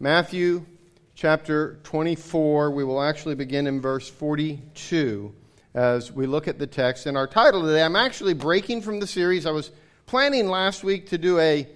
Matthew 0.00 0.64
chapter 1.16 1.80
24. 1.82 2.70
We 2.70 2.84
will 2.84 3.02
actually 3.02 3.34
begin 3.34 3.66
in 3.66 3.80
verse 3.80 4.08
42 4.08 5.34
as 5.74 6.12
we 6.12 6.28
look 6.28 6.46
at 6.46 6.56
the 6.56 6.68
text. 6.68 7.06
And 7.06 7.16
our 7.16 7.26
title 7.26 7.62
today, 7.62 7.82
I'm 7.82 7.96
actually 7.96 8.34
breaking 8.34 8.82
from 8.82 9.00
the 9.00 9.08
series. 9.08 9.44
I 9.44 9.50
was 9.50 9.72
planning 10.06 10.46
last 10.46 10.84
week 10.84 11.08
to 11.08 11.18
do 11.18 11.40
a, 11.40 11.66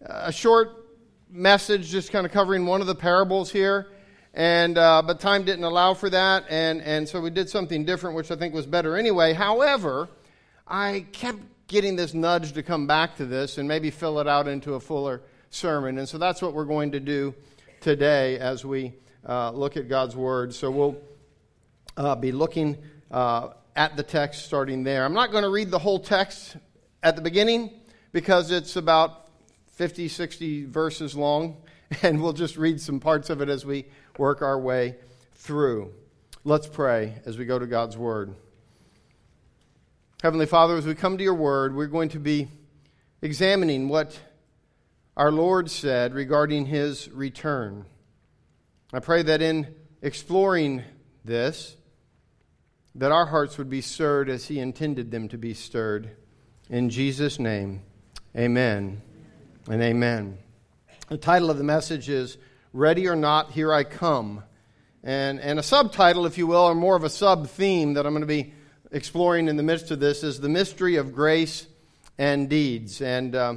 a 0.00 0.32
short 0.32 0.84
message 1.30 1.90
just 1.90 2.10
kind 2.10 2.26
of 2.26 2.32
covering 2.32 2.66
one 2.66 2.80
of 2.80 2.88
the 2.88 2.94
parables 2.96 3.52
here. 3.52 3.86
And, 4.34 4.76
uh, 4.76 5.02
but 5.06 5.20
time 5.20 5.44
didn't 5.44 5.64
allow 5.64 5.94
for 5.94 6.10
that. 6.10 6.46
And, 6.50 6.82
and 6.82 7.08
so 7.08 7.20
we 7.20 7.30
did 7.30 7.48
something 7.48 7.84
different, 7.84 8.16
which 8.16 8.32
I 8.32 8.34
think 8.34 8.52
was 8.52 8.66
better 8.66 8.96
anyway. 8.96 9.32
However, 9.32 10.08
I 10.66 11.06
kept 11.12 11.38
getting 11.68 11.94
this 11.94 12.14
nudge 12.14 12.50
to 12.54 12.64
come 12.64 12.88
back 12.88 13.16
to 13.18 13.26
this 13.26 13.58
and 13.58 13.68
maybe 13.68 13.92
fill 13.92 14.18
it 14.18 14.26
out 14.26 14.48
into 14.48 14.74
a 14.74 14.80
fuller 14.80 15.22
sermon. 15.50 15.98
And 15.98 16.08
so 16.08 16.18
that's 16.18 16.42
what 16.42 16.52
we're 16.52 16.64
going 16.64 16.90
to 16.90 17.00
do 17.00 17.32
today 17.80 18.38
as 18.38 18.64
we 18.64 18.92
uh, 19.26 19.50
look 19.52 19.76
at 19.76 19.88
God's 19.88 20.14
Word. 20.14 20.54
So 20.54 20.70
we'll 20.70 21.00
uh, 21.96 22.14
be 22.14 22.30
looking 22.30 22.76
uh, 23.10 23.50
at 23.74 23.96
the 23.96 24.02
text 24.02 24.44
starting 24.44 24.84
there. 24.84 25.04
I'm 25.04 25.14
not 25.14 25.32
going 25.32 25.44
to 25.44 25.50
read 25.50 25.70
the 25.70 25.78
whole 25.78 25.98
text 25.98 26.56
at 27.02 27.16
the 27.16 27.22
beginning 27.22 27.70
because 28.12 28.50
it's 28.50 28.76
about 28.76 29.28
50, 29.68 30.08
60 30.08 30.66
verses 30.66 31.16
long, 31.16 31.56
and 32.02 32.22
we'll 32.22 32.34
just 32.34 32.56
read 32.56 32.80
some 32.80 33.00
parts 33.00 33.30
of 33.30 33.40
it 33.40 33.48
as 33.48 33.64
we 33.64 33.86
work 34.18 34.42
our 34.42 34.58
way 34.58 34.96
through. 35.34 35.92
Let's 36.44 36.66
pray 36.66 37.14
as 37.24 37.38
we 37.38 37.46
go 37.46 37.58
to 37.58 37.66
God's 37.66 37.96
Word. 37.96 38.34
Heavenly 40.22 40.46
Father, 40.46 40.76
as 40.76 40.84
we 40.84 40.94
come 40.94 41.16
to 41.16 41.24
your 41.24 41.34
Word, 41.34 41.74
we're 41.74 41.86
going 41.86 42.10
to 42.10 42.20
be 42.20 42.48
examining 43.22 43.88
what 43.88 44.18
our 45.20 45.30
Lord 45.30 45.70
said 45.70 46.14
regarding 46.14 46.64
his 46.64 47.10
return. 47.10 47.84
I 48.90 49.00
pray 49.00 49.22
that 49.24 49.42
in 49.42 49.66
exploring 50.00 50.82
this, 51.26 51.76
that 52.94 53.12
our 53.12 53.26
hearts 53.26 53.58
would 53.58 53.68
be 53.68 53.82
stirred 53.82 54.30
as 54.30 54.46
he 54.46 54.58
intended 54.58 55.10
them 55.10 55.28
to 55.28 55.36
be 55.36 55.52
stirred. 55.52 56.08
In 56.70 56.88
Jesus' 56.88 57.38
name, 57.38 57.82
amen 58.34 59.02
and 59.68 59.82
amen. 59.82 60.38
The 61.10 61.18
title 61.18 61.50
of 61.50 61.58
the 61.58 61.64
message 61.64 62.08
is 62.08 62.38
Ready 62.72 63.06
or 63.06 63.14
Not, 63.14 63.50
Here 63.50 63.74
I 63.74 63.84
Come. 63.84 64.42
And, 65.04 65.38
and 65.38 65.58
a 65.58 65.62
subtitle, 65.62 66.24
if 66.24 66.38
you 66.38 66.46
will, 66.46 66.62
or 66.62 66.74
more 66.74 66.96
of 66.96 67.04
a 67.04 67.10
sub 67.10 67.46
theme 67.46 67.92
that 67.92 68.06
I'm 68.06 68.14
going 68.14 68.22
to 68.22 68.26
be 68.26 68.54
exploring 68.90 69.48
in 69.48 69.58
the 69.58 69.62
midst 69.62 69.90
of 69.90 70.00
this 70.00 70.24
is 70.24 70.40
The 70.40 70.48
Mystery 70.48 70.96
of 70.96 71.12
Grace 71.12 71.66
and 72.16 72.48
Deeds. 72.48 73.02
And 73.02 73.34
uh, 73.34 73.56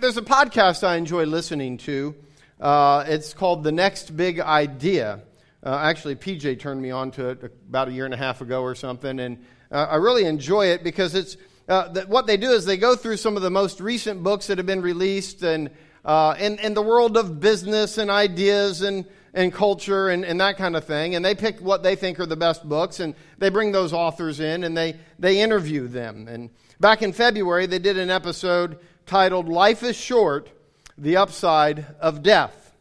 there's 0.00 0.16
a 0.16 0.22
podcast 0.22 0.82
I 0.82 0.96
enjoy 0.96 1.26
listening 1.26 1.78
to. 1.78 2.14
Uh, 2.60 3.04
it's 3.06 3.32
called 3.32 3.62
The 3.62 3.70
Next 3.70 4.16
Big 4.16 4.40
Idea. 4.40 5.20
Uh, 5.62 5.78
actually, 5.80 6.16
PJ 6.16 6.58
turned 6.58 6.82
me 6.82 6.90
on 6.90 7.12
to 7.12 7.28
it 7.28 7.44
about 7.68 7.86
a 7.88 7.92
year 7.92 8.04
and 8.04 8.12
a 8.12 8.16
half 8.16 8.40
ago 8.40 8.62
or 8.62 8.74
something, 8.74 9.20
and 9.20 9.38
uh, 9.70 9.86
I 9.88 9.96
really 9.96 10.24
enjoy 10.24 10.66
it 10.66 10.82
because 10.82 11.14
it's 11.14 11.36
uh, 11.68 11.88
that 11.88 12.08
what 12.08 12.26
they 12.26 12.36
do 12.36 12.50
is 12.50 12.64
they 12.64 12.76
go 12.76 12.96
through 12.96 13.16
some 13.16 13.36
of 13.36 13.42
the 13.42 13.50
most 13.50 13.80
recent 13.80 14.24
books 14.24 14.48
that 14.48 14.58
have 14.58 14.66
been 14.66 14.82
released 14.82 15.42
and 15.44 15.70
uh, 16.04 16.34
in, 16.38 16.58
in 16.58 16.74
the 16.74 16.82
world 16.82 17.16
of 17.16 17.38
business 17.38 17.96
and 17.96 18.10
ideas 18.10 18.82
and, 18.82 19.04
and 19.34 19.52
culture 19.52 20.08
and, 20.08 20.24
and 20.24 20.40
that 20.40 20.56
kind 20.56 20.76
of 20.76 20.84
thing. 20.84 21.14
And 21.14 21.24
they 21.24 21.34
pick 21.34 21.60
what 21.60 21.82
they 21.82 21.96
think 21.96 22.20
are 22.20 22.26
the 22.26 22.36
best 22.36 22.68
books 22.68 23.00
and 23.00 23.14
they 23.38 23.50
bring 23.50 23.72
those 23.72 23.92
authors 23.92 24.38
in 24.38 24.62
and 24.62 24.76
they, 24.76 24.96
they 25.18 25.40
interview 25.40 25.88
them. 25.88 26.28
And 26.28 26.50
back 26.78 27.02
in 27.02 27.12
February, 27.12 27.66
they 27.66 27.80
did 27.80 27.98
an 27.98 28.10
episode 28.10 28.78
titled 29.06 29.48
Life 29.48 29.84
is 29.84 29.96
Short 29.96 30.50
The 30.98 31.16
Upside 31.16 31.86
of 32.00 32.22
Death. 32.24 32.74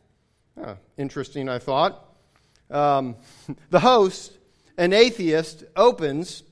Interesting, 0.97 1.47
I 1.47 1.59
thought. 1.59 2.03
Um, 2.71 3.15
the 3.69 3.79
host, 3.79 4.31
an 4.77 4.91
atheist, 4.91 5.63
opens 5.75 6.43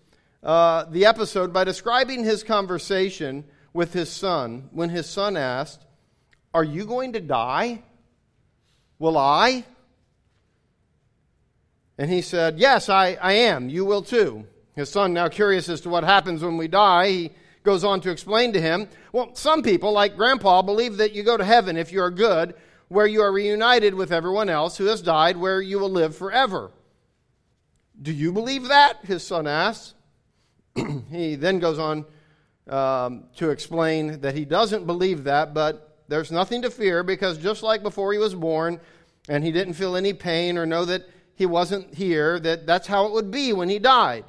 uh, 0.44 0.86
the 0.86 1.06
episode 1.06 1.52
by 1.52 1.64
describing 1.64 2.24
his 2.24 2.44
conversation 2.44 3.46
with 3.74 3.94
his 3.94 4.10
son 4.10 4.70
when 4.72 4.90
his 4.90 5.10
son 5.10 5.36
asked, 5.36 5.84
Are 6.54 6.64
you 6.64 6.86
going 6.86 7.14
to 7.14 7.20
die? 7.20 7.82
Will 9.00 9.18
I? 9.18 9.66
And 11.98 12.12
he 12.12 12.22
said, 12.22 12.60
Yes, 12.60 12.90
I, 12.90 13.18
I 13.20 13.34
am. 13.34 13.70
You 13.70 13.86
will 13.86 14.04
too. 14.04 14.46
His 14.76 14.90
son, 14.90 15.14
now 15.14 15.30
curious 15.30 15.68
as 15.70 15.82
to 15.82 15.90
what 15.90 16.04
happens 16.04 16.44
when 16.44 16.58
we 16.58 16.68
die, 16.68 17.10
he 17.10 17.32
goes 17.64 17.84
on 17.84 18.02
to 18.02 18.12
explain 18.12 18.54
to 18.54 18.62
him, 18.62 18.88
Well, 19.12 19.34
some 19.36 19.64
people, 19.64 19.92
like 19.92 20.16
Grandpa, 20.16 20.62
believe 20.62 20.98
that 20.98 21.14
you 21.14 21.24
go 21.24 21.38
to 21.38 21.44
heaven 21.44 21.78
if 21.78 21.92
you 21.92 22.02
are 22.02 22.12
good, 22.12 22.56
where 22.90 23.08
you 23.08 23.22
are 23.22 23.32
reunited 23.32 23.96
with 23.96 24.12
everyone 24.12 24.50
else 24.50 24.78
who 24.78 24.86
has 24.86 25.02
died, 25.02 25.38
where 25.38 25.62
you 25.62 25.80
will 25.80 25.90
live 25.90 26.16
forever. 26.16 26.72
Do 28.02 28.12
you 28.12 28.32
believe 28.32 28.68
that? 28.68 29.06
His 29.06 29.26
son 29.26 29.48
asks. 29.48 29.94
he 31.10 31.36
then 31.36 31.60
goes 31.60 31.80
on 31.80 32.06
um, 32.70 33.26
to 33.38 33.50
explain 33.50 34.22
that 34.22 34.36
he 34.36 34.46
doesn't 34.46 34.86
believe 34.86 35.24
that, 35.26 35.54
but 35.54 36.04
there's 36.08 36.32
nothing 36.32 36.62
to 36.64 36.70
fear 36.70 37.04
because 37.04 37.38
just 37.38 37.64
like 37.64 37.84
before 37.84 38.12
he 38.14 38.20
was 38.20 38.36
born 38.36 38.80
and 39.30 39.44
he 39.44 39.52
didn't 39.52 39.74
feel 39.74 39.96
any 39.96 40.14
pain 40.14 40.58
or 40.58 40.66
know 40.66 40.86
that 40.86 41.08
he 41.36 41.46
wasn't 41.46 41.94
here, 41.94 42.40
that 42.40 42.66
that's 42.68 42.88
how 42.88 43.06
it 43.06 43.12
would 43.12 43.32
be 43.32 43.54
when 43.54 43.70
he 43.70 43.80
died. 43.80 44.26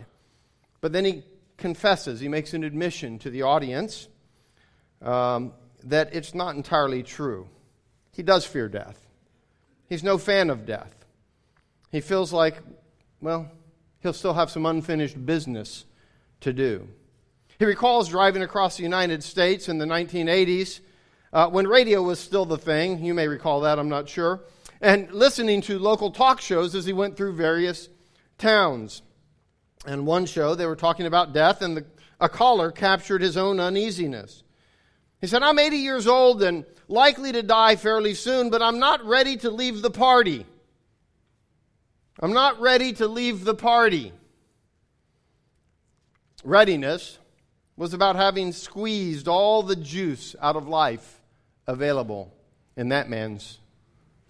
But 0.80 0.92
then 0.92 1.04
he 1.04 1.24
confesses, 1.56 2.20
he 2.20 2.28
makes 2.28 2.54
an 2.54 2.64
admission 2.64 3.18
to 3.20 3.30
the 3.30 3.42
audience 3.42 4.08
um, 5.02 5.52
that 5.84 6.14
it's 6.14 6.34
not 6.34 6.56
entirely 6.56 7.02
true. 7.02 7.48
He 8.12 8.22
does 8.22 8.44
fear 8.44 8.68
death. 8.68 9.06
He's 9.88 10.02
no 10.02 10.18
fan 10.18 10.50
of 10.50 10.66
death. 10.66 10.92
He 11.90 12.00
feels 12.00 12.32
like, 12.32 12.56
well, 13.20 13.50
he'll 14.00 14.12
still 14.12 14.34
have 14.34 14.50
some 14.50 14.66
unfinished 14.66 15.24
business 15.24 15.84
to 16.40 16.52
do. 16.52 16.88
He 17.58 17.64
recalls 17.64 18.08
driving 18.08 18.42
across 18.42 18.76
the 18.76 18.82
United 18.82 19.22
States 19.22 19.68
in 19.68 19.78
the 19.78 19.84
1980s 19.84 20.80
uh, 21.32 21.48
when 21.48 21.66
radio 21.66 22.02
was 22.02 22.18
still 22.18 22.44
the 22.44 22.58
thing. 22.58 23.04
You 23.04 23.14
may 23.14 23.28
recall 23.28 23.60
that, 23.60 23.78
I'm 23.78 23.88
not 23.88 24.08
sure. 24.08 24.40
And 24.80 25.10
listening 25.12 25.60
to 25.62 25.78
local 25.78 26.10
talk 26.10 26.40
shows 26.40 26.74
as 26.74 26.84
he 26.84 26.92
went 26.92 27.16
through 27.16 27.34
various 27.34 27.88
towns. 28.38 29.02
And 29.86 30.06
one 30.06 30.26
show, 30.26 30.54
they 30.54 30.66
were 30.66 30.76
talking 30.76 31.06
about 31.06 31.32
death, 31.32 31.62
and 31.62 31.76
the, 31.76 31.84
a 32.20 32.28
caller 32.28 32.70
captured 32.70 33.20
his 33.20 33.36
own 33.36 33.60
uneasiness. 33.60 34.42
He 35.20 35.26
said, 35.26 35.42
I'm 35.42 35.58
80 35.58 35.76
years 35.76 36.06
old 36.06 36.42
and 36.42 36.64
likely 36.88 37.32
to 37.32 37.42
die 37.42 37.76
fairly 37.76 38.14
soon, 38.14 38.50
but 38.50 38.62
I'm 38.62 38.78
not 38.78 39.04
ready 39.04 39.36
to 39.38 39.50
leave 39.50 39.82
the 39.82 39.90
party. 39.90 40.46
I'm 42.20 42.32
not 42.32 42.60
ready 42.60 42.92
to 42.94 43.08
leave 43.08 43.44
the 43.44 43.54
party. 43.54 44.12
Readiness 46.44 47.18
was 47.76 47.94
about 47.94 48.16
having 48.16 48.52
squeezed 48.52 49.26
all 49.26 49.62
the 49.62 49.76
juice 49.76 50.36
out 50.40 50.56
of 50.56 50.68
life 50.68 51.20
available 51.66 52.32
in 52.76 52.90
that 52.90 53.08
man's 53.08 53.58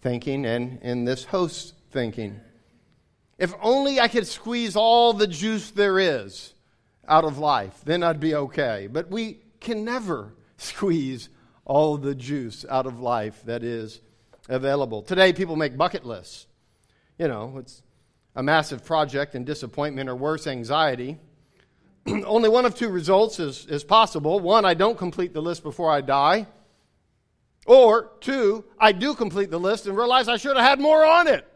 thinking 0.01 0.47
and 0.47 0.81
in 0.83 1.05
this 1.05 1.25
host's 1.25 1.75
thinking. 1.91 2.41
If 3.39 3.55
only 3.61 4.01
I 4.01 4.09
could 4.09 4.27
squeeze 4.27 4.77
all 4.77 5.13
the 5.13 5.27
juice 5.27 5.71
there 5.71 5.99
is 5.99 6.55
out 7.09 7.25
of 7.25 7.39
life, 7.39 7.81
then 7.85 8.03
I'd 8.03 8.21
be 8.21 8.35
okay. 8.35 8.89
But 8.91 9.11
we 9.11 9.41
can 9.61 9.85
never 9.85 10.35
squeeze 10.57 11.29
all 11.65 11.97
the 11.97 12.15
juice 12.15 12.65
out 12.69 12.87
of 12.87 13.01
life 13.01 13.43
that 13.45 13.63
is 13.63 14.01
available. 14.49 15.03
Today, 15.03 15.33
people 15.33 15.57
make 15.57 15.77
bucket 15.77 16.05
lists. 16.05 16.47
You 17.19 17.29
know, 17.29 17.57
it's 17.59 17.83
a 18.37 18.43
massive 18.43 18.85
project 18.85 19.35
and 19.35 19.47
disappointment 19.47 20.09
or 20.09 20.17
worse, 20.17 20.47
anxiety. 20.47 21.19
Only 22.07 22.49
one 22.49 22.67
of 22.67 22.75
two 22.75 22.89
results 22.89 23.41
is, 23.41 23.67
is 23.67 23.83
possible. 23.85 24.41
One, 24.41 24.65
I 24.65 24.75
don't 24.75 24.99
complete 24.99 25.33
the 25.33 25.41
list 25.41 25.63
before 25.63 25.91
I 25.91 26.01
die. 26.01 26.47
Or 27.67 28.13
two, 28.21 28.65
I 28.79 28.93
do 28.93 29.15
complete 29.15 29.51
the 29.51 29.59
list 29.59 29.87
and 29.87 29.97
realize 29.97 30.29
I 30.29 30.37
should 30.37 30.57
have 30.57 30.67
had 30.67 30.81
more 30.81 31.05
on 31.05 31.29
it. 31.29 31.47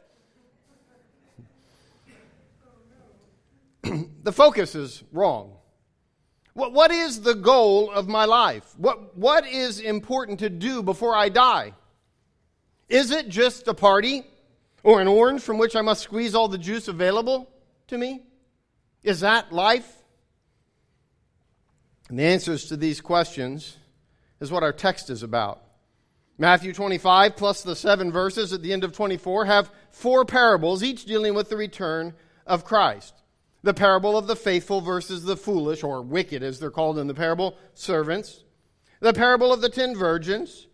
The 4.23 4.33
focus 4.33 4.75
is 4.75 5.03
wrong. 5.13 5.55
What, 6.55 6.73
what 6.73 6.91
is 6.91 7.21
the 7.21 7.35
goal 7.35 7.91
of 7.91 8.09
my 8.09 8.25
life? 8.25 8.65
What, 8.77 9.17
what 9.17 9.47
is 9.47 9.81
important 9.81 10.41
to 10.41 10.51
do 10.51 10.83
before 10.83 11.15
I 11.15 11.29
die? 11.29 11.75
Is 12.89 13.11
it 13.11 13.29
just 13.29 13.69
a 13.69 13.75
party 13.75 14.25
or 14.83 15.01
an 15.01 15.09
orange 15.09 15.43
from 15.43 15.59
which 15.59 15.77
I 15.77 15.83
must 15.83 16.03
squeeze 16.03 16.35
all 16.35 16.49
the 16.49 16.59
juice 16.59 16.89
available 16.89 17.49
to 17.89 17.99
me? 17.99 18.23
Is 19.03 19.21
that 19.21 19.53
life? 19.53 19.89
And 22.09 22.19
the 22.19 22.25
answers 22.25 22.67
to 22.67 22.77
these 22.77 23.01
questions 23.01 23.77
is 24.41 24.51
what 24.51 24.63
our 24.63 24.73
text 24.73 25.11
is 25.11 25.23
about. 25.23 25.63
Matthew 26.39 26.73
25 26.73 27.37
plus 27.37 27.63
the 27.63 27.77
seven 27.77 28.13
verses 28.13 28.53
at 28.53 28.63
the 28.63 28.73
end 28.73 28.85
of 28.85 28.93
24 28.93 29.45
have 29.45 29.71
four 29.91 30.25
parables, 30.25 30.83
each 30.83 31.05
dealing 31.05 31.35
with 31.35 31.51
the 31.51 31.57
return 31.57 32.15
of 32.47 32.65
Christ. 32.65 33.15
The 33.63 33.75
parable 33.75 34.17
of 34.17 34.27
the 34.27 34.37
faithful 34.37 34.81
versus 34.81 35.25
the 35.25 35.37
foolish, 35.37 35.83
or 35.83 36.01
wicked 36.03 36.43
as 36.43 36.61
they're 36.61 36.71
called 36.71 36.99
in 36.99 37.07
the 37.09 37.15
parable, 37.15 37.57
servants. 37.75 38.45
The 39.01 39.13
parable 39.13 39.53
of 39.53 39.61
the 39.61 39.69
ten 39.69 39.97
virgins. 39.97 40.67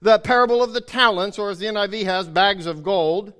the 0.00 0.18
parable 0.18 0.62
of 0.62 0.74
the 0.74 0.80
talents, 0.82 1.38
or 1.38 1.50
as 1.50 1.58
the 1.58 1.66
NIV 1.66 2.04
has, 2.04 2.28
bags 2.28 2.66
of 2.66 2.82
gold, 2.82 3.32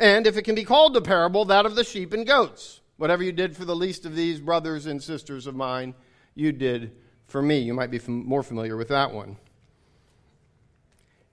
and 0.00 0.26
if 0.26 0.36
it 0.36 0.42
can 0.42 0.56
be 0.56 0.64
called 0.64 0.96
a 0.96 1.00
parable, 1.00 1.44
that 1.44 1.64
of 1.64 1.76
the 1.76 1.84
sheep 1.84 2.12
and 2.12 2.26
goats. 2.26 2.80
Whatever 2.96 3.22
you 3.22 3.30
did 3.30 3.56
for 3.56 3.64
the 3.64 3.76
least 3.76 4.04
of 4.04 4.16
these 4.16 4.40
brothers 4.40 4.86
and 4.86 5.00
sisters 5.00 5.46
of 5.46 5.54
mine, 5.54 5.94
you 6.34 6.50
did 6.50 6.92
for 7.26 7.40
me. 7.40 7.58
You 7.58 7.72
might 7.72 7.90
be 7.90 8.00
more 8.06 8.42
familiar 8.42 8.76
with 8.76 8.88
that 8.88 9.12
one. 9.12 9.36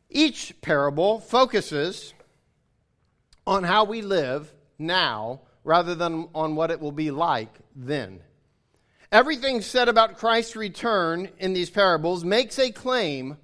Each 0.09 0.53
parable 0.61 1.19
focuses 1.19 2.13
on 3.47 3.63
how 3.63 3.83
we 3.85 4.01
live 4.01 4.53
now 4.77 5.41
rather 5.69 5.93
than 5.93 6.27
on 6.33 6.55
what 6.55 6.71
it 6.71 6.79
will 6.79 6.91
be 6.91 7.11
like 7.11 7.53
then. 7.75 8.19
Everything 9.11 9.61
said 9.61 9.87
about 9.87 10.17
Christ's 10.17 10.55
return 10.55 11.29
in 11.37 11.53
these 11.53 11.69
parables 11.69 12.25
makes 12.25 12.57
a 12.57 12.71
claim 12.71 13.37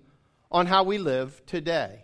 on 0.51 0.65
how 0.65 0.81
we 0.81 0.97
live 0.97 1.39
today. 1.45 2.01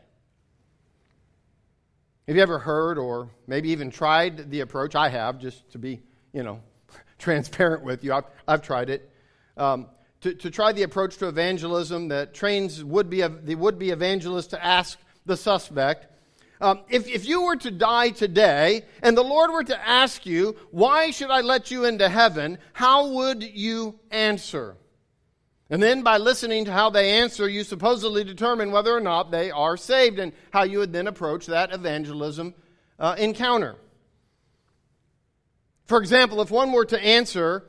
Have 2.27 2.35
you 2.35 2.41
ever 2.43 2.59
heard 2.59 2.99
or 2.99 3.31
maybe 3.47 3.69
even 3.69 3.89
tried 3.89 4.51
the 4.51 4.59
approach? 4.59 4.93
I 4.93 5.09
have, 5.09 5.39
just 5.39 5.67
to 5.71 5.79
be, 5.79 6.03
you 6.33 6.43
know, 6.43 6.61
transparent 7.17 7.83
with 7.83 8.03
you. 8.03 8.13
I've, 8.13 8.25
I've 8.47 8.61
tried 8.61 8.91
it. 8.91 9.11
Um, 9.57 9.87
to, 10.21 10.35
to 10.35 10.51
try 10.51 10.71
the 10.71 10.83
approach 10.83 11.17
to 11.17 11.29
evangelism 11.29 12.09
that 12.09 12.35
trains 12.35 12.83
would 12.83 13.09
be 13.09 13.21
the 13.21 13.55
would 13.55 13.79
be 13.79 13.89
evangelist 13.89 14.51
to 14.51 14.63
ask 14.63 14.99
the 15.25 15.35
suspect 15.35 16.10
um, 16.61 16.81
if, 16.89 17.07
if 17.07 17.27
you 17.27 17.41
were 17.41 17.55
to 17.57 17.71
die 17.71 18.11
today 18.11 18.83
and 19.01 19.17
the 19.17 19.23
Lord 19.23 19.51
were 19.51 19.63
to 19.63 19.87
ask 19.87 20.25
you, 20.27 20.55
Why 20.69 21.09
should 21.09 21.31
I 21.31 21.41
let 21.41 21.71
you 21.71 21.85
into 21.85 22.07
heaven? 22.07 22.59
how 22.73 23.07
would 23.07 23.41
you 23.43 23.99
answer? 24.11 24.77
And 25.71 25.81
then 25.81 26.03
by 26.03 26.17
listening 26.17 26.65
to 26.65 26.71
how 26.71 26.89
they 26.89 27.19
answer, 27.19 27.47
you 27.49 27.63
supposedly 27.63 28.23
determine 28.23 28.71
whether 28.71 28.95
or 28.95 28.99
not 28.99 29.31
they 29.31 29.49
are 29.49 29.77
saved 29.77 30.19
and 30.19 30.33
how 30.51 30.63
you 30.63 30.79
would 30.79 30.93
then 30.93 31.07
approach 31.07 31.47
that 31.47 31.73
evangelism 31.73 32.53
uh, 32.99 33.15
encounter. 33.17 33.77
For 35.85 35.97
example, 35.97 36.41
if 36.41 36.51
one 36.51 36.71
were 36.73 36.85
to 36.85 37.01
answer, 37.03 37.65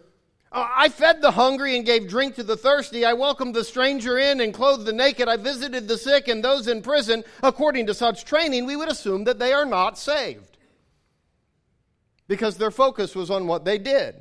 Uh, 0.52 0.68
I 0.76 0.90
fed 0.90 1.22
the 1.22 1.30
hungry 1.30 1.76
and 1.76 1.86
gave 1.86 2.08
drink 2.08 2.34
to 2.34 2.42
the 2.42 2.58
thirsty. 2.58 3.06
I 3.06 3.14
welcomed 3.14 3.54
the 3.54 3.64
stranger 3.64 4.18
in 4.18 4.40
and 4.40 4.52
clothed 4.52 4.84
the 4.84 4.92
naked. 4.92 5.26
I 5.26 5.38
visited 5.38 5.88
the 5.88 5.96
sick 5.96 6.28
and 6.28 6.44
those 6.44 6.68
in 6.68 6.82
prison. 6.82 7.24
According 7.42 7.86
to 7.86 7.94
such 7.94 8.26
training, 8.26 8.66
we 8.66 8.76
would 8.76 8.90
assume 8.90 9.24
that 9.24 9.38
they 9.38 9.54
are 9.54 9.64
not 9.64 9.98
saved 9.98 10.58
because 12.28 12.58
their 12.58 12.70
focus 12.70 13.14
was 13.14 13.30
on 13.30 13.46
what 13.46 13.64
they 13.64 13.78
did. 13.78 14.14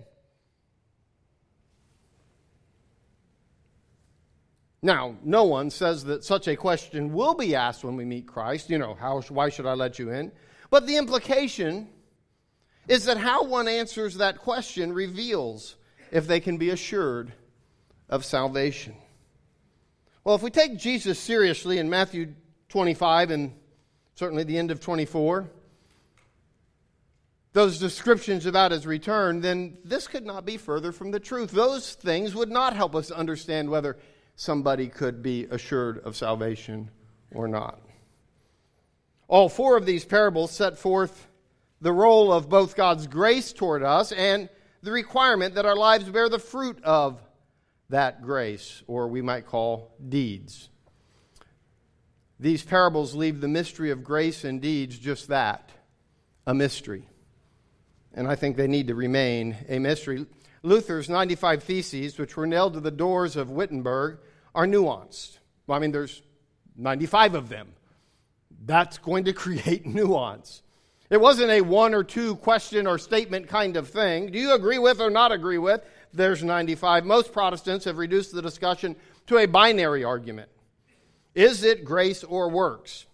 Now, 4.82 5.16
no 5.24 5.44
one 5.44 5.70
says 5.70 6.06
that 6.06 6.24
such 6.24 6.48
a 6.48 6.56
question 6.56 7.14
will 7.14 7.36
be 7.36 7.56
asked 7.56 7.84
when 7.84 7.96
we 7.98 8.06
meet 8.06 8.26
Christ. 8.26 8.70
You 8.70 8.80
know, 8.80 8.96
how, 8.96 9.22
why 9.30 9.50
should 9.50 9.68
I 9.68 9.74
let 9.74 10.00
you 10.00 10.12
in? 10.12 10.32
But 10.70 10.88
the 10.88 10.96
implication 10.96 11.90
is 12.88 13.06
that 13.06 13.18
how 13.18 13.44
one 13.44 13.68
answers 13.68 14.16
that 14.16 14.40
question 14.40 14.92
reveals 14.94 15.76
if 16.12 16.28
they 16.28 16.40
can 16.40 16.58
be 16.58 16.70
assured 16.70 17.34
of 18.10 18.26
salvation. 18.26 18.94
Well, 20.24 20.36
if 20.36 20.44
we 20.44 20.52
take 20.52 20.78
Jesus 20.78 21.18
seriously 21.18 21.80
in 21.80 21.90
Matthew 21.90 22.34
25 22.70 23.32
and 23.32 23.54
certainly 24.14 24.44
the 24.44 24.58
end 24.58 24.70
of 24.70 24.80
24, 24.80 25.50
those 27.54 27.80
descriptions 27.80 28.46
about 28.46 28.72
his 28.72 28.86
return, 28.86 29.42
then 29.42 29.78
this 29.84 30.08
could 30.08 30.26
not 30.26 30.46
be 30.46 30.58
further 30.58 30.92
from 30.92 31.12
the 31.12 31.20
truth. 31.20 31.52
Those 31.52 31.96
things 31.96 32.36
would 32.36 32.52
not 32.52 32.76
help 32.76 32.96
us 32.96 33.12
understand 33.12 33.70
whether 33.70 33.98
somebody 34.36 34.88
could 34.88 35.22
be 35.22 35.46
assured 35.46 36.00
of 36.00 36.16
salvation 36.16 36.90
or 37.34 37.48
not. 37.48 37.80
All 39.28 39.50
four 39.50 39.78
of 39.78 39.86
these 39.86 40.06
parables 40.06 40.52
set 40.52 40.78
forth 40.78 41.28
the 41.82 41.92
role 41.92 42.32
of 42.32 42.50
both 42.50 42.76
God's 42.76 43.08
grace 43.08 43.54
toward 43.54 43.82
us 43.82 44.12
and 44.12 44.50
the 44.84 44.92
requirement 44.92 45.56
that 45.56 45.66
our 45.66 45.76
lives 45.76 46.10
bear 46.10 46.30
the 46.30 46.40
fruit 46.40 46.84
of 46.84 47.22
that 47.90 48.22
grace, 48.22 48.84
or 48.88 49.08
we 49.08 49.22
might 49.22 49.46
call 49.46 49.94
deeds. 50.08 50.70
These 52.40 52.64
parables 52.64 53.14
leave 53.14 53.40
the 53.40 53.48
mystery 53.48 53.92
of 53.92 54.04
grace 54.04 54.44
and 54.44 54.62
deeds 54.62 54.98
just 54.98 55.28
that 55.28 55.70
a 56.48 56.54
mystery. 56.54 57.08
And 58.14 58.28
I 58.28 58.36
think 58.36 58.58
they 58.58 58.68
need 58.68 58.88
to 58.88 58.96
remain 58.96 59.56
a 59.70 59.80
mystery. 59.80 60.26
Luther's 60.64 61.10
95 61.10 61.64
Theses, 61.64 62.18
which 62.18 62.36
were 62.36 62.48
nailed 62.48 62.74
to 62.74 62.80
the 62.80 62.92
doors 62.92 63.36
of 63.36 63.52
Wittenberg, 63.52 64.20
are 64.56 64.66
nuanced. 64.66 65.38
I 65.70 65.80
mean, 65.80 65.92
there's 65.92 66.22
95 66.76 67.36
of 67.36 67.50
them. 67.50 67.74
That's 68.66 68.98
going 68.98 69.26
to 69.26 69.34
create 69.34 69.86
nuance. 69.86 70.62
It 71.12 71.20
wasn't 71.20 71.52
a 71.52 71.60
one 71.60 71.94
or 71.94 72.06
two 72.06 72.38
question 72.38 72.88
or 72.88 72.98
statement 72.98 73.50
kind 73.50 73.76
of 73.76 73.90
thing. 73.90 74.32
Do 74.32 74.40
you 74.40 74.54
agree 74.54 74.80
with 74.80 75.02
or 75.02 75.10
not 75.10 75.34
agree 75.34 75.58
with? 75.58 75.82
There's 76.14 76.42
95. 76.42 77.06
Most 77.06 77.34
Protestants 77.34 77.84
have 77.84 77.98
reduced 77.98 78.34
the 78.34 78.42
discussion 78.42 78.96
to 79.28 79.38
a 79.38 79.46
binary 79.46 80.06
argument 80.06 80.50
Is 81.36 81.64
it 81.64 81.84
grace 81.84 82.24
or 82.24 82.50
works? 82.50 83.08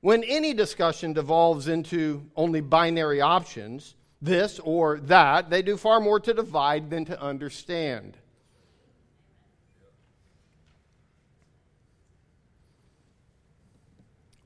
When 0.00 0.24
any 0.24 0.54
discussion 0.54 1.12
devolves 1.12 1.68
into 1.68 2.24
only 2.36 2.62
binary 2.62 3.20
options, 3.20 3.96
this 4.22 4.58
or 4.58 4.98
that, 5.00 5.50
they 5.50 5.60
do 5.60 5.76
far 5.76 6.00
more 6.00 6.20
to 6.20 6.32
divide 6.32 6.88
than 6.88 7.04
to 7.04 7.20
understand. 7.20 8.16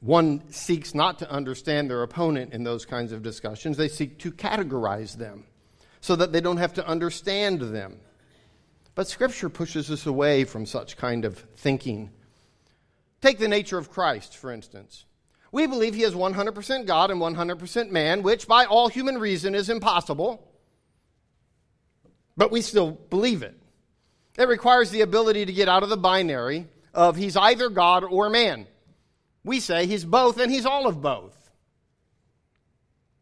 One 0.09 0.51
seeks 0.51 0.95
not 0.95 1.19
to 1.19 1.31
understand 1.31 1.91
their 1.91 2.03
opponent 2.03 2.55
in 2.55 2.65
those 2.65 2.87
kinds 2.87 3.13
of 3.13 3.23
discussions. 3.23 3.77
They 3.77 3.89
seek 3.89 4.19
to 4.21 4.33
categorize 4.33 5.19
them 5.19 5.45
so 6.01 6.17
that 6.17 6.33
they 6.33 6.41
don't 6.41 6.57
have 6.57 6.73
to 6.75 6.89
understand 6.89 7.61
them. 7.61 8.01
But 8.95 9.07
Scripture 9.07 9.51
pushes 9.51 9.91
us 9.91 10.07
away 10.07 10.45
from 10.45 10.65
such 10.65 10.97
kind 10.97 11.27
of 11.27 11.37
thinking. 11.57 12.09
Take 13.21 13.39
the 13.39 13.49
nature 13.49 13.77
of 13.77 13.91
Christ, 13.91 14.35
for 14.35 14.51
instance. 14.51 15.05
We 15.53 15.67
believe 15.67 15.93
he 15.93 16.05
is 16.05 16.15
100% 16.15 16.87
God 16.87 17.11
and 17.11 17.21
100% 17.21 17.91
man, 17.91 18.23
which 18.23 18.49
by 18.49 18.65
all 18.65 18.89
human 18.89 19.19
reason 19.19 19.55
is 19.55 19.69
impossible, 19.69 20.43
but 22.35 22.51
we 22.51 22.63
still 22.63 22.93
believe 22.93 23.43
it. 23.43 23.61
It 24.39 24.49
requires 24.49 24.89
the 24.89 25.03
ability 25.03 25.45
to 25.45 25.53
get 25.53 25.69
out 25.69 25.83
of 25.83 25.91
the 25.91 25.99
binary 25.99 26.67
of 26.95 27.17
he's 27.17 27.37
either 27.37 27.69
God 27.69 28.05
or 28.05 28.31
man. 28.31 28.67
We 29.49 29.61
say 29.61 29.87
he's 29.87 30.05
both 30.05 30.39
and 30.39 30.53
he's 30.53 30.67
all 30.67 30.87
of 30.87 31.01
both. 31.01 31.35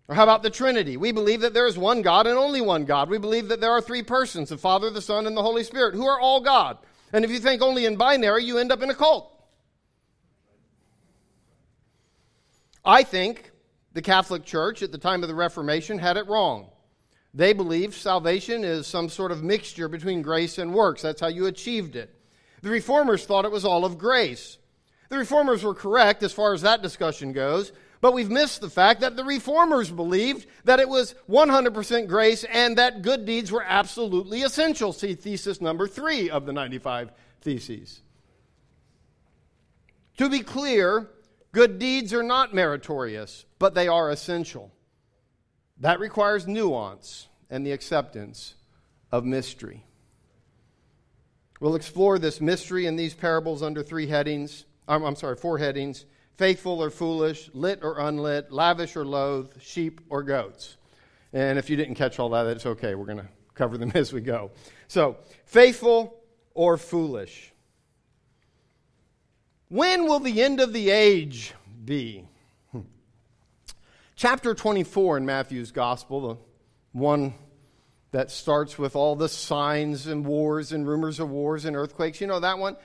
Or 0.09 0.17
how 0.17 0.25
about 0.25 0.43
the 0.43 0.51
Trinity? 0.51 0.97
We 0.97 1.13
believe 1.13 1.41
that 1.43 1.55
there 1.55 1.69
is 1.69 1.79
one 1.79 2.03
God 2.03 2.27
and 2.27 2.37
only 2.37 2.61
one 2.61 2.85
God. 2.85 3.09
We 3.09 3.19
believe 3.19 3.47
that 3.49 3.61
there 3.61 3.71
are 3.71 3.81
three 3.81 4.03
persons 4.03 4.49
the 4.49 4.59
Father, 4.59 4.91
the 4.91 5.01
Son, 5.01 5.29
and 5.29 5.37
the 5.37 5.43
Holy 5.43 5.63
Spirit, 5.63 5.95
who 5.95 6.05
are 6.05 6.19
all 6.19 6.41
God. 6.41 6.79
And 7.13 7.25
if 7.25 7.31
you 7.31 7.39
think 7.39 7.63
only 7.63 7.85
in 7.85 7.95
binary, 7.95 8.43
you 8.45 8.59
end 8.59 8.73
up 8.73 8.83
in 8.83 8.91
a 8.91 8.95
cult. 8.95 9.33
I 12.85 13.05
think 13.05 13.53
the 13.93 14.03
Catholic 14.03 14.45
Church 14.45 14.83
at 14.83 14.91
the 14.91 14.99
time 14.99 15.23
of 15.23 15.29
the 15.29 15.35
Reformation 15.35 15.97
had 15.97 16.17
it 16.17 16.27
wrong. 16.27 16.71
They 17.35 17.53
believed 17.53 17.95
salvation 17.95 18.65
is 18.65 18.89
some 18.89 19.09
sort 19.09 19.31
of 19.31 19.45
mixture 19.45 19.89
between 19.89 20.23
grace 20.23 20.59
and 20.59 20.75
works. 20.75 21.03
That's 21.03 21.21
how 21.21 21.29
you 21.29 21.47
achieved 21.47 21.95
it. 21.95 22.13
The 22.63 22.71
Reformers 22.71 23.25
thought 23.25 23.45
it 23.45 23.53
was 23.53 23.65
all 23.65 23.85
of 23.85 23.97
grace. 23.97 24.59
The 25.09 25.19
reformers 25.19 25.63
were 25.63 25.75
correct 25.75 26.23
as 26.23 26.33
far 26.33 26.53
as 26.55 26.63
that 26.63 26.83
discussion 26.83 27.33
goes, 27.33 27.73
but 28.01 28.13
we've 28.13 28.31
missed 28.31 28.61
the 28.61 28.71
fact 28.71 29.01
that 29.01 29.17
the 29.17 29.25
reformers 29.25 29.91
believed 29.91 30.47
that 30.65 30.81
it 30.81 30.89
was 30.89 31.15
100% 31.29 32.09
grace 32.09 32.45
and 32.45 32.77
that 32.79 33.03
good 33.03 33.25
deeds 33.25 33.51
were 33.51 33.65
absolutely 33.65 34.43
essential. 34.43 34.93
See 34.93 35.15
thesis 35.15 35.61
number 35.61 35.89
three 35.89 36.29
of 36.31 36.47
the 36.47 36.53
95 36.53 37.13
Theses. 37.47 38.03
To 40.17 40.29
be 40.29 40.41
clear, 40.41 41.09
good 41.53 41.79
deeds 41.79 42.13
are 42.13 42.25
not 42.25 42.53
meritorious, 42.53 43.45
but 43.61 43.75
they 43.75 43.87
are 43.87 44.11
essential. 44.11 44.73
That 45.79 46.01
requires 46.01 46.49
nuance 46.49 47.29
and 47.49 47.65
the 47.65 47.71
acceptance 47.71 48.55
of 49.13 49.25
mystery. 49.25 49.85
We'll 51.61 51.77
explore 51.77 52.19
this 52.19 52.41
mystery 52.41 52.87
in 52.87 52.97
these 52.97 53.15
parables 53.15 53.63
under 53.63 53.85
three 53.85 54.09
headings. 54.09 54.65
I'm, 54.89 55.03
I'm 55.03 55.17
sorry, 55.17 55.37
four 55.37 55.59
headings 55.59 56.05
faithful 56.37 56.83
or 56.83 56.91
foolish, 56.91 57.51
lit 57.55 57.81
or 57.83 57.99
unlit, 57.99 58.53
lavish 58.53 58.97
or 58.97 59.05
loath, 59.05 59.61
sheep 59.61 60.01
or 60.09 60.23
goats. 60.23 60.77
And 61.33 61.59
if 61.59 61.71
you 61.71 61.77
didn't 61.77 61.95
catch 61.95 62.19
all 62.19 62.31
that, 62.31 62.45
that's 62.45 62.67
okay. 62.67 62.95
We're 62.95 63.07
going 63.07 63.19
to 63.19 63.29
cover 63.55 63.79
them 63.79 63.93
as 63.95 64.13
we 64.13 64.21
go. 64.21 64.51
So, 64.89 65.17
faithful 65.45 66.21
or 66.55 66.77
foolish. 66.77 67.53
When 69.69 70.05
will 70.05 70.21
the 70.21 70.43
end 70.43 70.61
of 70.61 70.73
the 70.73 70.91
age 70.91 71.53
be? 71.85 72.29
Hmm. 72.71 72.81
Chapter 74.15 74.55
24 74.55 75.19
in 75.19 75.27
Matthew's 75.27 75.73
Gospel, 75.73 76.29
the 76.29 76.37
one 76.93 77.35
that 78.13 78.31
starts 78.31 78.79
with 78.79 78.95
all 78.95 79.17
the 79.17 79.29
signs 79.29 80.07
and 80.07 80.25
wars 80.25 80.73
and 80.73 80.87
rumors 80.87 81.19
of 81.19 81.31
wars 81.31 81.65
and 81.65 81.75
earthquakes, 81.75 82.21
you 82.21 82.27
know 82.27 82.41
that 82.41 82.59
one? 82.59 82.77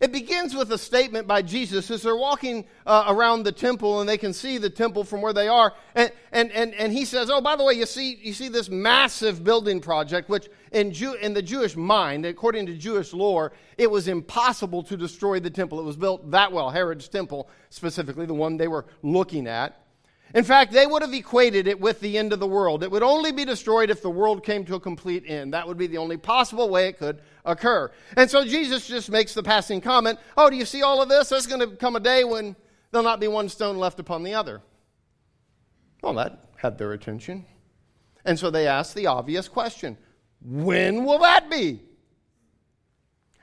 It 0.00 0.12
begins 0.12 0.54
with 0.54 0.72
a 0.72 0.78
statement 0.78 1.26
by 1.26 1.42
Jesus 1.42 1.90
as 1.90 2.02
they're 2.02 2.16
walking 2.16 2.64
uh, 2.86 3.04
around 3.08 3.42
the 3.42 3.52
temple 3.52 4.00
and 4.00 4.08
they 4.08 4.18
can 4.18 4.32
see 4.32 4.58
the 4.58 4.70
temple 4.70 5.04
from 5.04 5.20
where 5.20 5.32
they 5.32 5.48
are. 5.48 5.72
And, 5.94 6.12
and, 6.32 6.52
and, 6.52 6.74
and 6.74 6.92
he 6.92 7.04
says, 7.04 7.30
Oh, 7.30 7.40
by 7.40 7.56
the 7.56 7.64
way, 7.64 7.74
you 7.74 7.86
see, 7.86 8.18
you 8.22 8.32
see 8.32 8.48
this 8.48 8.68
massive 8.68 9.42
building 9.42 9.80
project, 9.80 10.28
which 10.28 10.48
in, 10.72 10.92
Jew, 10.92 11.14
in 11.14 11.34
the 11.34 11.42
Jewish 11.42 11.76
mind, 11.76 12.24
according 12.24 12.66
to 12.66 12.74
Jewish 12.74 13.12
lore, 13.12 13.52
it 13.76 13.90
was 13.90 14.08
impossible 14.08 14.82
to 14.84 14.96
destroy 14.96 15.40
the 15.40 15.50
temple. 15.50 15.80
It 15.80 15.84
was 15.84 15.96
built 15.96 16.30
that 16.30 16.52
well, 16.52 16.70
Herod's 16.70 17.08
temple 17.08 17.48
specifically, 17.70 18.26
the 18.26 18.34
one 18.34 18.56
they 18.56 18.68
were 18.68 18.86
looking 19.02 19.46
at. 19.46 19.79
In 20.34 20.44
fact, 20.44 20.72
they 20.72 20.86
would 20.86 21.02
have 21.02 21.12
equated 21.12 21.66
it 21.66 21.80
with 21.80 22.00
the 22.00 22.16
end 22.16 22.32
of 22.32 22.38
the 22.38 22.46
world. 22.46 22.84
It 22.84 22.90
would 22.90 23.02
only 23.02 23.32
be 23.32 23.44
destroyed 23.44 23.90
if 23.90 24.00
the 24.00 24.10
world 24.10 24.44
came 24.44 24.64
to 24.66 24.76
a 24.76 24.80
complete 24.80 25.24
end. 25.26 25.54
That 25.54 25.66
would 25.66 25.76
be 25.76 25.88
the 25.88 25.98
only 25.98 26.16
possible 26.16 26.68
way 26.68 26.86
it 26.86 26.98
could 26.98 27.20
occur. 27.44 27.90
And 28.16 28.30
so 28.30 28.44
Jesus 28.44 28.86
just 28.86 29.10
makes 29.10 29.34
the 29.34 29.42
passing 29.42 29.80
comment 29.80 30.18
Oh, 30.36 30.48
do 30.48 30.56
you 30.56 30.64
see 30.64 30.82
all 30.82 31.02
of 31.02 31.08
this? 31.08 31.30
There's 31.30 31.46
going 31.46 31.68
to 31.68 31.76
come 31.76 31.96
a 31.96 32.00
day 32.00 32.22
when 32.22 32.54
there'll 32.90 33.04
not 33.04 33.20
be 33.20 33.28
one 33.28 33.48
stone 33.48 33.76
left 33.76 33.98
upon 33.98 34.22
the 34.22 34.34
other. 34.34 34.62
Well, 36.02 36.14
that 36.14 36.50
had 36.56 36.78
their 36.78 36.92
attention. 36.92 37.44
And 38.24 38.38
so 38.38 38.50
they 38.50 38.66
asked 38.66 38.94
the 38.94 39.08
obvious 39.08 39.48
question 39.48 39.98
When 40.40 41.04
will 41.04 41.18
that 41.18 41.50
be? 41.50 41.80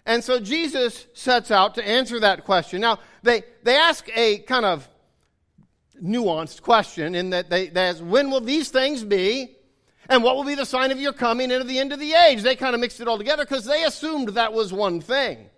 And 0.05 0.23
so 0.23 0.39
Jesus 0.39 1.05
sets 1.13 1.51
out 1.51 1.75
to 1.75 1.85
answer 1.85 2.17
that 2.21 2.45
question. 2.45 2.79
Now, 2.79 2.99
they, 3.23 3.43
they 3.63 3.75
ask 3.75 4.09
a 4.15 4.37
kind 4.39 4.65
of 4.65 4.87
nuanced 6.03 6.61
question 6.61 7.15
in 7.15 7.31
that 7.31 7.49
they, 7.49 7.69
ask, 7.69 7.99
when 7.99 8.29
will 8.29 8.41
these 8.41 8.69
things 8.69 9.03
be? 9.03 9.55
And 10.09 10.23
what 10.23 10.35
will 10.35 10.45
be 10.45 10.55
the 10.55 10.65
sign 10.65 10.91
of 10.91 10.99
your 10.99 11.11
coming 11.11 11.51
and 11.51 11.61
of 11.61 11.67
the 11.67 11.79
end 11.79 11.91
of 11.91 11.99
the 11.99 12.13
age? 12.13 12.41
They 12.41 12.55
kind 12.55 12.73
of 12.73 12.79
mixed 12.79 13.01
it 13.01 13.07
all 13.07 13.17
together 13.17 13.43
because 13.43 13.65
they 13.65 13.83
assumed 13.83 14.29
that 14.29 14.53
was 14.53 14.71
one 14.71 15.01
thing. 15.01 15.49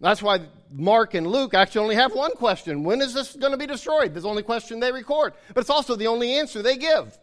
That's 0.00 0.22
why 0.22 0.40
Mark 0.70 1.14
and 1.14 1.26
Luke 1.26 1.54
actually 1.54 1.82
only 1.82 1.94
have 1.94 2.14
one 2.14 2.32
question. 2.32 2.84
When 2.84 3.00
is 3.00 3.14
this 3.14 3.34
going 3.34 3.52
to 3.52 3.58
be 3.58 3.66
destroyed? 3.66 4.12
That's 4.12 4.24
the 4.24 4.28
only 4.28 4.42
question 4.42 4.80
they 4.80 4.92
record. 4.92 5.34
But 5.54 5.60
it's 5.60 5.70
also 5.70 5.94
the 5.94 6.08
only 6.08 6.34
answer 6.34 6.62
they 6.62 6.76
give. 6.76 7.16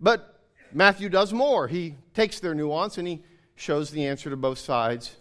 But 0.00 0.40
Matthew 0.72 1.08
does 1.08 1.32
more. 1.32 1.68
He 1.68 1.96
takes 2.14 2.40
their 2.40 2.54
nuance 2.54 2.98
and 2.98 3.06
he 3.06 3.22
shows 3.54 3.90
the 3.90 4.06
answer 4.06 4.30
to 4.30 4.36
both 4.36 4.58
sides 4.58 5.16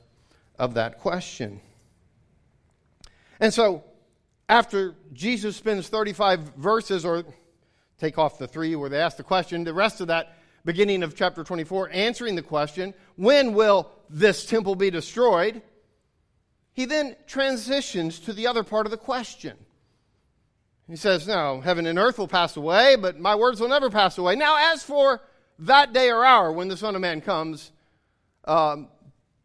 of 0.58 0.76
that 0.76 1.00
question. 1.00 1.62
And 3.40 3.54
so 3.54 3.84
after 4.52 4.96
Jesus 5.14 5.56
spends 5.56 5.88
35 5.88 6.56
verses, 6.58 7.06
or 7.06 7.24
take 7.98 8.18
off 8.18 8.38
the 8.38 8.50
three 8.50 8.76
where 8.76 8.90
they 8.90 9.00
ask 9.00 9.16
the 9.16 9.24
question, 9.24 9.64
the 9.64 9.74
rest 9.74 10.02
of 10.02 10.08
that 10.08 10.36
beginning 10.66 11.04
of 11.04 11.16
chapter 11.16 11.42
24, 11.46 11.90
answering 11.94 12.36
the 12.36 12.42
question, 12.42 12.94
when 13.16 13.54
will 13.54 13.90
this 14.10 14.46
temple 14.46 14.76
be 14.76 14.90
destroyed? 14.90 15.62
He 16.74 16.84
then 16.84 17.16
transitions 17.28 18.20
to 18.20 18.34
the 18.34 18.46
other 18.46 18.62
part 18.62 18.86
of 18.86 18.92
the 18.92 18.98
question. 18.98 19.56
He 20.90 20.98
says, 20.98 21.30
No, 21.30 21.62
heaven 21.62 21.88
and 21.88 21.98
earth 21.98 22.18
will 22.18 22.28
pass 22.28 22.58
away, 22.58 22.98
but 22.98 23.18
my 23.18 23.36
words 23.36 23.62
will 23.62 23.70
never 23.70 23.90
pass 23.90 24.18
away. 24.18 24.36
Now, 24.36 24.74
as 24.74 24.84
for 24.84 25.22
that 25.60 25.94
day 25.94 26.10
or 26.10 26.26
hour 26.26 26.52
when 26.52 26.68
the 26.68 26.76
Son 26.76 26.96
of 26.96 27.02
Man 27.02 27.22
comes, 27.22 27.72
um, 28.44 28.90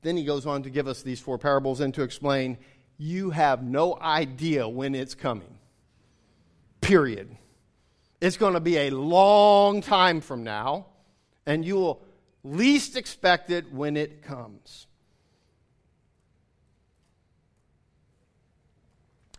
then 0.03 0.17
he 0.17 0.25
goes 0.25 0.47
on 0.47 0.65
to 0.65 0.71
give 0.71 0.89
us 0.89 1.03
these 1.03 1.21
four 1.21 1.39
parables 1.39 1.81
and 1.81 1.95
to 1.95 2.03
explain 2.03 2.59
you 2.99 3.31
have 3.31 3.63
no 3.63 3.99
idea 4.01 4.69
when 4.69 4.95
it's 4.95 5.15
coming. 5.15 5.59
Period. 6.81 7.37
It's 8.21 8.37
going 8.37 8.55
to 8.55 8.61
be 8.61 8.77
a 8.79 8.91
long 8.91 9.83
time 9.83 10.21
from 10.21 10.43
now, 10.43 10.87
and 11.45 11.65
you 11.65 11.75
will 11.75 12.03
least 12.43 12.97
expect 12.97 13.51
it 13.51 13.73
when 13.73 13.97
it 13.97 14.23
comes. 14.23 14.87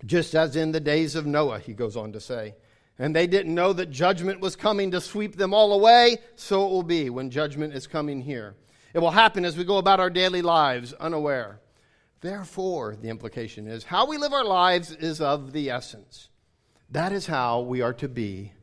Just 0.06 0.36
as 0.36 0.56
in 0.56 0.72
the 0.72 0.80
days 0.80 1.16
of 1.16 1.26
Noah, 1.26 1.60
he 1.60 1.74
goes 1.74 1.98
on 1.98 2.12
to 2.12 2.20
say. 2.20 2.56
And 3.00 3.16
they 3.16 3.28
didn't 3.28 3.54
know 3.54 3.74
that 3.74 3.92
judgment 3.92 4.40
was 4.40 4.56
coming 4.56 4.92
to 4.92 5.02
sweep 5.02 5.36
them 5.36 5.54
all 5.54 5.74
away, 5.74 6.18
so 6.36 6.66
it 6.66 6.70
will 6.70 6.84
be 6.84 7.10
when 7.10 7.30
judgment 7.30 7.74
is 7.74 7.88
coming 7.88 8.22
here. 8.22 8.56
It 8.94 9.00
will 9.00 9.12
happen 9.12 9.46
as 9.46 9.58
we 9.58 9.64
go 9.64 9.78
about 9.78 10.00
our 10.00 10.10
daily 10.10 10.42
lives 10.42 10.94
unaware. 10.94 11.60
Therefore, 12.22 12.96
the 12.96 13.10
implication 13.10 13.68
is 13.68 13.84
how 13.84 14.08
we 14.08 14.18
live 14.18 14.34
our 14.34 14.44
lives 14.44 14.92
is 14.92 15.22
of 15.22 15.54
the 15.54 15.70
essence. 15.70 16.30
That 16.90 17.12
is 17.12 17.28
how 17.28 17.62
we 17.62 17.82
are 17.82 17.94
to 17.94 18.08
be 18.08 18.54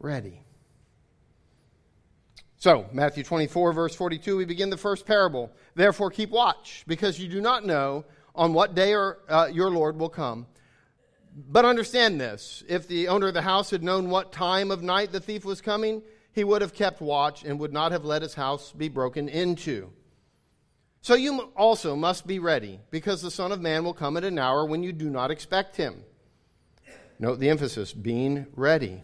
ready. 0.00 0.42
So, 2.56 2.86
Matthew 2.92 3.22
24, 3.22 3.72
verse 3.72 3.94
42, 3.94 4.36
we 4.36 4.44
begin 4.44 4.68
the 4.68 4.76
first 4.76 5.06
parable. 5.06 5.52
Therefore, 5.76 6.10
keep 6.10 6.30
watch, 6.30 6.82
because 6.88 7.20
you 7.20 7.28
do 7.28 7.40
not 7.40 7.64
know 7.64 8.04
on 8.34 8.52
what 8.52 8.74
day 8.74 8.94
or, 8.94 9.18
uh, 9.28 9.48
your 9.52 9.70
Lord 9.70 9.96
will 9.96 10.08
come. 10.08 10.46
But 11.36 11.64
understand 11.64 12.20
this 12.20 12.64
if 12.68 12.88
the 12.88 13.06
owner 13.08 13.28
of 13.28 13.34
the 13.34 13.42
house 13.42 13.70
had 13.70 13.84
known 13.84 14.10
what 14.10 14.32
time 14.32 14.72
of 14.72 14.82
night 14.82 15.12
the 15.12 15.20
thief 15.20 15.44
was 15.44 15.60
coming, 15.60 16.02
he 16.32 16.42
would 16.42 16.62
have 16.62 16.74
kept 16.74 17.00
watch 17.00 17.44
and 17.44 17.60
would 17.60 17.72
not 17.72 17.92
have 17.92 18.04
let 18.04 18.22
his 18.22 18.34
house 18.34 18.72
be 18.72 18.88
broken 18.88 19.28
into. 19.28 19.92
So 21.00 21.14
you 21.14 21.40
also 21.56 21.96
must 21.96 22.26
be 22.26 22.38
ready, 22.38 22.80
because 22.90 23.22
the 23.22 23.30
Son 23.30 23.52
of 23.52 23.60
Man 23.60 23.84
will 23.84 23.94
come 23.94 24.16
at 24.16 24.24
an 24.24 24.38
hour 24.38 24.64
when 24.64 24.82
you 24.82 24.92
do 24.92 25.08
not 25.08 25.30
expect 25.30 25.76
him. 25.76 26.02
Note 27.18 27.40
the 27.40 27.48
emphasis 27.48 27.92
being 27.92 28.46
ready. 28.54 29.02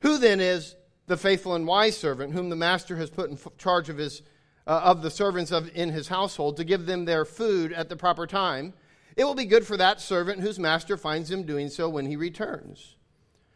Who 0.00 0.18
then 0.18 0.40
is 0.40 0.76
the 1.06 1.16
faithful 1.16 1.54
and 1.54 1.66
wise 1.66 1.96
servant 1.96 2.32
whom 2.32 2.50
the 2.50 2.56
master 2.56 2.96
has 2.96 3.10
put 3.10 3.30
in 3.30 3.38
charge 3.58 3.88
of, 3.88 3.98
his, 3.98 4.22
uh, 4.66 4.80
of 4.84 5.02
the 5.02 5.10
servants 5.10 5.50
of, 5.50 5.70
in 5.74 5.90
his 5.90 6.08
household 6.08 6.56
to 6.56 6.64
give 6.64 6.86
them 6.86 7.04
their 7.04 7.24
food 7.24 7.72
at 7.72 7.88
the 7.88 7.96
proper 7.96 8.26
time? 8.26 8.72
It 9.16 9.24
will 9.24 9.34
be 9.34 9.46
good 9.46 9.66
for 9.66 9.76
that 9.76 10.00
servant 10.00 10.40
whose 10.40 10.58
master 10.58 10.96
finds 10.96 11.30
him 11.30 11.42
doing 11.42 11.68
so 11.68 11.88
when 11.88 12.06
he 12.06 12.16
returns. 12.16 12.96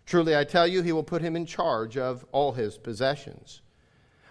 Truly, 0.05 0.37
I 0.37 0.45
tell 0.45 0.67
you, 0.67 0.83
he 0.83 0.93
will 0.93 1.05
put 1.05 1.23
him 1.23 1.37
in 1.37 1.47
charge 1.47 1.97
of 1.97 2.27
all 2.33 2.53
his 2.53 2.77
possessions. 2.77 3.62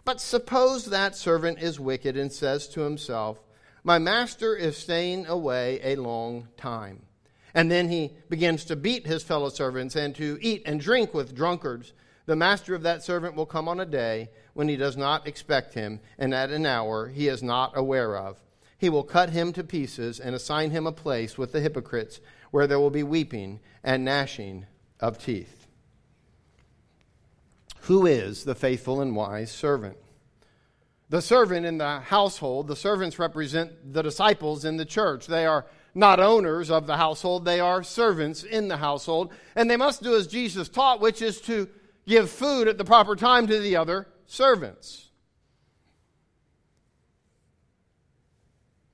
But 0.03 0.20
suppose 0.20 0.86
that 0.86 1.15
servant 1.15 1.60
is 1.60 1.79
wicked 1.79 2.17
and 2.17 2.31
says 2.31 2.67
to 2.70 2.81
himself, 2.81 3.39
My 3.84 4.00
master 4.00 4.55
is 4.55 4.77
staying 4.77 5.27
away 5.27 5.79
a 5.84 5.96
long 5.96 6.48
time. 6.58 7.03
And 7.53 7.70
then 7.70 7.89
he 7.89 8.13
begins 8.29 8.65
to 8.65 8.75
beat 8.75 9.05
his 9.05 9.24
fellow 9.24 9.50
servants 9.50 9.96
and 9.96 10.15
to 10.15 10.38
eat 10.41 10.63
and 10.65 10.79
drink 10.79 11.13
with 11.13 11.36
drunkards. 11.36 11.93
The 12.25 12.36
master 12.36 12.74
of 12.74 12.84
that 12.84 13.03
servant 13.03 13.36
will 13.36 13.46
come 13.46 13.67
on 13.67 13.79
a 13.79 13.86
day 13.86 14.29
when 14.53 14.67
he 14.67 14.77
does 14.77 14.96
not 14.96 15.27
expect 15.27 15.74
him, 15.74 16.00
and 16.17 16.34
at 16.34 16.50
an 16.50 16.65
hour 16.65 17.10
he 17.10 17.27
is 17.27 17.43
not 17.43 17.74
aware 17.75 18.17
of. 18.17 18.39
He 18.77 18.89
will 18.89 19.03
cut 19.03 19.29
him 19.29 19.53
to 19.53 19.63
pieces 19.63 20.20
and 20.20 20.34
assign 20.34 20.72
him 20.72 20.88
a 20.88 20.91
place 20.91 21.38
with 21.38 21.51
the 21.51 21.62
hypocrites, 21.62 22.20
where 22.51 22.67
there 22.67 22.79
will 22.79 22.89
be 22.89 23.03
weeping 23.03 23.60
and 23.84 24.05
gnashing 24.05 24.65
of 25.00 25.24
teeth. 25.24 25.61
Who 27.81 28.05
is 28.05 28.43
the 28.43 28.55
faithful 28.55 29.01
and 29.01 29.15
wise 29.15 29.51
servant? 29.51 29.97
The 31.09 31.21
servant 31.21 31.65
in 31.65 31.77
the 31.77 32.00
household, 32.00 32.67
the 32.67 32.75
servants 32.75 33.19
represent 33.19 33.93
the 33.93 34.01
disciples 34.01 34.63
in 34.63 34.77
the 34.77 34.85
church. 34.85 35.27
They 35.27 35.45
are 35.45 35.65
not 35.93 36.19
owners 36.19 36.71
of 36.71 36.88
the 36.88 36.95
household, 36.95 37.43
they 37.43 37.59
are 37.59 37.83
servants 37.83 38.43
in 38.43 38.69
the 38.69 38.77
household. 38.77 39.33
And 39.55 39.69
they 39.69 39.77
must 39.77 40.03
do 40.03 40.15
as 40.15 40.27
Jesus 40.27 40.69
taught, 40.69 41.01
which 41.01 41.21
is 41.21 41.41
to 41.41 41.67
give 42.07 42.29
food 42.29 42.67
at 42.67 42.77
the 42.77 42.85
proper 42.85 43.15
time 43.15 43.47
to 43.47 43.59
the 43.59 43.75
other 43.75 44.07
servants. 44.25 45.09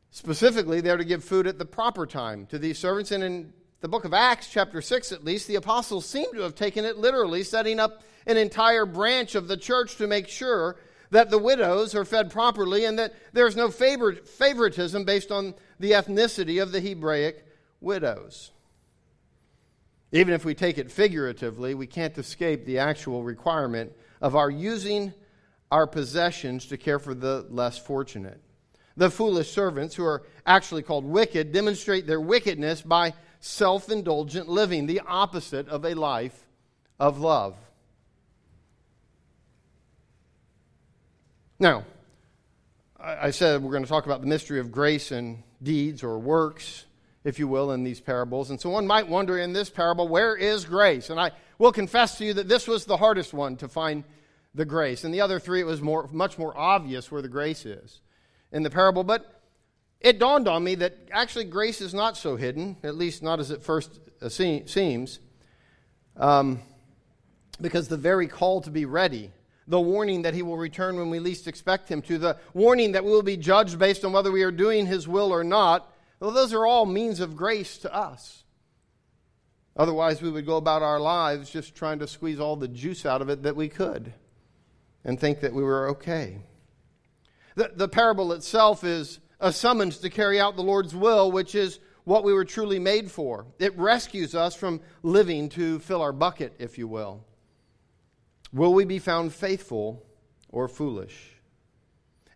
Specifically, 0.10 0.82
they're 0.82 0.98
to 0.98 1.06
give 1.06 1.24
food 1.24 1.46
at 1.46 1.60
the 1.60 1.66
proper 1.66 2.08
time 2.08 2.48
to 2.48 2.58
these 2.58 2.80
servants. 2.80 3.12
And 3.12 3.24
in 3.24 3.54
the 3.82 3.88
book 3.88 4.06
of 4.06 4.14
Acts, 4.14 4.50
chapter 4.50 4.82
6 4.82 5.12
at 5.12 5.24
least, 5.24 5.48
the 5.48 5.56
apostles 5.56 6.08
seem 6.08 6.34
to 6.34 6.42
have 6.42 6.56
taken 6.56 6.84
it 6.84 6.98
literally, 6.98 7.44
setting 7.44 7.80
up 7.80 8.02
an 8.28 8.38
entire 8.38 8.86
branch 8.86 9.34
of 9.34 9.48
the 9.48 9.58
church 9.58 9.96
to 9.96 10.06
make 10.06 10.28
sure 10.28 10.76
that 11.10 11.30
the 11.30 11.38
widows 11.38 11.96
are 11.96 12.06
fed 12.06 12.30
properly 12.30 12.86
and 12.86 13.00
that 13.00 13.14
there's 13.34 13.56
no 13.56 13.72
favor- 13.72 14.14
favoritism 14.14 15.06
based 15.06 15.32
on 15.32 15.56
the 15.80 15.92
ethnicity 15.92 16.62
of 16.62 16.72
the 16.72 16.82
Hebraic 16.82 17.46
widows. 17.80 18.52
Even 20.12 20.34
if 20.34 20.46
we 20.46 20.54
take 20.54 20.78
it 20.78 20.92
figuratively, 20.92 21.74
we 21.74 21.88
can't 21.88 22.18
escape 22.18 22.66
the 22.66 22.80
actual 22.80 23.24
requirement 23.24 23.92
of 24.22 24.36
our 24.36 24.50
using 24.50 25.14
our 25.72 25.88
possessions 25.88 26.66
to 26.68 26.78
care 26.78 27.00
for 27.00 27.14
the 27.14 27.46
less 27.50 27.78
fortunate. 27.78 28.42
The 28.96 29.10
foolish 29.10 29.52
servants, 29.52 29.96
who 29.96 30.06
are 30.06 30.24
actually 30.46 30.82
called 30.82 31.06
wicked, 31.06 31.52
demonstrate 31.52 32.08
their 32.08 32.22
wickedness 32.22 32.82
by 32.82 33.14
self 33.40 33.92
indulgent 33.92 34.50
living, 34.50 34.88
the 34.88 35.02
opposite 35.06 35.68
of 35.68 35.86
a 35.86 35.94
life 35.94 36.46
of 37.00 37.20
love. 37.20 37.56
Now, 41.60 41.86
I 43.00 43.32
said 43.32 43.64
we're 43.64 43.72
going 43.72 43.84
to 43.84 43.90
talk 43.90 44.06
about 44.06 44.22
the 44.22 44.28
mystery 44.28 44.60
of 44.60 44.72
grace 44.72 45.12
and 45.12 45.42
deeds 45.64 46.04
or 46.04 46.20
works, 46.20 46.86
if 47.24 47.40
you 47.40 47.48
will, 47.48 47.72
in 47.72 47.84
these 47.84 48.00
parables. 48.00 48.52
And 48.52 48.62
so 48.62 48.70
one 48.70 48.86
might 48.86 49.08
wonder 49.08 49.40
in 49.40 49.54
this 49.54 49.70
parable, 49.70 50.08
where 50.08 50.36
is 50.36 50.66
grace? 50.66 51.10
And 51.10 51.20
I 51.20 51.32
will 51.58 51.72
confess 51.72 52.20
to 52.20 52.26
you 52.26 52.34
that 52.36 52.48
this 52.48 52.68
was 52.68 52.86
the 52.86 52.98
hardest 52.98 53.34
one 53.34 53.58
to 53.58 53.68
find 53.68 54.04
the 54.54 54.66
grace. 54.66 55.04
And 55.04 55.12
the 55.12 55.22
other 55.22 55.40
three, 55.40 55.60
it 55.62 55.66
was 55.66 55.82
more, 55.82 56.08
much 56.12 56.38
more 56.38 56.56
obvious 56.56 57.12
where 57.12 57.24
the 57.24 57.28
grace 57.28 57.66
is 57.66 58.02
in 58.52 58.62
the 58.62 58.70
parable. 58.70 59.04
But 59.04 59.42
it 60.00 60.20
dawned 60.20 60.48
on 60.48 60.64
me 60.64 60.76
that 60.76 60.96
actually 61.12 61.46
grace 61.46 61.82
is 61.82 61.94
not 61.94 62.18
so 62.18 62.36
hidden, 62.36 62.78
at 62.84 62.96
least 62.96 63.24
not 63.24 63.40
as 63.40 63.50
it 63.50 63.64
first 63.64 64.00
uh, 64.22 64.30
seems, 64.30 65.20
um, 66.18 66.60
because 67.60 67.88
the 67.88 67.98
very 67.98 68.28
call 68.28 68.62
to 68.62 68.70
be 68.70 68.86
ready, 68.86 69.32
the 69.68 69.80
warning 69.80 70.22
that 70.22 70.34
he 70.34 70.42
will 70.42 70.58
return 70.58 70.98
when 70.98 71.10
we 71.10 71.20
least 71.20 71.48
expect 71.48 71.90
him 71.90 72.02
to, 72.04 72.18
the 72.18 72.38
warning 72.54 72.94
that 72.94 73.04
we 73.04 73.12
will 73.12 73.24
be 73.24 73.38
judged 73.38 73.78
based 73.78 74.06
on 74.06 74.14
whether 74.14 74.32
we 74.32 74.44
are 74.44 74.52
doing 74.52 74.86
his 74.86 75.08
will 75.08 75.34
or 75.34 75.44
not, 75.44 75.94
well, 76.20 76.32
those 76.32 76.54
are 76.54 76.66
all 76.66 76.86
means 76.86 77.20
of 77.20 77.36
grace 77.36 77.78
to 77.80 77.94
us. 77.94 78.44
Otherwise, 79.76 80.22
we 80.22 80.32
would 80.32 80.46
go 80.46 80.58
about 80.58 80.82
our 80.82 81.00
lives 81.00 81.50
just 81.50 81.76
trying 81.76 82.00
to 82.00 82.08
squeeze 82.08 82.40
all 82.40 82.56
the 82.56 82.68
juice 82.68 83.06
out 83.06 83.22
of 83.22 83.30
it 83.30 83.44
that 83.44 83.56
we 83.56 83.70
could 83.70 84.14
and 85.04 85.20
think 85.20 85.42
that 85.42 85.54
we 85.54 85.62
were 85.62 85.90
okay. 85.90 86.40
The, 87.56 87.72
the 87.76 87.88
parable 87.88 88.34
itself 88.34 88.84
is 88.84 89.20
a 89.40 89.52
summons 89.52 90.00
to 90.00 90.10
carry 90.10 90.40
out 90.40 90.56
the 90.56 90.64
Lord's 90.64 90.96
will, 90.96 91.32
which 91.32 91.54
is 91.54 91.80
what 92.06 92.24
we 92.24 92.34
were 92.34 92.46
truly 92.46 92.80
made 92.80 93.12
for. 93.12 93.46
It 93.60 93.78
rescues 93.78 94.34
us 94.34 94.56
from 94.56 94.82
living 95.04 95.50
to 95.50 95.80
fill 95.80 96.02
our 96.02 96.14
bucket, 96.14 96.54
if 96.58 96.78
you 96.78 96.88
will. 96.88 97.24
Will 98.54 98.74
we 98.74 98.86
be 98.86 99.00
found 99.00 99.34
faithful 99.34 100.06
or 100.50 100.68
foolish? 100.68 101.34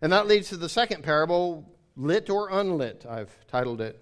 And 0.00 0.12
that 0.12 0.26
leads 0.26 0.48
to 0.48 0.56
the 0.56 0.68
second 0.68 1.02
parable, 1.02 1.64
lit 1.96 2.28
or 2.28 2.50
unlit, 2.50 3.06
I've 3.08 3.34
titled 3.46 3.80
it. 3.80 3.98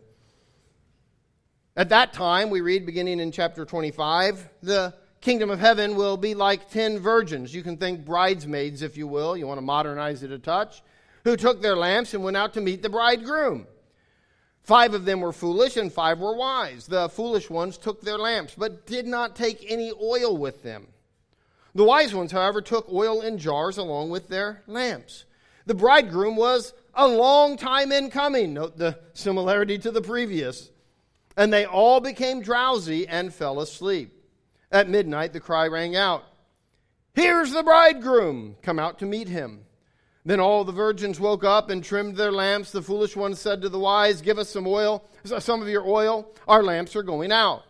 At 1.77 1.91
that 1.91 2.13
time, 2.13 2.51
we 2.51 2.61
read 2.61 2.85
beginning 2.85 3.21
in 3.21 3.33
chapter 3.33 3.65
25, 3.65 4.49
the 4.63 4.95
kingdom 5.21 5.51
of 5.51 5.61
heaven 5.61 5.95
will 5.95 6.17
be 6.17 6.35
like 6.35 6.71
ten 6.71 6.99
virgins. 6.99 7.55
You 7.55 7.63
can 7.63 7.77
think 7.77 8.05
bridesmaids, 8.05 8.83
if 8.83 8.97
you 8.97 9.07
will. 9.07 9.37
You 9.37 9.47
want 9.47 9.59
to 9.59 9.63
modernize 9.63 10.23
it 10.23 10.33
a 10.33 10.39
touch 10.39 10.83
who 11.25 11.37
took 11.37 11.63
their 11.63 11.77
lamps 11.77 12.15
and 12.15 12.25
went 12.25 12.37
out 12.37 12.55
to 12.55 12.61
meet 12.61 12.83
the 12.83 12.89
bridegroom. 12.89 13.67
Five 14.63 14.95
of 14.95 15.05
them 15.05 15.21
were 15.21 15.33
foolish 15.33 15.77
and 15.77 15.93
five 15.93 16.19
were 16.19 16.35
wise. 16.35 16.87
The 16.87 17.09
foolish 17.09 17.51
ones 17.51 17.79
took 17.79 18.03
their 18.03 18.19
lamps, 18.19 18.55
but 18.57 18.87
did 18.87 19.07
not 19.07 19.37
take 19.37 19.65
any 19.69 19.93
oil 19.93 20.37
with 20.37 20.63
them. 20.63 20.89
The 21.75 21.85
wise 21.85 22.15
ones, 22.15 22.33
however, 22.33 22.61
took 22.61 22.91
oil 22.93 23.21
in 23.21 23.39
jars 23.39 23.79
along 23.79 24.11
with 24.11 24.29
their 24.29 24.63
lamps. 24.67 25.25
The 25.67 25.75
bridegroom 25.75 26.37
was 26.37 26.73
a 26.95 27.07
long 27.07 27.57
time 27.57 27.93
in 27.93 28.11
coming. 28.11 28.55
Note 28.55 28.77
the 28.77 28.99
similarity 29.13 29.79
to 29.79 29.91
the 29.91 30.03
previous. 30.03 30.71
And 31.37 31.53
they 31.53 31.65
all 31.65 32.01
became 32.01 32.43
drowsy 32.43 33.07
and 33.07 33.33
fell 33.33 33.61
asleep. 33.61 34.13
At 34.73 34.89
midnight, 34.89 35.33
the 35.33 35.41
cry 35.41 35.67
rang 35.69 35.97
out 35.97 36.25
Here's 37.13 37.53
the 37.53 37.63
bridegroom! 37.63 38.57
Come 38.63 38.79
out 38.79 38.99
to 39.01 39.07
meet 39.07 39.29
him. 39.29 39.65
Then 40.25 40.39
all 40.39 40.65
the 40.65 40.73
virgins 40.73 41.19
woke 41.19 41.45
up 41.45 41.71
and 41.71 41.83
trimmed 41.83 42.17
their 42.17 42.31
lamps. 42.31 42.71
The 42.71 42.83
foolish 42.83 43.17
ones 43.17 43.41
said 43.41 43.63
to 43.63 43.69
the 43.69 43.79
wise, 43.79 44.21
Give 44.23 44.39
us 44.39 44.49
some 44.49 44.67
oil, 44.67 45.05
some 45.25 45.63
of 45.63 45.69
your 45.69 45.87
oil. 45.87 46.31
Our 46.47 46.63
lamps 46.63 46.95
are 46.95 47.03
going 47.03 47.33
out. 47.33 47.65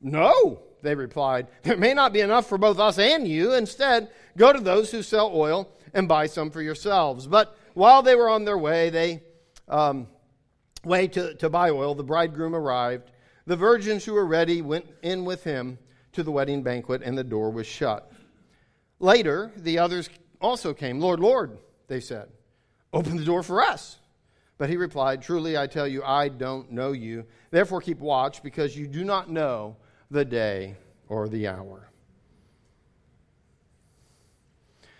No, 0.00 0.62
they 0.82 0.94
replied. 0.94 1.48
There 1.62 1.76
may 1.76 1.94
not 1.94 2.12
be 2.12 2.20
enough 2.20 2.46
for 2.46 2.58
both 2.58 2.78
us 2.78 2.98
and 2.98 3.26
you. 3.26 3.54
Instead, 3.54 4.10
go 4.36 4.52
to 4.52 4.60
those 4.60 4.90
who 4.90 5.02
sell 5.02 5.30
oil 5.34 5.70
and 5.94 6.08
buy 6.08 6.26
some 6.26 6.50
for 6.50 6.62
yourselves. 6.62 7.26
But 7.26 7.56
while 7.74 8.02
they 8.02 8.14
were 8.14 8.28
on 8.28 8.44
their 8.44 8.58
way, 8.58 8.90
they 8.90 9.22
um, 9.68 10.08
way 10.84 11.08
to, 11.08 11.34
to 11.34 11.48
buy 11.48 11.70
oil, 11.70 11.94
the 11.94 12.04
bridegroom 12.04 12.54
arrived. 12.54 13.10
The 13.46 13.56
virgins 13.56 14.04
who 14.04 14.14
were 14.14 14.26
ready 14.26 14.62
went 14.62 14.86
in 15.02 15.24
with 15.24 15.44
him 15.44 15.78
to 16.12 16.22
the 16.22 16.30
wedding 16.30 16.62
banquet, 16.62 17.02
and 17.02 17.16
the 17.16 17.24
door 17.24 17.50
was 17.50 17.66
shut. 17.66 18.10
Later, 18.98 19.52
the 19.56 19.78
others 19.78 20.10
also 20.40 20.74
came. 20.74 21.00
Lord, 21.00 21.20
Lord, 21.20 21.58
they 21.86 22.00
said, 22.00 22.28
open 22.92 23.16
the 23.16 23.24
door 23.24 23.42
for 23.42 23.62
us. 23.62 23.98
But 24.58 24.68
he 24.68 24.76
replied, 24.76 25.22
Truly 25.22 25.56
I 25.56 25.68
tell 25.68 25.86
you, 25.86 26.02
I 26.02 26.28
don't 26.28 26.72
know 26.72 26.92
you. 26.92 27.24
Therefore 27.50 27.80
keep 27.80 28.00
watch, 28.00 28.42
because 28.42 28.76
you 28.76 28.88
do 28.88 29.04
not 29.04 29.30
know 29.30 29.76
the 30.10 30.24
day 30.24 30.76
or 31.08 31.28
the 31.28 31.48
hour. 31.48 31.88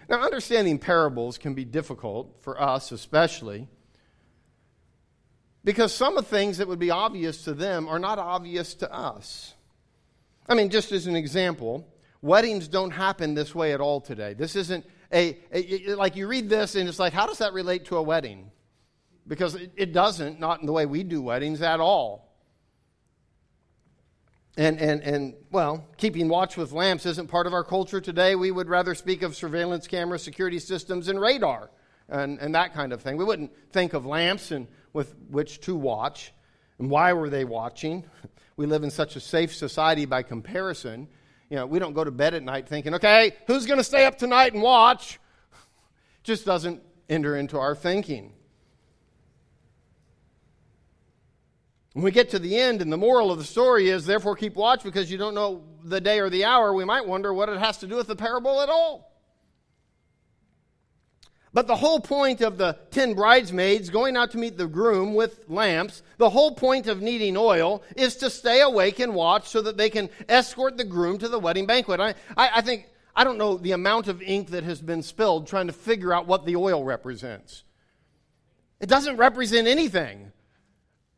Now, 0.08 0.22
understanding 0.22 0.78
parables 0.78 1.36
can 1.36 1.54
be 1.54 1.64
difficult 1.64 2.38
for 2.40 2.60
us, 2.60 2.92
especially, 2.92 3.68
because 5.64 5.92
some 5.92 6.16
of 6.16 6.26
things 6.26 6.58
that 6.58 6.68
would 6.68 6.78
be 6.78 6.90
obvious 6.90 7.44
to 7.44 7.52
them 7.52 7.86
are 7.88 7.98
not 7.98 8.18
obvious 8.18 8.74
to 8.76 8.90
us. 8.92 9.54
I 10.48 10.54
mean, 10.54 10.70
just 10.70 10.92
as 10.92 11.06
an 11.06 11.14
example, 11.14 11.86
weddings 12.22 12.68
don't 12.68 12.90
happen 12.90 13.34
this 13.34 13.54
way 13.54 13.74
at 13.74 13.80
all 13.80 14.00
today. 14.00 14.32
This 14.32 14.56
isn't 14.56 14.86
a, 15.12 15.38
a, 15.52 15.94
like 15.94 16.16
you 16.16 16.26
read 16.26 16.48
this 16.48 16.74
and 16.74 16.88
it's 16.88 16.98
like, 16.98 17.12
how 17.12 17.26
does 17.26 17.38
that 17.38 17.52
relate 17.52 17.84
to 17.86 17.96
a 17.98 18.02
wedding? 18.02 18.50
Because 19.26 19.56
it, 19.56 19.72
it 19.76 19.92
doesn't, 19.92 20.40
not 20.40 20.60
in 20.60 20.66
the 20.66 20.72
way 20.72 20.86
we 20.86 21.02
do 21.02 21.20
weddings 21.20 21.60
at 21.60 21.80
all. 21.80 22.27
And, 24.58 24.78
and, 24.78 25.00
and, 25.02 25.34
well, 25.50 25.86
keeping 25.96 26.28
watch 26.28 26.56
with 26.56 26.72
lamps 26.72 27.06
isn't 27.06 27.28
part 27.28 27.46
of 27.46 27.54
our 27.54 27.64
culture 27.64 28.00
today. 28.00 28.34
We 28.34 28.50
would 28.50 28.68
rather 28.68 28.94
speak 28.94 29.22
of 29.22 29.34
surveillance 29.34 29.86
cameras, 29.86 30.22
security 30.22 30.58
systems, 30.58 31.08
and 31.08 31.18
radar 31.20 31.70
and, 32.08 32.38
and 32.40 32.54
that 32.54 32.74
kind 32.74 32.92
of 32.92 33.00
thing. 33.00 33.16
We 33.16 33.24
wouldn't 33.24 33.52
think 33.70 33.94
of 33.94 34.04
lamps 34.04 34.50
and 34.50 34.66
with 34.92 35.14
which 35.30 35.60
to 35.60 35.76
watch. 35.76 36.34
And 36.78 36.90
why 36.90 37.14
were 37.14 37.30
they 37.30 37.44
watching? 37.44 38.04
We 38.56 38.66
live 38.66 38.82
in 38.82 38.90
such 38.90 39.14
a 39.14 39.20
safe 39.20 39.54
society 39.54 40.04
by 40.04 40.24
comparison 40.24 41.06
you 41.50 41.56
know, 41.56 41.66
we 41.66 41.78
don't 41.78 41.94
go 41.94 42.04
to 42.04 42.10
bed 42.10 42.34
at 42.34 42.42
night 42.42 42.68
thinking, 42.68 42.94
okay, 42.94 43.34
who's 43.46 43.66
going 43.66 43.78
to 43.78 43.84
stay 43.84 44.04
up 44.04 44.18
tonight 44.18 44.52
and 44.52 44.62
watch? 44.62 45.18
Just 46.22 46.44
doesn't 46.44 46.82
enter 47.08 47.36
into 47.36 47.58
our 47.58 47.74
thinking. 47.74 48.34
When 51.98 52.04
we 52.04 52.12
get 52.12 52.30
to 52.30 52.38
the 52.38 52.56
end, 52.56 52.80
and 52.80 52.92
the 52.92 52.96
moral 52.96 53.32
of 53.32 53.38
the 53.38 53.44
story 53.44 53.88
is, 53.88 54.06
therefore, 54.06 54.36
keep 54.36 54.54
watch 54.54 54.84
because 54.84 55.10
you 55.10 55.18
don't 55.18 55.34
know 55.34 55.64
the 55.82 56.00
day 56.00 56.20
or 56.20 56.30
the 56.30 56.44
hour, 56.44 56.72
we 56.72 56.84
might 56.84 57.08
wonder 57.08 57.34
what 57.34 57.48
it 57.48 57.58
has 57.58 57.78
to 57.78 57.88
do 57.88 57.96
with 57.96 58.06
the 58.06 58.14
parable 58.14 58.60
at 58.60 58.68
all. 58.68 59.12
But 61.52 61.66
the 61.66 61.74
whole 61.74 61.98
point 61.98 62.40
of 62.40 62.56
the 62.56 62.78
ten 62.92 63.14
bridesmaids 63.14 63.90
going 63.90 64.16
out 64.16 64.30
to 64.30 64.38
meet 64.38 64.56
the 64.56 64.68
groom 64.68 65.14
with 65.14 65.40
lamps, 65.48 66.04
the 66.18 66.30
whole 66.30 66.52
point 66.52 66.86
of 66.86 67.02
needing 67.02 67.36
oil 67.36 67.82
is 67.96 68.14
to 68.18 68.30
stay 68.30 68.60
awake 68.60 69.00
and 69.00 69.12
watch 69.12 69.48
so 69.48 69.60
that 69.62 69.76
they 69.76 69.90
can 69.90 70.08
escort 70.28 70.76
the 70.76 70.84
groom 70.84 71.18
to 71.18 71.28
the 71.28 71.40
wedding 71.40 71.66
banquet. 71.66 71.98
I, 71.98 72.14
I, 72.36 72.50
I 72.54 72.60
think, 72.60 72.86
I 73.16 73.24
don't 73.24 73.38
know 73.38 73.56
the 73.56 73.72
amount 73.72 74.06
of 74.06 74.22
ink 74.22 74.50
that 74.50 74.62
has 74.62 74.80
been 74.80 75.02
spilled 75.02 75.48
trying 75.48 75.66
to 75.66 75.72
figure 75.72 76.14
out 76.14 76.28
what 76.28 76.46
the 76.46 76.54
oil 76.54 76.84
represents. 76.84 77.64
It 78.78 78.88
doesn't 78.88 79.16
represent 79.16 79.66
anything. 79.66 80.30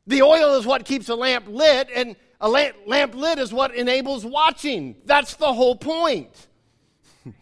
The 0.07 0.23
oil 0.23 0.59
is 0.59 0.67
what 0.67 0.85
keeps 0.85 1.09
a 1.09 1.15
lamp 1.15 1.47
lit, 1.49 1.89
and 1.95 2.17
a 2.41 2.49
lamp, 2.49 2.77
lamp 2.87 3.15
lit 3.15 3.39
is 3.39 3.53
what 3.53 3.75
enables 3.75 4.25
watching. 4.25 4.97
That's 5.05 5.35
the 5.35 5.53
whole 5.53 5.77
point. 5.77 6.49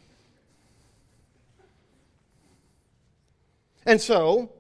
And 3.87 3.99
so, 3.99 4.53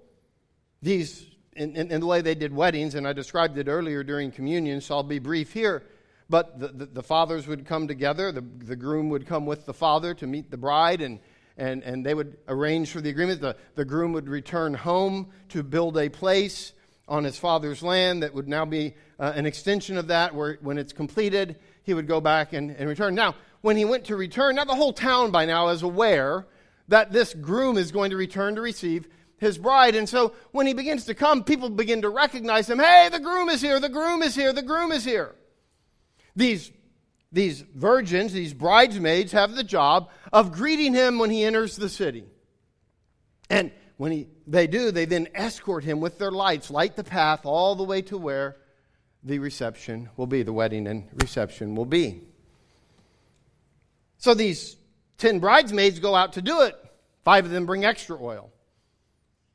these, 0.81 1.27
in, 1.55 1.77
in, 1.77 1.93
in, 1.93 2.01
the 2.01 2.07
way 2.07 2.23
they 2.23 2.35
did 2.35 2.51
weddings, 2.51 2.95
and 2.95 3.07
I 3.07 3.13
described 3.13 3.59
it 3.59 3.69
earlier 3.69 4.03
during 4.03 4.31
communion, 4.31 4.81
so 4.81 4.97
I'll 4.97 5.03
be 5.03 5.19
brief 5.19 5.53
here. 5.53 5.83
But 6.31 6.59
the, 6.59 6.69
the, 6.69 6.87
the, 6.87 7.03
fathers 7.03 7.47
would 7.47 7.67
come 7.67 7.87
together, 7.87 8.33
the, 8.33 8.41
the 8.41 8.75
groom 8.75 9.11
would 9.11 9.27
come 9.27 9.45
with 9.45 9.67
the 9.67 9.75
father 9.75 10.15
to 10.15 10.27
meet 10.27 10.51
the 10.51 10.57
bride, 10.57 11.03
and, 11.03 11.19
and, 11.59 11.83
and 11.83 12.07
they 12.07 12.15
would 12.15 12.39
arrange 12.49 12.91
for 12.91 13.03
the 13.03 13.11
agreement. 13.11 13.43
The, 13.43 13.55
the 13.75 13.85
groom 13.85 14.13
would 14.13 14.31
return 14.31 14.73
home 14.73 15.29
to 15.51 15.63
build 15.63 15.99
a 15.99 16.09
place 16.09 16.73
on 17.09 17.25
his 17.25 17.39
father's 17.39 17.83
land 17.83 18.23
that 18.23 18.35
would 18.35 18.49
now 18.49 18.65
be 18.65 18.95
uh, 19.19 19.33
an 19.35 19.47
extension 19.47 19.97
of 19.97 20.09
that, 20.09 20.35
where 20.35 20.59
when 20.61 20.79
it's 20.79 20.93
completed, 20.93 21.57
he 21.83 21.95
would 21.95 22.07
go 22.07 22.21
back 22.21 22.53
and, 22.53 22.71
and 22.71 22.89
return. 22.89 23.15
Now, 23.15 23.35
when 23.63 23.77
he 23.77 23.85
went 23.85 24.05
to 24.07 24.17
return, 24.17 24.57
now 24.57 24.65
the 24.65 24.75
whole 24.75 24.93
town 24.93 25.31
by 25.31 25.47
now 25.47 25.69
is 25.69 25.83
aware 25.83 26.47
that 26.89 27.13
this 27.13 27.35
groom 27.35 27.77
is 27.77 27.91
going 27.91 28.11
to 28.11 28.17
return 28.17 28.55
to 28.55 28.61
receive 28.61 29.09
his 29.39 29.59
bride. 29.59 29.95
And 29.95 30.09
so 30.09 30.35
when 30.53 30.67
he 30.67 30.75
begins 30.75 31.07
to 31.07 31.15
come, 31.15 31.45
people 31.45 31.71
begin 31.71 32.03
to 32.03 32.09
recognize 32.09 32.69
him. 32.69 32.79
Hey, 32.79 33.09
the 33.11 33.21
groom 33.21 33.49
is 33.49 33.61
here, 33.61 33.81
the 33.81 33.89
groom 33.89 34.23
is 34.23 34.35
here, 34.35 34.53
the 34.53 34.63
groom 34.63 34.93
is 34.93 35.05
here. 35.05 35.35
These, 36.37 36.71
these 37.33 37.61
virgins, 37.61 38.33
these 38.33 38.55
bridesmaids, 38.55 39.33
have 39.33 39.55
the 39.55 39.65
job 39.65 40.11
of 40.33 40.53
greeting 40.53 40.95
him 40.95 41.19
when 41.19 41.31
he 41.31 41.45
enters 41.45 41.77
the 41.77 41.89
city. 41.89 42.25
And 43.51 43.73
when 43.99 44.13
he, 44.13 44.29
they 44.47 44.67
do, 44.67 44.91
they 44.91 45.05
then 45.05 45.29
escort 45.35 45.85
him 45.85 46.01
with 46.01 46.19
their 46.19 46.31
lights, 46.31 46.71
light 46.71 46.97
the 46.97 47.05
path 47.05 47.45
all 47.45 47.75
the 47.75 47.85
way 47.85 48.01
to 48.03 48.17
where 48.17 48.57
the 49.25 49.41
reception 49.41 50.09
will 50.17 50.29
be, 50.29 50.43
the 50.43 50.53
wedding 50.53 50.87
and 50.87 51.09
reception 51.15 51.75
will 51.75 51.85
be. 51.85 52.23
So 54.17 54.35
these 54.35 54.77
ten 55.19 55.41
bridesmaids 55.41 55.99
go 55.99 56.15
out 56.15 56.35
to 56.35 56.43
do 56.43 56.63
it. 56.63 56.77
Five 57.25 57.45
of 57.45 57.51
them 57.51 57.67
bring 57.67 57.85
extra 57.85 58.17
oil. 58.21 58.51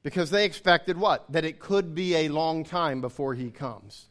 Because 0.03 0.29
they 0.29 0.43
expected 0.43 0.97
what? 0.97 1.31
That 1.31 1.45
it 1.45 1.59
could 1.59 1.95
be 1.95 2.13
a 2.15 2.27
long 2.27 2.65
time 2.65 2.99
before 2.99 3.33
he 3.33 3.49
comes. 3.49 4.09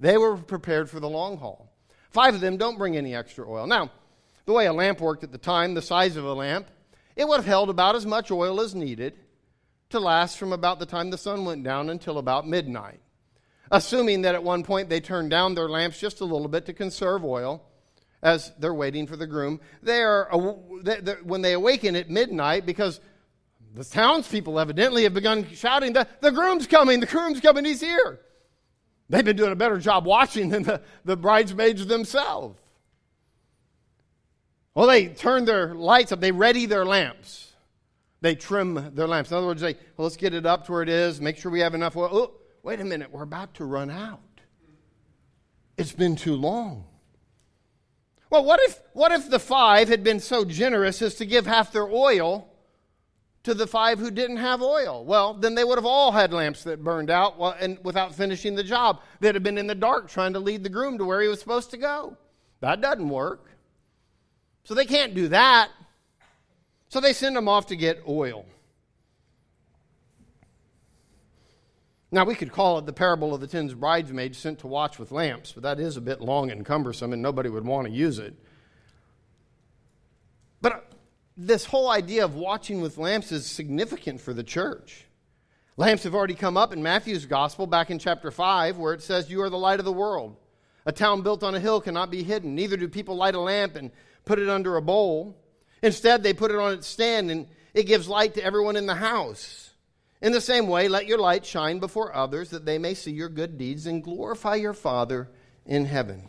They 0.00 0.16
were 0.16 0.38
prepared 0.38 0.88
for 0.88 1.00
the 1.00 1.08
long 1.08 1.36
haul. 1.36 1.70
Five 2.10 2.34
of 2.34 2.40
them 2.40 2.56
don't 2.56 2.78
bring 2.78 2.96
any 2.96 3.14
extra 3.14 3.46
oil. 3.46 3.66
Now, 3.66 3.90
the 4.46 4.54
way 4.54 4.64
a 4.64 4.72
lamp 4.72 5.02
worked 5.02 5.22
at 5.22 5.32
the 5.32 5.38
time, 5.38 5.74
the 5.74 5.82
size 5.82 6.16
of 6.16 6.24
a 6.24 6.32
lamp, 6.32 6.68
it 7.14 7.28
would 7.28 7.36
have 7.36 7.46
held 7.46 7.68
about 7.68 7.94
as 7.94 8.06
much 8.06 8.30
oil 8.30 8.58
as 8.62 8.74
needed 8.74 9.18
to 9.90 10.00
last 10.00 10.38
from 10.38 10.52
about 10.52 10.78
the 10.78 10.86
time 10.86 11.10
the 11.10 11.18
sun 11.18 11.44
went 11.44 11.62
down 11.62 11.90
until 11.90 12.18
about 12.18 12.46
midnight. 12.46 13.00
Assuming 13.70 14.22
that 14.22 14.34
at 14.34 14.42
one 14.42 14.62
point 14.62 14.88
they 14.88 15.00
turned 15.00 15.30
down 15.30 15.54
their 15.54 15.68
lamps 15.68 15.98
just 15.98 16.20
a 16.20 16.24
little 16.24 16.48
bit 16.48 16.66
to 16.66 16.72
conserve 16.72 17.24
oil 17.24 17.62
as 18.22 18.52
they're 18.58 18.74
waiting 18.74 19.06
for 19.06 19.16
the 19.16 19.26
groom. 19.26 19.60
They 19.82 20.02
are, 20.02 20.28
when 21.24 21.42
they 21.42 21.52
awaken 21.52 21.96
at 21.96 22.10
midnight, 22.10 22.66
because 22.66 23.00
the 23.74 23.84
townspeople 23.84 24.58
evidently 24.58 25.02
have 25.02 25.14
begun 25.14 25.46
shouting, 25.52 25.92
the, 25.92 26.08
the 26.20 26.32
groom's 26.32 26.66
coming, 26.66 27.00
the 27.00 27.06
groom's 27.06 27.40
coming, 27.40 27.64
he's 27.64 27.80
here. 27.80 28.20
They've 29.08 29.24
been 29.24 29.36
doing 29.36 29.52
a 29.52 29.56
better 29.56 29.78
job 29.78 30.04
watching 30.04 30.48
than 30.48 30.64
the, 30.64 30.80
the 31.04 31.16
bridesmaids 31.16 31.86
themselves. 31.86 32.58
Well, 34.74 34.86
they 34.86 35.08
turn 35.08 35.44
their 35.44 35.74
lights 35.74 36.12
up, 36.12 36.20
they 36.20 36.32
ready 36.32 36.66
their 36.66 36.84
lamps. 36.84 37.45
They 38.20 38.34
trim 38.34 38.92
their 38.94 39.06
lamps. 39.06 39.30
In 39.30 39.36
other 39.36 39.46
words, 39.46 39.60
they, 39.60 39.74
well, 39.96 40.04
let's 40.06 40.16
get 40.16 40.34
it 40.34 40.46
up 40.46 40.66
to 40.66 40.72
where 40.72 40.82
it 40.82 40.88
is, 40.88 41.20
make 41.20 41.36
sure 41.36 41.50
we 41.50 41.60
have 41.60 41.74
enough 41.74 41.96
oil. 41.96 42.08
Oh, 42.12 42.32
wait 42.62 42.80
a 42.80 42.84
minute, 42.84 43.10
we're 43.10 43.22
about 43.22 43.54
to 43.54 43.64
run 43.64 43.90
out. 43.90 44.20
It's 45.76 45.92
been 45.92 46.16
too 46.16 46.34
long. 46.34 46.86
Well, 48.30 48.44
what 48.44 48.60
if, 48.62 48.80
what 48.92 49.12
if 49.12 49.30
the 49.30 49.38
five 49.38 49.88
had 49.88 50.02
been 50.02 50.20
so 50.20 50.44
generous 50.44 51.00
as 51.02 51.14
to 51.16 51.26
give 51.26 51.46
half 51.46 51.72
their 51.72 51.88
oil 51.88 52.48
to 53.44 53.54
the 53.54 53.66
five 53.66 53.98
who 53.98 54.10
didn't 54.10 54.38
have 54.38 54.62
oil? 54.62 55.04
Well, 55.04 55.34
then 55.34 55.54
they 55.54 55.62
would 55.62 55.78
have 55.78 55.86
all 55.86 56.10
had 56.10 56.32
lamps 56.32 56.64
that 56.64 56.82
burned 56.82 57.10
out 57.10 57.36
and 57.60 57.78
without 57.84 58.14
finishing 58.14 58.56
the 58.56 58.64
job. 58.64 59.02
They'd 59.20 59.36
have 59.36 59.44
been 59.44 59.58
in 59.58 59.68
the 59.68 59.74
dark 59.74 60.08
trying 60.08 60.32
to 60.32 60.40
lead 60.40 60.64
the 60.64 60.68
groom 60.68 60.98
to 60.98 61.04
where 61.04 61.20
he 61.20 61.28
was 61.28 61.38
supposed 61.38 61.70
to 61.70 61.76
go. 61.76 62.16
That 62.60 62.80
doesn't 62.80 63.08
work. 63.08 63.50
So 64.64 64.74
they 64.74 64.86
can't 64.86 65.14
do 65.14 65.28
that. 65.28 65.70
So 66.88 67.00
they 67.00 67.12
send 67.12 67.36
them 67.36 67.48
off 67.48 67.66
to 67.66 67.76
get 67.76 68.02
oil. 68.08 68.46
Now, 72.12 72.24
we 72.24 72.34
could 72.34 72.52
call 72.52 72.78
it 72.78 72.86
the 72.86 72.92
parable 72.92 73.34
of 73.34 73.40
the 73.40 73.46
ten 73.48 73.66
bridesmaids 73.68 74.38
sent 74.38 74.60
to 74.60 74.68
watch 74.68 74.98
with 74.98 75.10
lamps, 75.10 75.52
but 75.52 75.64
that 75.64 75.80
is 75.80 75.96
a 75.96 76.00
bit 76.00 76.20
long 76.20 76.50
and 76.50 76.64
cumbersome, 76.64 77.12
and 77.12 77.20
nobody 77.20 77.48
would 77.48 77.64
want 77.64 77.88
to 77.88 77.92
use 77.92 78.18
it. 78.18 78.34
But 80.62 80.72
uh, 80.72 80.80
this 81.36 81.66
whole 81.66 81.90
idea 81.90 82.24
of 82.24 82.34
watching 82.34 82.80
with 82.80 82.96
lamps 82.96 83.32
is 83.32 83.44
significant 83.44 84.20
for 84.20 84.32
the 84.32 84.44
church. 84.44 85.04
Lamps 85.76 86.04
have 86.04 86.14
already 86.14 86.34
come 86.34 86.56
up 86.56 86.72
in 86.72 86.82
Matthew's 86.82 87.26
gospel 87.26 87.66
back 87.66 87.90
in 87.90 87.98
chapter 87.98 88.30
5, 88.30 88.78
where 88.78 88.94
it 88.94 89.02
says, 89.02 89.28
You 89.28 89.42
are 89.42 89.50
the 89.50 89.58
light 89.58 89.78
of 89.78 89.84
the 89.84 89.92
world. 89.92 90.36
A 90.86 90.92
town 90.92 91.22
built 91.22 91.42
on 91.42 91.54
a 91.54 91.60
hill 91.60 91.80
cannot 91.80 92.10
be 92.10 92.22
hidden. 92.22 92.54
Neither 92.54 92.76
do 92.76 92.88
people 92.88 93.16
light 93.16 93.34
a 93.34 93.40
lamp 93.40 93.74
and 93.74 93.90
put 94.24 94.38
it 94.38 94.48
under 94.48 94.76
a 94.76 94.82
bowl. 94.82 95.36
Instead, 95.82 96.22
they 96.22 96.34
put 96.34 96.50
it 96.50 96.58
on 96.58 96.72
its 96.72 96.86
stand, 96.86 97.30
and 97.30 97.46
it 97.74 97.84
gives 97.84 98.08
light 98.08 98.34
to 98.34 98.44
everyone 98.44 98.76
in 98.76 98.86
the 98.86 98.94
house. 98.94 99.70
In 100.22 100.32
the 100.32 100.40
same 100.40 100.66
way, 100.68 100.88
let 100.88 101.06
your 101.06 101.18
light 101.18 101.44
shine 101.44 101.78
before 101.78 102.14
others 102.14 102.50
that 102.50 102.64
they 102.64 102.78
may 102.78 102.94
see 102.94 103.12
your 103.12 103.28
good 103.28 103.58
deeds 103.58 103.86
and 103.86 104.02
glorify 104.02 104.54
your 104.54 104.72
Father 104.72 105.28
in 105.66 105.84
heaven. 105.84 106.28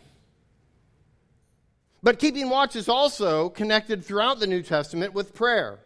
But 2.02 2.18
keeping 2.18 2.48
watch 2.48 2.76
is 2.76 2.88
also 2.88 3.48
connected 3.48 4.04
throughout 4.04 4.40
the 4.40 4.46
New 4.46 4.62
Testament 4.62 5.14
with 5.14 5.34
prayer. 5.34 5.80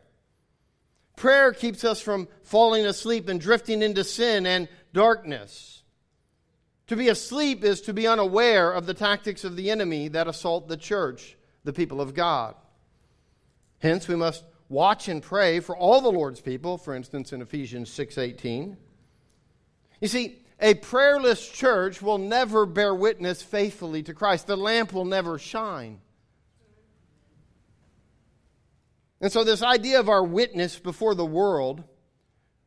Prayer 1.16 1.52
keeps 1.52 1.84
us 1.84 2.00
from 2.00 2.28
falling 2.42 2.84
asleep 2.84 3.28
and 3.28 3.40
drifting 3.40 3.82
into 3.82 4.04
sin 4.04 4.46
and 4.46 4.68
darkness. 4.92 5.82
To 6.88 6.96
be 6.96 7.08
asleep 7.08 7.64
is 7.64 7.80
to 7.82 7.94
be 7.94 8.06
unaware 8.06 8.70
of 8.72 8.86
the 8.86 8.94
tactics 8.94 9.44
of 9.44 9.56
the 9.56 9.70
enemy 9.70 10.08
that 10.08 10.28
assault 10.28 10.68
the 10.68 10.76
church, 10.76 11.36
the 11.64 11.72
people 11.72 12.00
of 12.00 12.14
God. 12.14 12.54
Hence, 13.82 14.06
we 14.06 14.14
must 14.14 14.44
watch 14.68 15.08
and 15.08 15.20
pray 15.20 15.58
for 15.58 15.76
all 15.76 16.00
the 16.00 16.12
Lord's 16.12 16.40
people, 16.40 16.78
for 16.78 16.94
instance 16.94 17.32
in 17.32 17.42
Ephesians 17.42 17.90
6:18. 17.90 18.76
You 20.00 20.06
see, 20.06 20.38
a 20.60 20.74
prayerless 20.74 21.48
church 21.48 22.00
will 22.00 22.18
never 22.18 22.64
bear 22.64 22.94
witness 22.94 23.42
faithfully 23.42 24.04
to 24.04 24.14
Christ. 24.14 24.46
The 24.46 24.56
lamp 24.56 24.92
will 24.92 25.04
never 25.04 25.36
shine. 25.36 26.00
And 29.20 29.32
so 29.32 29.42
this 29.42 29.62
idea 29.62 29.98
of 29.98 30.08
our 30.08 30.22
witness 30.22 30.78
before 30.78 31.16
the 31.16 31.26
world 31.26 31.82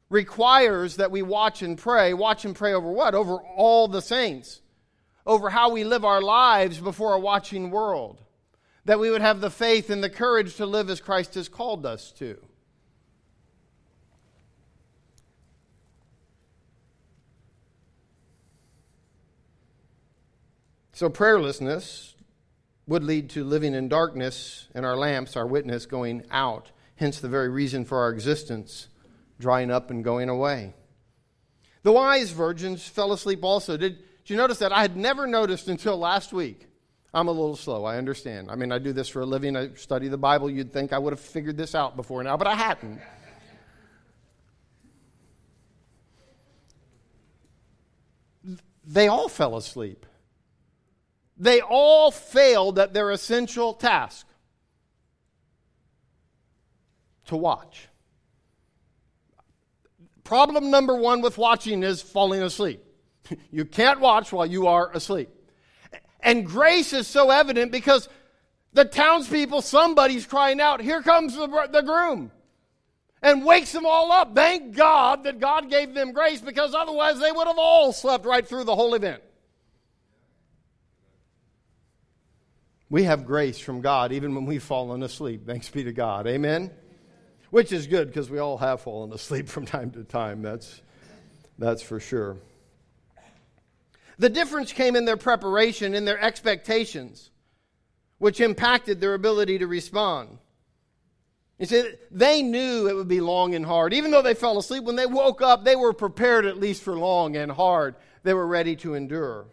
requires 0.10 0.98
that 0.98 1.12
we 1.12 1.22
watch 1.22 1.62
and 1.62 1.78
pray. 1.78 2.14
Watch 2.14 2.44
and 2.44 2.54
pray 2.54 2.74
over 2.74 2.92
what? 2.92 3.16
Over 3.16 3.38
all 3.38 3.88
the 3.88 4.02
saints. 4.02 4.62
Over 5.26 5.50
how 5.50 5.72
we 5.72 5.86
live 5.86 6.04
our 6.04 6.22
lives 6.22 6.78
before 6.78 7.14
a 7.14 7.20
watching 7.20 7.72
world 7.72 8.25
that 8.86 9.00
we 9.00 9.10
would 9.10 9.22
have 9.22 9.42
the 9.42 9.50
faith 9.50 9.90
and 9.90 10.04
the 10.04 10.10
courage 10.10 10.56
to 10.56 10.66
live 10.66 10.90
as 10.90 11.02
Christ 11.02 11.34
has 11.34 11.50
called 11.50 11.86
us 11.86 12.12
to. 12.14 12.38
So, 20.94 21.10
prayerlessness 21.10 22.14
would 22.88 23.04
lead 23.04 23.30
to 23.32 23.44
living 23.44 23.74
in 23.74 23.90
darkness 23.90 24.70
and 24.74 24.86
our 24.86 24.96
lamps, 24.96 25.36
our 25.36 25.46
witness, 25.46 25.86
going 25.86 26.24
out. 26.32 26.72
Hence, 26.96 27.20
the 27.20 27.28
very 27.28 27.50
reason 27.50 27.84
for 27.84 28.00
our 28.00 28.10
existence 28.12 28.88
drying 29.38 29.70
up 29.70 29.90
and 29.90 30.04
going 30.04 30.30
away. 30.30 30.74
The 31.84 31.92
wise 31.92 32.32
virgins 32.32 32.88
fell 32.88 33.12
asleep 33.12 33.44
also. 33.44 33.76
Did, 33.76 33.98
did 33.98 34.30
you 34.30 34.38
notice 34.38 34.60
that? 34.60 34.72
I 34.72 34.82
had 34.82 34.96
never 34.96 35.28
noticed 35.28 35.68
until 35.68 35.98
last 35.98 36.32
week 36.32 36.68
I'm 37.16 37.30
a 37.30 37.32
little 37.32 37.56
slow, 37.56 37.86
I 37.86 37.98
understand. 37.98 38.52
I 38.52 38.56
mean, 38.56 38.74
I 38.74 38.78
do 38.78 38.92
this 38.92 39.08
for 39.08 39.22
a 39.22 39.26
living, 39.26 39.56
I 39.56 39.70
study 39.76 40.10
the 40.10 40.18
Bible. 40.18 40.50
You'd 40.50 40.74
think 40.74 40.92
I 40.92 40.98
would 41.00 41.14
have 41.14 41.20
figured 41.22 41.56
this 41.56 41.74
out 41.74 41.96
before 41.96 42.22
now, 42.22 42.36
but 42.36 42.46
I 42.46 42.56
hadn't. 42.56 43.00
They 48.86 49.08
all 49.08 49.30
fell 49.30 49.56
asleep. 49.56 50.06
They 51.38 51.62
all 51.62 52.12
failed 52.12 52.78
at 52.80 52.94
their 52.94 53.12
essential 53.12 53.74
task 53.74 54.28
to 57.28 57.38
watch. 57.38 57.88
Problem 60.26 60.70
number 60.70 60.98
one 60.98 61.22
with 61.22 61.38
watching 61.38 61.82
is 61.82 62.02
falling 62.02 62.44
asleep. 62.44 62.82
You 63.52 63.66
can't 63.66 64.02
watch 64.02 64.32
while 64.32 64.46
you 64.46 64.68
are 64.68 64.92
asleep. 64.92 65.30
And 66.26 66.48
grace 66.48 66.92
is 66.92 67.08
so 67.08 67.30
evident 67.30 67.72
because 67.72 68.10
the 68.74 68.84
townspeople, 68.84 69.62
somebody's 69.62 70.26
crying 70.26 70.60
out, 70.60 70.82
Here 70.82 71.02
comes 71.02 71.36
the, 71.36 71.48
the 71.72 71.82
groom. 71.82 72.32
And 73.22 73.46
wakes 73.46 73.72
them 73.72 73.86
all 73.86 74.12
up. 74.12 74.36
Thank 74.36 74.76
God 74.76 75.24
that 75.24 75.40
God 75.40 75.70
gave 75.70 75.94
them 75.94 76.12
grace 76.12 76.42
because 76.42 76.76
otherwise 76.76 77.20
they 77.20 77.32
would 77.32 77.48
have 77.48 77.58
all 77.58 77.94
slept 77.94 78.26
right 78.26 78.46
through 78.46 78.66
the 78.66 78.76
whole 78.76 78.94
event. 78.94 79.24
We 82.90 83.04
have 83.04 83.26
grace 83.26 83.58
from 83.58 83.82
God 83.82 84.12
even 84.12 84.36
when 84.36 84.46
we've 84.46 84.62
fallen 84.62 85.02
asleep. 85.02 85.46
Thanks 85.46 85.70
be 85.70 85.84
to 85.86 85.94
God. 85.94 86.28
Amen? 86.28 86.70
Which 87.50 87.72
is 87.72 87.88
good 87.88 88.10
because 88.10 88.30
we 88.30 88.38
all 88.38 88.58
have 88.58 88.82
fallen 88.82 89.12
asleep 89.14 89.48
from 89.50 89.66
time 89.66 89.92
to 89.92 90.04
time. 90.04 90.42
That's, 90.42 90.82
that's 91.58 91.82
for 91.82 92.00
sure. 92.00 92.38
The 94.18 94.30
difference 94.30 94.72
came 94.72 94.96
in 94.96 95.06
their 95.06 95.18
preparation, 95.18 95.94
in 95.94 96.06
their 96.06 96.20
expectations, 96.20 97.32
which 98.18 98.40
impacted 98.40 99.02
their 99.02 99.14
ability 99.14 99.60
to 99.60 99.68
respond. 99.68 100.38
You 101.60 101.66
see, 101.66 101.92
they 102.12 102.42
knew 102.42 102.88
it 102.88 102.96
would 102.96 103.08
be 103.08 103.22
long 103.22 103.56
and 103.56 103.66
hard. 103.66 103.94
Even 103.94 104.12
though 104.12 104.22
they 104.22 104.34
fell 104.34 104.58
asleep, 104.58 104.84
when 104.84 104.98
they 104.98 105.06
woke 105.06 105.42
up, 105.42 105.64
they 105.64 105.76
were 105.76 105.94
prepared 105.94 106.46
at 106.46 106.60
least 106.60 106.84
for 106.84 106.98
long 106.98 107.38
and 107.38 107.52
hard. 107.52 107.96
They 108.24 108.34
were 108.34 108.48
ready 108.48 108.76
to 108.78 108.94
endure. 108.94 109.46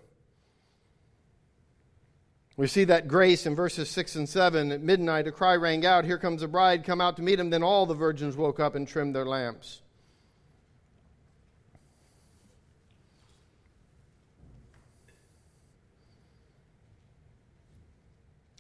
We 2.57 2.67
see 2.67 2.85
that 2.85 3.09
grace 3.09 3.47
in 3.47 3.55
verses 3.55 3.89
6 3.89 4.17
and 4.17 4.29
7. 4.29 4.73
At 4.73 4.83
midnight, 4.83 5.27
a 5.27 5.33
cry 5.33 5.55
rang 5.55 5.87
out, 5.87 6.05
Here 6.05 6.19
comes 6.19 6.41
the 6.41 6.49
bride, 6.49 6.85
come 6.85 7.01
out 7.01 7.17
to 7.17 7.23
meet 7.23 7.39
him. 7.39 7.51
Then 7.51 7.63
all 7.63 7.87
the 7.87 7.95
virgins 7.95 8.37
woke 8.37 8.61
up 8.61 8.75
and 8.75 8.87
trimmed 8.87 9.15
their 9.15 9.25
lamps. 9.25 9.83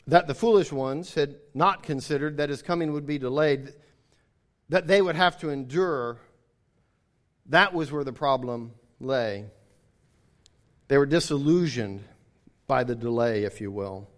That 0.06 0.26
the 0.26 0.34
foolish 0.34 0.72
ones 0.72 1.14
had 1.14 1.36
not 1.54 1.82
considered 1.82 2.36
that 2.36 2.48
his 2.48 2.62
coming 2.62 2.92
would 2.92 3.06
be 3.06 3.18
delayed, 3.18 3.72
that 4.68 4.86
they 4.86 5.00
would 5.00 5.16
have 5.16 5.38
to 5.40 5.50
endure, 5.50 6.18
that 7.46 7.72
was 7.72 7.92
where 7.92 8.04
the 8.04 8.12
problem 8.12 8.72
lay. 9.00 9.46
They 10.88 10.98
were 10.98 11.06
disillusioned 11.06 12.02
by 12.66 12.84
the 12.84 12.94
delay, 12.94 13.44
if 13.44 13.60
you 13.60 13.70
will. 13.70 14.08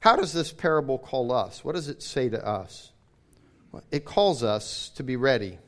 How 0.00 0.16
does 0.16 0.32
this 0.32 0.52
parable 0.52 0.98
call 0.98 1.32
us? 1.32 1.64
What 1.64 1.74
does 1.74 1.88
it 1.88 2.02
say 2.02 2.28
to 2.28 2.46
us? 2.46 2.92
It 3.90 4.04
calls 4.04 4.42
us 4.42 4.90
to 4.96 5.02
be 5.02 5.16
ready. 5.16 5.58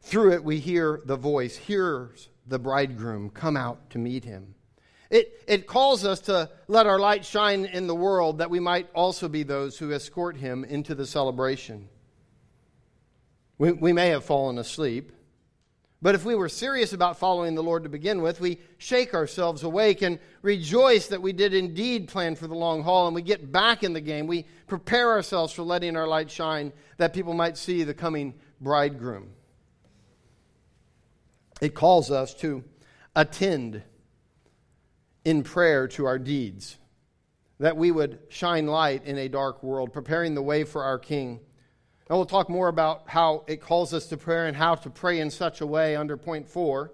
Through 0.00 0.32
it, 0.32 0.44
we 0.44 0.60
hear 0.60 1.00
the 1.04 1.16
voice, 1.16 1.56
here's 1.56 2.28
the 2.46 2.58
bridegroom, 2.58 3.30
come 3.30 3.56
out 3.56 3.90
to 3.90 3.98
meet 3.98 4.24
him. 4.24 4.54
It, 5.10 5.42
it 5.46 5.66
calls 5.66 6.04
us 6.04 6.20
to 6.20 6.50
let 6.66 6.86
our 6.86 6.98
light 6.98 7.24
shine 7.24 7.66
in 7.66 7.86
the 7.86 7.94
world 7.94 8.38
that 8.38 8.50
we 8.50 8.60
might 8.60 8.88
also 8.94 9.28
be 9.28 9.42
those 9.42 9.78
who 9.78 9.92
escort 9.92 10.36
him 10.36 10.64
into 10.64 10.94
the 10.94 11.06
celebration. 11.06 11.88
We, 13.58 13.72
we 13.72 13.92
may 13.92 14.08
have 14.08 14.24
fallen 14.24 14.58
asleep. 14.58 15.12
But 16.04 16.14
if 16.14 16.26
we 16.26 16.34
were 16.34 16.50
serious 16.50 16.92
about 16.92 17.18
following 17.18 17.54
the 17.54 17.62
Lord 17.62 17.84
to 17.84 17.88
begin 17.88 18.20
with, 18.20 18.38
we 18.38 18.58
shake 18.76 19.14
ourselves 19.14 19.62
awake 19.62 20.02
and 20.02 20.18
rejoice 20.42 21.06
that 21.06 21.22
we 21.22 21.32
did 21.32 21.54
indeed 21.54 22.08
plan 22.08 22.34
for 22.34 22.46
the 22.46 22.54
long 22.54 22.82
haul 22.82 23.06
and 23.06 23.14
we 23.14 23.22
get 23.22 23.50
back 23.50 23.82
in 23.82 23.94
the 23.94 24.02
game. 24.02 24.26
We 24.26 24.44
prepare 24.66 25.12
ourselves 25.12 25.54
for 25.54 25.62
letting 25.62 25.96
our 25.96 26.06
light 26.06 26.30
shine 26.30 26.74
that 26.98 27.14
people 27.14 27.32
might 27.32 27.56
see 27.56 27.84
the 27.84 27.94
coming 27.94 28.34
bridegroom. 28.60 29.30
It 31.62 31.74
calls 31.74 32.10
us 32.10 32.34
to 32.34 32.64
attend 33.16 33.82
in 35.24 35.42
prayer 35.42 35.88
to 35.88 36.04
our 36.06 36.18
deeds, 36.18 36.76
that 37.58 37.76
we 37.76 37.90
would 37.90 38.18
shine 38.28 38.66
light 38.66 39.04
in 39.04 39.18
a 39.18 39.28
dark 39.28 39.62
world, 39.62 39.92
preparing 39.92 40.34
the 40.34 40.42
way 40.42 40.64
for 40.64 40.84
our 40.84 40.98
King. 40.98 41.40
And 42.08 42.18
we'll 42.18 42.26
talk 42.26 42.50
more 42.50 42.68
about 42.68 43.04
how 43.06 43.44
it 43.46 43.62
calls 43.62 43.94
us 43.94 44.06
to 44.08 44.16
prayer 44.16 44.46
and 44.46 44.56
how 44.56 44.74
to 44.74 44.90
pray 44.90 45.20
in 45.20 45.30
such 45.30 45.60
a 45.60 45.66
way 45.66 45.96
under 45.96 46.16
point 46.16 46.46
four. 46.48 46.92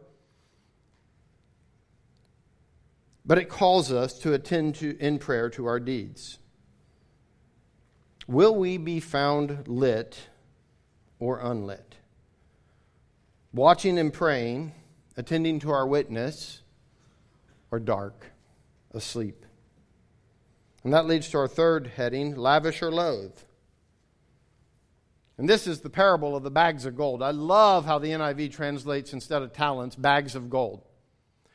But 3.26 3.38
it 3.38 3.48
calls 3.48 3.90
us 3.90 4.18
to 4.20 4.32
attend 4.32 4.76
to, 4.76 4.96
in 4.98 5.18
prayer 5.18 5.50
to 5.50 5.66
our 5.66 5.80
deeds. 5.80 6.38
Will 8.26 8.54
we 8.54 8.78
be 8.78 9.00
found 9.00 9.66
lit 9.66 10.16
or 11.18 11.40
unlit? 11.40 11.96
Watching 13.52 13.98
and 13.98 14.12
praying, 14.12 14.72
attending 15.16 15.58
to 15.60 15.70
our 15.70 15.86
witness, 15.86 16.62
or 17.70 17.78
dark, 17.78 18.26
asleep? 18.92 19.44
And 20.82 20.92
that 20.92 21.06
leads 21.06 21.28
to 21.30 21.38
our 21.38 21.48
third 21.48 21.88
heading 21.88 22.36
lavish 22.36 22.82
or 22.82 22.90
loathe. 22.90 23.36
And 25.36 25.48
this 25.48 25.66
is 25.66 25.80
the 25.80 25.90
parable 25.90 26.36
of 26.36 26.42
the 26.42 26.50
bags 26.50 26.84
of 26.84 26.96
gold. 26.96 27.22
I 27.22 27.30
love 27.30 27.86
how 27.86 27.98
the 27.98 28.08
NIV 28.08 28.52
translates 28.52 29.12
instead 29.12 29.42
of 29.42 29.52
talents, 29.52 29.96
bags 29.96 30.34
of 30.34 30.50
gold. 30.50 30.82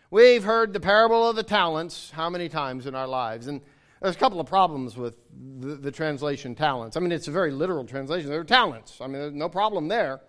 We've 0.10 0.43
heard 0.43 0.73
the 0.73 0.80
parable 0.80 1.30
of 1.30 1.36
the 1.36 1.43
talents 1.43 2.12
how 2.12 2.30
many 2.30 2.49
times 2.49 2.88
in 2.88 2.95
our 2.95 3.08
lives? 3.08 3.47
And 3.47 3.62
there's 4.01 4.15
a 4.15 4.19
couple 4.19 4.39
of 4.39 4.47
problems 4.47 4.97
with 4.97 5.17
the, 5.60 5.75
the 5.75 5.91
translation 5.91 6.56
talents. 6.56 6.97
I 6.97 6.99
mean, 6.99 7.12
it's 7.12 7.28
a 7.28 7.32
very 7.32 7.51
literal 7.51 7.86
translation. 7.86 8.30
They're 8.30 8.43
talents. 8.43 8.99
I 9.01 9.08
mean, 9.08 9.21
there's 9.21 9.34
no 9.34 9.49
problem 9.49 9.88
there. 9.88 10.21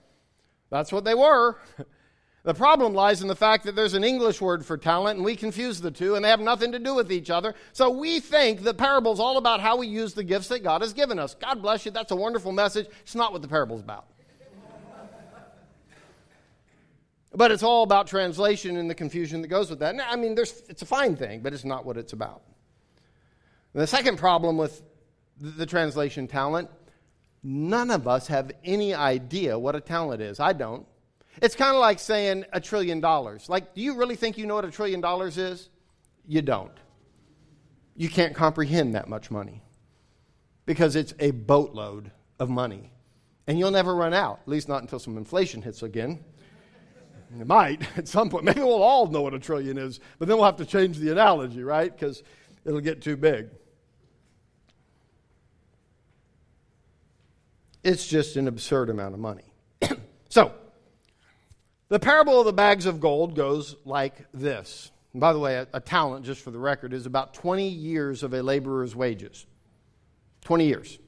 That's 0.71 0.93
what 0.93 1.05
they 1.05 1.15
were. 1.15 1.57
The 2.47 2.55
problem 2.55 2.95
lies 2.95 3.23
in 3.23 3.27
the 3.27 3.35
fact 3.35 3.65
that 3.65 3.75
there's 3.75 3.95
an 3.95 4.05
English 4.05 4.41
word 4.41 4.65
for 4.65 4.79
talent, 4.79 5.17
and 5.17 5.25
we 5.25 5.35
confuse 5.35 5.81
the 5.81 5.91
two, 5.91 6.15
and 6.15 6.25
they 6.25 6.29
have 6.29 6.39
nothing 6.39 6.71
to 6.71 6.79
do 6.79 6.95
with 6.95 7.11
each 7.11 7.29
other. 7.29 7.57
So 7.73 7.91
we 7.91 8.21
think 8.21 8.63
the 8.63 8.73
parable's 8.73 9.19
all 9.19 9.37
about 9.37 9.59
how 9.59 9.79
we 9.79 9.89
use 9.89 10.15
the 10.15 10.23
gifts 10.23 10.47
that 10.49 10.63
God 10.63 10.81
has 10.81 10.93
given 10.93 11.19
us. 11.19 11.35
God 11.35 11.61
bless 11.61 11.85
you. 11.85 11.91
That's 11.91 12.13
a 12.13 12.17
wonderful 12.17 12.53
message. 12.53 12.87
It's 13.03 13.17
not 13.17 13.33
what 13.33 13.43
the 13.43 13.49
parable's 13.49 13.81
about. 13.81 14.07
but 17.35 17.51
it's 17.51 17.65
all 17.65 17.83
about 17.83 18.07
translation 18.07 18.77
and 18.77 18.89
the 18.89 18.95
confusion 18.95 19.43
that 19.43 19.49
goes 19.49 19.69
with 19.69 19.81
that. 19.81 19.97
I 20.09 20.15
mean, 20.15 20.39
it's 20.39 20.83
a 20.83 20.87
fine 20.87 21.17
thing, 21.17 21.41
but 21.41 21.53
it's 21.53 21.65
not 21.65 21.85
what 21.85 21.97
it's 21.97 22.13
about. 22.13 22.43
And 23.75 23.83
the 23.83 23.89
second 23.89 24.19
problem 24.19 24.57
with 24.57 24.83
the 25.41 25.67
translation 25.67 26.29
talent 26.29 26.71
none 27.43 27.91
of 27.91 28.07
us 28.07 28.29
have 28.29 28.53
any 28.63 28.95
idea 28.95 29.59
what 29.59 29.75
a 29.75 29.81
talent 29.81 30.23
is. 30.23 30.39
I 30.39 30.53
don't. 30.53 30.87
It's 31.43 31.55
kind 31.55 31.75
of 31.75 31.81
like 31.81 31.99
saying 31.99 32.45
a 32.53 32.61
trillion 32.61 33.01
dollars. 33.01 33.49
Like, 33.49 33.75
do 33.75 33.81
you 33.81 33.97
really 33.97 34.17
think 34.17 34.39
you 34.39 34.47
know 34.47 34.55
what 34.55 34.65
a 34.65 34.71
trillion 34.71 35.01
dollars 35.01 35.37
is? 35.37 35.69
You 36.27 36.43
don't. 36.43 36.73
You 37.95 38.09
can't 38.09 38.35
comprehend 38.35 38.95
that 38.95 39.09
much 39.09 39.31
money 39.31 39.63
because 40.65 40.97
it's 40.97 41.15
a 41.19 41.31
boatload 41.31 42.11
of 42.39 42.51
money. 42.51 42.91
And 43.47 43.59
you'll 43.59 43.71
never 43.71 43.95
run 43.95 44.13
out, 44.13 44.41
at 44.43 44.49
least 44.49 44.69
not 44.69 44.83
until 44.83 44.99
some 44.99 45.17
inflation 45.17 45.63
hits 45.63 45.83
again. 45.83 46.25
It 47.39 47.47
might 47.47 47.83
at 47.99 48.09
some 48.09 48.31
point. 48.31 48.45
Maybe 48.45 48.61
we'll 48.61 48.83
all 48.83 49.07
know 49.07 49.23
what 49.23 49.35
a 49.35 49.39
trillion 49.39 49.79
is, 49.79 50.01
but 50.19 50.29
then 50.29 50.37
we'll 50.37 50.47
have 50.47 50.57
to 50.57 50.67
change 50.67 50.99
the 50.99 51.13
analogy, 51.13 51.63
right? 51.63 51.93
Because 51.93 52.23
it'll 52.65 52.81
get 52.81 53.03
too 53.03 53.17
big. 53.17 53.49
It's 57.85 58.07
just 58.07 58.37
an 58.37 58.49
absurd 58.49 58.91
amount 58.91 59.15
of 59.15 59.21
money. 59.21 59.46
The 61.89 61.99
parable 61.99 62.41
of 62.41 62.47
the 62.47 62.53
bags 62.53 62.87
of 62.87 63.01
gold 63.01 63.35
goes 63.35 63.77
like 63.85 64.27
this. 64.33 64.91
And 65.13 65.21
by 65.21 65.33
the 65.33 65.39
way, 65.39 65.57
a, 65.57 65.69
a, 65.73 65.81
talent, 65.81 66.25
just 66.25 66.43
for 66.43 66.51
the 66.51 66.59
record, 66.59 66.93
is 66.93 67.07
about 67.07 67.35
20 67.35 67.69
years 67.69 68.23
of 68.23 68.35
a 68.35 68.43
laborer's 68.43 68.95
wages. 68.95 69.47
20 70.43 70.67
years. 70.67 70.99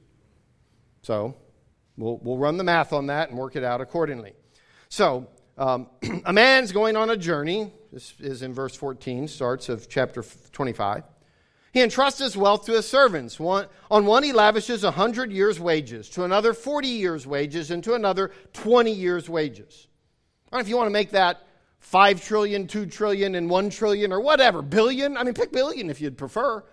So 1.01 1.35
we'll, 1.97 2.17
we'll 2.17 2.37
run 2.37 2.57
the 2.57 2.63
math 2.63 2.93
on 2.93 3.07
that 3.07 3.29
and 3.29 3.37
work 3.37 3.55
it 3.55 3.63
out 3.63 3.81
accordingly. 3.81 4.33
So 4.89 5.27
um, 5.57 5.87
a 6.25 6.33
man's 6.33 6.71
going 6.71 6.95
on 6.95 7.09
a 7.09 7.17
journey. 7.17 7.71
This 7.91 8.13
is 8.19 8.41
in 8.41 8.53
verse 8.53 8.75
14, 8.75 9.27
starts 9.27 9.69
of 9.69 9.89
chapter 9.89 10.23
25. 10.51 11.03
He 11.71 11.81
entrusts 11.81 12.19
his 12.19 12.35
wealth 12.35 12.65
to 12.65 12.71
his 12.71 12.87
servants. 12.87 13.39
One, 13.39 13.67
on 13.91 14.05
one, 14.05 14.23
he 14.23 14.33
lavishes 14.33 14.83
a 14.83 14.91
hundred 14.91 15.31
years' 15.31 15.59
wages, 15.59 16.09
to 16.11 16.23
another, 16.23 16.53
40 16.53 16.87
years' 16.87 17.27
wages, 17.27 17.69
and 17.69 17.83
to 17.83 17.93
another, 17.93 18.31
20 18.53 18.91
years' 18.91 19.29
wages. 19.29 19.87
I 20.51 20.55
don't 20.55 20.59
know 20.59 20.65
if 20.65 20.69
you 20.69 20.77
want 20.77 20.87
to 20.87 20.93
make 20.93 21.11
that 21.11 21.45
5 21.79 22.25
trillion, 22.25 22.65
2 22.65 22.87
trillion, 22.87 23.35
and 23.35 23.49
1 23.49 23.69
trillion, 23.69 24.11
or 24.11 24.19
whatever, 24.19 24.61
billion. 24.63 25.15
I 25.15 25.23
mean, 25.23 25.35
pick 25.35 25.51
billion 25.51 25.89
if 25.89 26.01
you'd 26.01 26.17
prefer. 26.17 26.63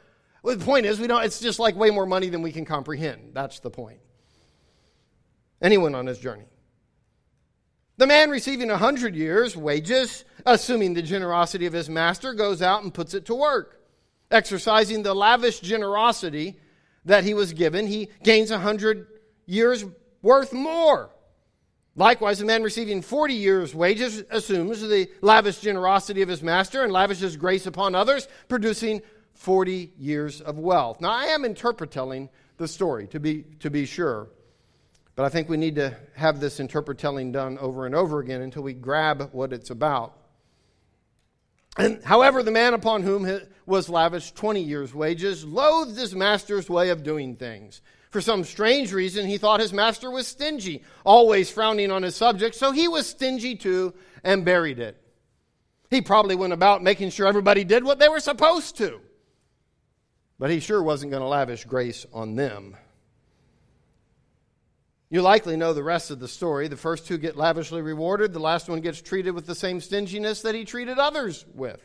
Well, 0.42 0.56
the 0.56 0.64
point 0.64 0.86
is, 0.86 0.98
we 0.98 1.06
don't, 1.06 1.24
it's 1.24 1.40
just 1.40 1.58
like 1.58 1.76
way 1.76 1.90
more 1.90 2.06
money 2.06 2.28
than 2.30 2.40
we 2.40 2.52
can 2.52 2.64
comprehend. 2.64 3.32
That's 3.34 3.60
the 3.60 3.70
point. 3.70 4.00
Anyone 5.60 5.94
on 5.94 6.06
his 6.06 6.18
journey. 6.18 6.44
The 7.98 8.06
man 8.06 8.30
receiving 8.30 8.70
a 8.70 8.76
hundred 8.76 9.14
years' 9.14 9.56
wages, 9.56 10.24
assuming 10.44 10.94
the 10.94 11.02
generosity 11.02 11.66
of 11.66 11.72
his 11.72 11.88
master, 11.88 12.34
goes 12.34 12.62
out 12.62 12.82
and 12.82 12.92
puts 12.92 13.14
it 13.14 13.26
to 13.26 13.34
work. 13.34 13.80
Exercising 14.30 15.02
the 15.02 15.14
lavish 15.14 15.60
generosity 15.60 16.58
that 17.04 17.24
he 17.24 17.34
was 17.34 17.52
given, 17.52 17.86
he 17.86 18.08
gains 18.22 18.50
a 18.50 18.58
hundred 18.58 19.06
years 19.46 19.84
worth 20.20 20.52
more. 20.52 21.10
Likewise, 21.96 22.42
a 22.42 22.44
man 22.44 22.62
receiving 22.62 23.00
40 23.00 23.32
years' 23.32 23.74
wages 23.74 24.22
assumes 24.30 24.86
the 24.86 25.08
lavish 25.22 25.60
generosity 25.60 26.20
of 26.20 26.28
his 26.28 26.42
master 26.42 26.84
and 26.84 26.92
lavishes 26.92 27.36
grace 27.36 27.66
upon 27.66 27.94
others, 27.94 28.28
producing 28.48 29.00
40 29.32 29.92
years 29.98 30.42
of 30.42 30.58
wealth. 30.58 31.00
Now, 31.00 31.10
I 31.10 31.24
am 31.26 31.46
interpreting 31.46 32.28
the 32.58 32.68
story, 32.68 33.06
to 33.08 33.20
be, 33.20 33.44
to 33.60 33.70
be 33.70 33.86
sure, 33.86 34.28
but 35.14 35.24
I 35.24 35.30
think 35.30 35.48
we 35.48 35.56
need 35.56 35.76
to 35.76 35.96
have 36.14 36.38
this 36.38 36.60
interpreting 36.60 37.32
done 37.32 37.56
over 37.58 37.86
and 37.86 37.94
over 37.94 38.20
again 38.20 38.42
until 38.42 38.62
we 38.62 38.74
grab 38.74 39.30
what 39.32 39.54
it's 39.54 39.70
about. 39.70 40.18
And 41.78 42.02
however, 42.04 42.42
the 42.42 42.50
man 42.50 42.74
upon 42.74 43.04
whom 43.04 43.40
was 43.64 43.88
lavished 43.88 44.36
20 44.36 44.60
years' 44.60 44.94
wages 44.94 45.46
loathed 45.46 45.98
his 45.98 46.14
master's 46.14 46.68
way 46.68 46.90
of 46.90 47.02
doing 47.02 47.36
things. 47.36 47.80
For 48.10 48.20
some 48.20 48.44
strange 48.44 48.92
reason, 48.92 49.26
he 49.26 49.38
thought 49.38 49.60
his 49.60 49.72
master 49.72 50.10
was 50.10 50.26
stingy, 50.26 50.82
always 51.04 51.50
frowning 51.50 51.90
on 51.90 52.02
his 52.02 52.14
subjects, 52.14 52.58
so 52.58 52.72
he 52.72 52.88
was 52.88 53.06
stingy 53.06 53.56
too 53.56 53.94
and 54.22 54.44
buried 54.44 54.78
it. 54.78 55.00
He 55.90 56.00
probably 56.00 56.34
went 56.34 56.52
about 56.52 56.82
making 56.82 57.10
sure 57.10 57.26
everybody 57.26 57.64
did 57.64 57.84
what 57.84 57.98
they 57.98 58.08
were 58.08 58.20
supposed 58.20 58.76
to. 58.78 59.00
But 60.38 60.50
he 60.50 60.60
sure 60.60 60.82
wasn't 60.82 61.10
going 61.10 61.22
to 61.22 61.28
lavish 61.28 61.64
grace 61.64 62.06
on 62.12 62.36
them. 62.36 62.76
You 65.08 65.22
likely 65.22 65.56
know 65.56 65.72
the 65.72 65.84
rest 65.84 66.10
of 66.10 66.18
the 66.18 66.28
story. 66.28 66.68
The 66.68 66.76
first 66.76 67.06
two 67.06 67.16
get 67.16 67.36
lavishly 67.36 67.80
rewarded, 67.80 68.32
the 68.32 68.40
last 68.40 68.68
one 68.68 68.80
gets 68.80 69.00
treated 69.00 69.30
with 69.32 69.46
the 69.46 69.54
same 69.54 69.80
stinginess 69.80 70.42
that 70.42 70.54
he 70.54 70.64
treated 70.64 70.98
others 70.98 71.46
with. 71.54 71.84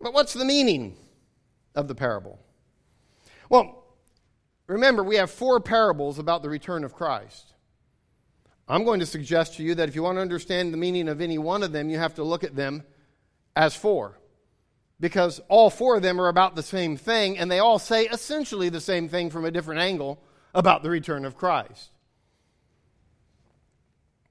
But 0.00 0.12
what's 0.12 0.32
the 0.32 0.44
meaning 0.44 0.96
of 1.74 1.86
the 1.86 1.94
parable? 1.94 2.40
Well, 3.48 3.81
Remember, 4.72 5.04
we 5.04 5.16
have 5.16 5.30
four 5.30 5.60
parables 5.60 6.18
about 6.18 6.42
the 6.42 6.48
return 6.48 6.82
of 6.82 6.94
Christ. 6.94 7.52
I'm 8.66 8.84
going 8.84 9.00
to 9.00 9.06
suggest 9.06 9.56
to 9.56 9.62
you 9.62 9.74
that 9.74 9.88
if 9.88 9.94
you 9.94 10.02
want 10.02 10.16
to 10.16 10.22
understand 10.22 10.72
the 10.72 10.78
meaning 10.78 11.08
of 11.08 11.20
any 11.20 11.36
one 11.36 11.62
of 11.62 11.72
them, 11.72 11.90
you 11.90 11.98
have 11.98 12.14
to 12.14 12.24
look 12.24 12.42
at 12.42 12.56
them 12.56 12.82
as 13.54 13.76
four. 13.76 14.18
Because 14.98 15.40
all 15.48 15.68
four 15.68 15.96
of 15.96 16.02
them 16.02 16.18
are 16.18 16.28
about 16.28 16.56
the 16.56 16.62
same 16.62 16.96
thing, 16.96 17.36
and 17.36 17.50
they 17.50 17.58
all 17.58 17.78
say 17.78 18.06
essentially 18.06 18.70
the 18.70 18.80
same 18.80 19.10
thing 19.10 19.28
from 19.28 19.44
a 19.44 19.50
different 19.50 19.82
angle 19.82 20.22
about 20.54 20.82
the 20.82 20.88
return 20.88 21.26
of 21.26 21.36
Christ. 21.36 21.90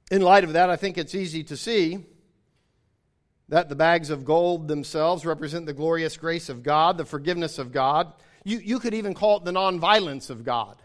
In 0.09 0.23
light 0.23 0.43
of 0.43 0.53
that, 0.53 0.71
I 0.71 0.75
think 0.75 0.97
it's 0.97 1.13
easy 1.13 1.43
to 1.43 1.55
see 1.55 1.99
that 3.47 3.69
the 3.69 3.75
bags 3.75 4.09
of 4.09 4.25
gold 4.25 4.67
themselves 4.67 5.23
represent 5.23 5.67
the 5.67 5.73
glorious 5.73 6.17
grace 6.17 6.49
of 6.49 6.63
God, 6.63 6.97
the 6.97 7.05
forgiveness 7.05 7.59
of 7.59 7.71
God 7.71 8.11
you, 8.43 8.57
you 8.59 8.79
could 8.79 8.93
even 8.93 9.13
call 9.13 9.37
it 9.37 9.45
the 9.45 9.51
nonviolence 9.51 10.29
of 10.29 10.43
God. 10.43 10.81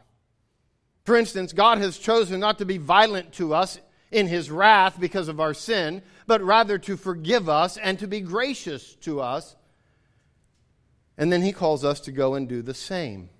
For 1.05 1.17
instance, 1.17 1.53
God 1.53 1.79
has 1.79 1.99
chosen 1.99 2.41
not 2.41 2.59
to 2.59 2.65
be 2.65 2.79
violent 2.79 3.33
to 3.35 3.55
us 3.55 3.79
in 4.11 4.27
his 4.27 4.51
wrath 4.51 4.99
because 4.99 5.29
of 5.29 5.41
our 5.41 5.55
sin, 5.55 6.03
but 6.27 6.43
rather 6.43 6.79
to 6.79 6.97
forgive 6.97 7.49
us 7.49 7.77
and 7.77 7.99
to 7.99 8.07
be 8.07 8.21
gracious 8.21 8.95
to 8.97 9.21
us. 9.21 9.57
And 11.17 11.33
then 11.33 11.43
he 11.43 11.53
calls 11.53 11.85
us 11.85 12.01
to 12.01 12.13
go 12.13 12.35
and 12.35 12.49
do 12.49 12.61
the 12.63 12.75
same. 12.75 13.31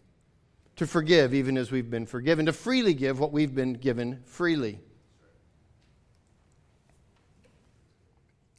to 0.77 0.87
forgive 0.87 1.33
even 1.35 1.57
as 1.57 1.71
we've 1.71 1.91
been 1.91 2.07
forgiven, 2.07 2.47
to 2.47 2.53
freely 2.53 2.95
give 2.95 3.19
what 3.19 3.33
we've 3.33 3.55
been 3.55 3.73
given 3.75 4.21
freely. 4.25 4.79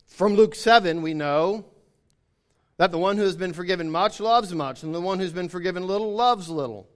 From 0.08 0.34
Luke 0.34 0.56
7, 0.56 1.04
we 1.04 1.13
know 1.13 1.65
that 2.78 2.92
the 2.92 2.98
one 2.98 3.18
who 3.18 3.24
has 3.24 3.36
been 3.36 3.54
forgiven 3.54 3.90
much 3.90 4.20
loves 4.20 4.54
much, 4.54 4.84
and 4.84 4.94
the 4.94 5.02
one 5.02 5.20
who's 5.20 5.34
been 5.34 5.50
forgiven 5.50 5.86
little 5.86 6.13
loves 6.13 6.50
little. 6.50 6.88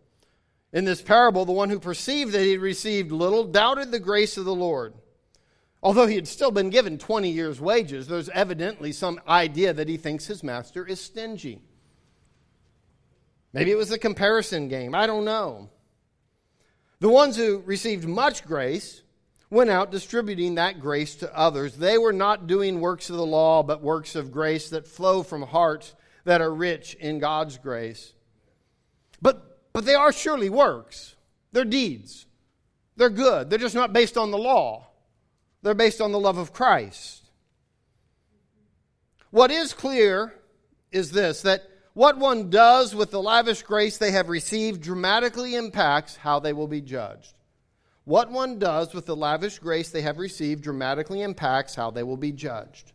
In 0.74 0.86
this 0.86 1.02
parable, 1.02 1.44
the 1.44 1.52
one 1.52 1.70
who 1.70 1.80
perceived 1.80 2.32
that 2.32 2.42
he 2.42 2.52
had 2.52 2.62
received 2.62 3.12
little 3.12 3.44
doubted 3.44 3.92
the 3.92 4.00
grace 4.00 4.38
of 4.38 4.46
the 4.46 4.56
Lord. 4.56 4.94
Although 5.84 6.06
he 6.06 6.16
had 6.16 6.28
still 6.28 6.52
been 6.52 6.70
given 6.70 6.98
20 6.98 7.30
years' 7.30 7.60
wages, 7.60 8.08
there's 8.08 8.30
evidently 8.30 8.92
some 8.92 9.20
idea 9.28 9.74
that 9.74 9.90
he 9.90 9.98
thinks 9.98 10.28
his 10.28 10.44
master 10.44 10.86
is 10.86 11.02
stingy. 11.02 11.62
Maybe 13.52 13.72
it 13.72 13.78
was 13.78 13.92
a 13.92 13.98
comparison 13.98 14.68
game. 14.68 14.96
I 14.96 15.08
don't 15.08 15.26
know. 15.26 15.70
The 17.00 17.10
ones 17.10 17.36
who 17.36 17.64
received 17.66 18.08
much 18.08 18.46
grace 18.46 19.02
went 19.52 19.70
out 19.70 19.92
distributing 19.92 20.56
that 20.56 20.80
grace 20.80 21.16
to 21.18 21.38
others. 21.38 21.76
They 21.76 22.00
were 22.00 22.14
not 22.14 22.48
doing 22.48 22.80
works 22.80 23.12
of 23.12 23.18
the 23.18 23.26
law, 23.26 23.62
but 23.62 23.84
works 23.84 24.16
of 24.16 24.32
grace 24.32 24.70
that 24.70 24.88
flow 24.88 25.22
from 25.22 25.44
hearts 25.44 25.94
that 26.24 26.42
are 26.42 26.54
rich 26.54 26.96
in 26.96 27.20
God's 27.20 27.58
grace. 27.58 28.14
But, 29.22 29.60
but 29.74 29.86
they 29.86 29.94
are 29.94 30.12
surely 30.12 30.50
works, 30.50 31.16
they're 31.52 31.66
deeds. 31.66 32.26
They're 32.98 33.10
good. 33.10 33.50
They're 33.50 33.58
just 33.58 33.74
not 33.74 33.94
based 33.94 34.18
on 34.18 34.32
the 34.32 34.38
law, 34.38 34.88
they're 35.62 35.74
based 35.74 36.02
on 36.02 36.12
the 36.12 36.20
love 36.20 36.38
of 36.38 36.54
Christ. 36.54 37.30
What 39.32 39.50
is 39.50 39.74
clear 39.74 40.34
is 40.92 41.12
this 41.12 41.42
that 41.44 41.64
what 41.94 42.18
one 42.18 42.50
does 42.50 42.94
with 42.94 43.12
the 43.12 43.22
lavish 43.22 43.64
grace 43.64 43.98
they 43.98 44.12
have 44.12 44.30
received 44.30 44.82
dramatically 44.82 45.56
impacts 45.56 46.16
how 46.16 46.40
they 46.40 46.54
will 46.54 46.68
be 46.68 46.82
judged. 46.82 47.34
What 48.12 48.30
one 48.30 48.60
does 48.60 48.94
with 48.94 49.06
the 49.06 49.16
lavish 49.16 49.60
grace 49.60 49.90
they 49.90 50.02
have 50.02 50.18
received 50.18 50.64
dramatically 50.64 51.22
impacts 51.22 51.76
how 51.76 51.92
they 51.92 52.04
will 52.04 52.18
be 52.18 52.34
judged. 52.34 52.92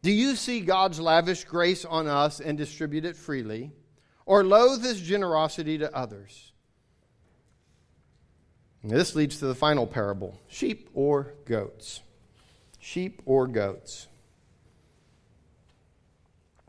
Do 0.00 0.12
you 0.12 0.36
see 0.36 0.60
God's 0.60 1.00
lavish 1.00 1.42
grace 1.42 1.84
on 1.84 2.06
us 2.06 2.38
and 2.38 2.56
distribute 2.56 3.04
it 3.04 3.16
freely, 3.16 3.72
or 4.26 4.44
loathe 4.44 4.84
his 4.84 5.00
generosity 5.00 5.76
to 5.78 5.92
others? 5.92 6.52
this 8.84 9.16
leads 9.16 9.38
to 9.38 9.46
the 9.46 9.54
final 9.56 9.84
parable 9.84 10.38
sheep 10.46 10.90
or 10.94 11.34
goats. 11.46 12.00
Sheep 12.78 13.22
or 13.26 13.48
goats. 13.48 14.06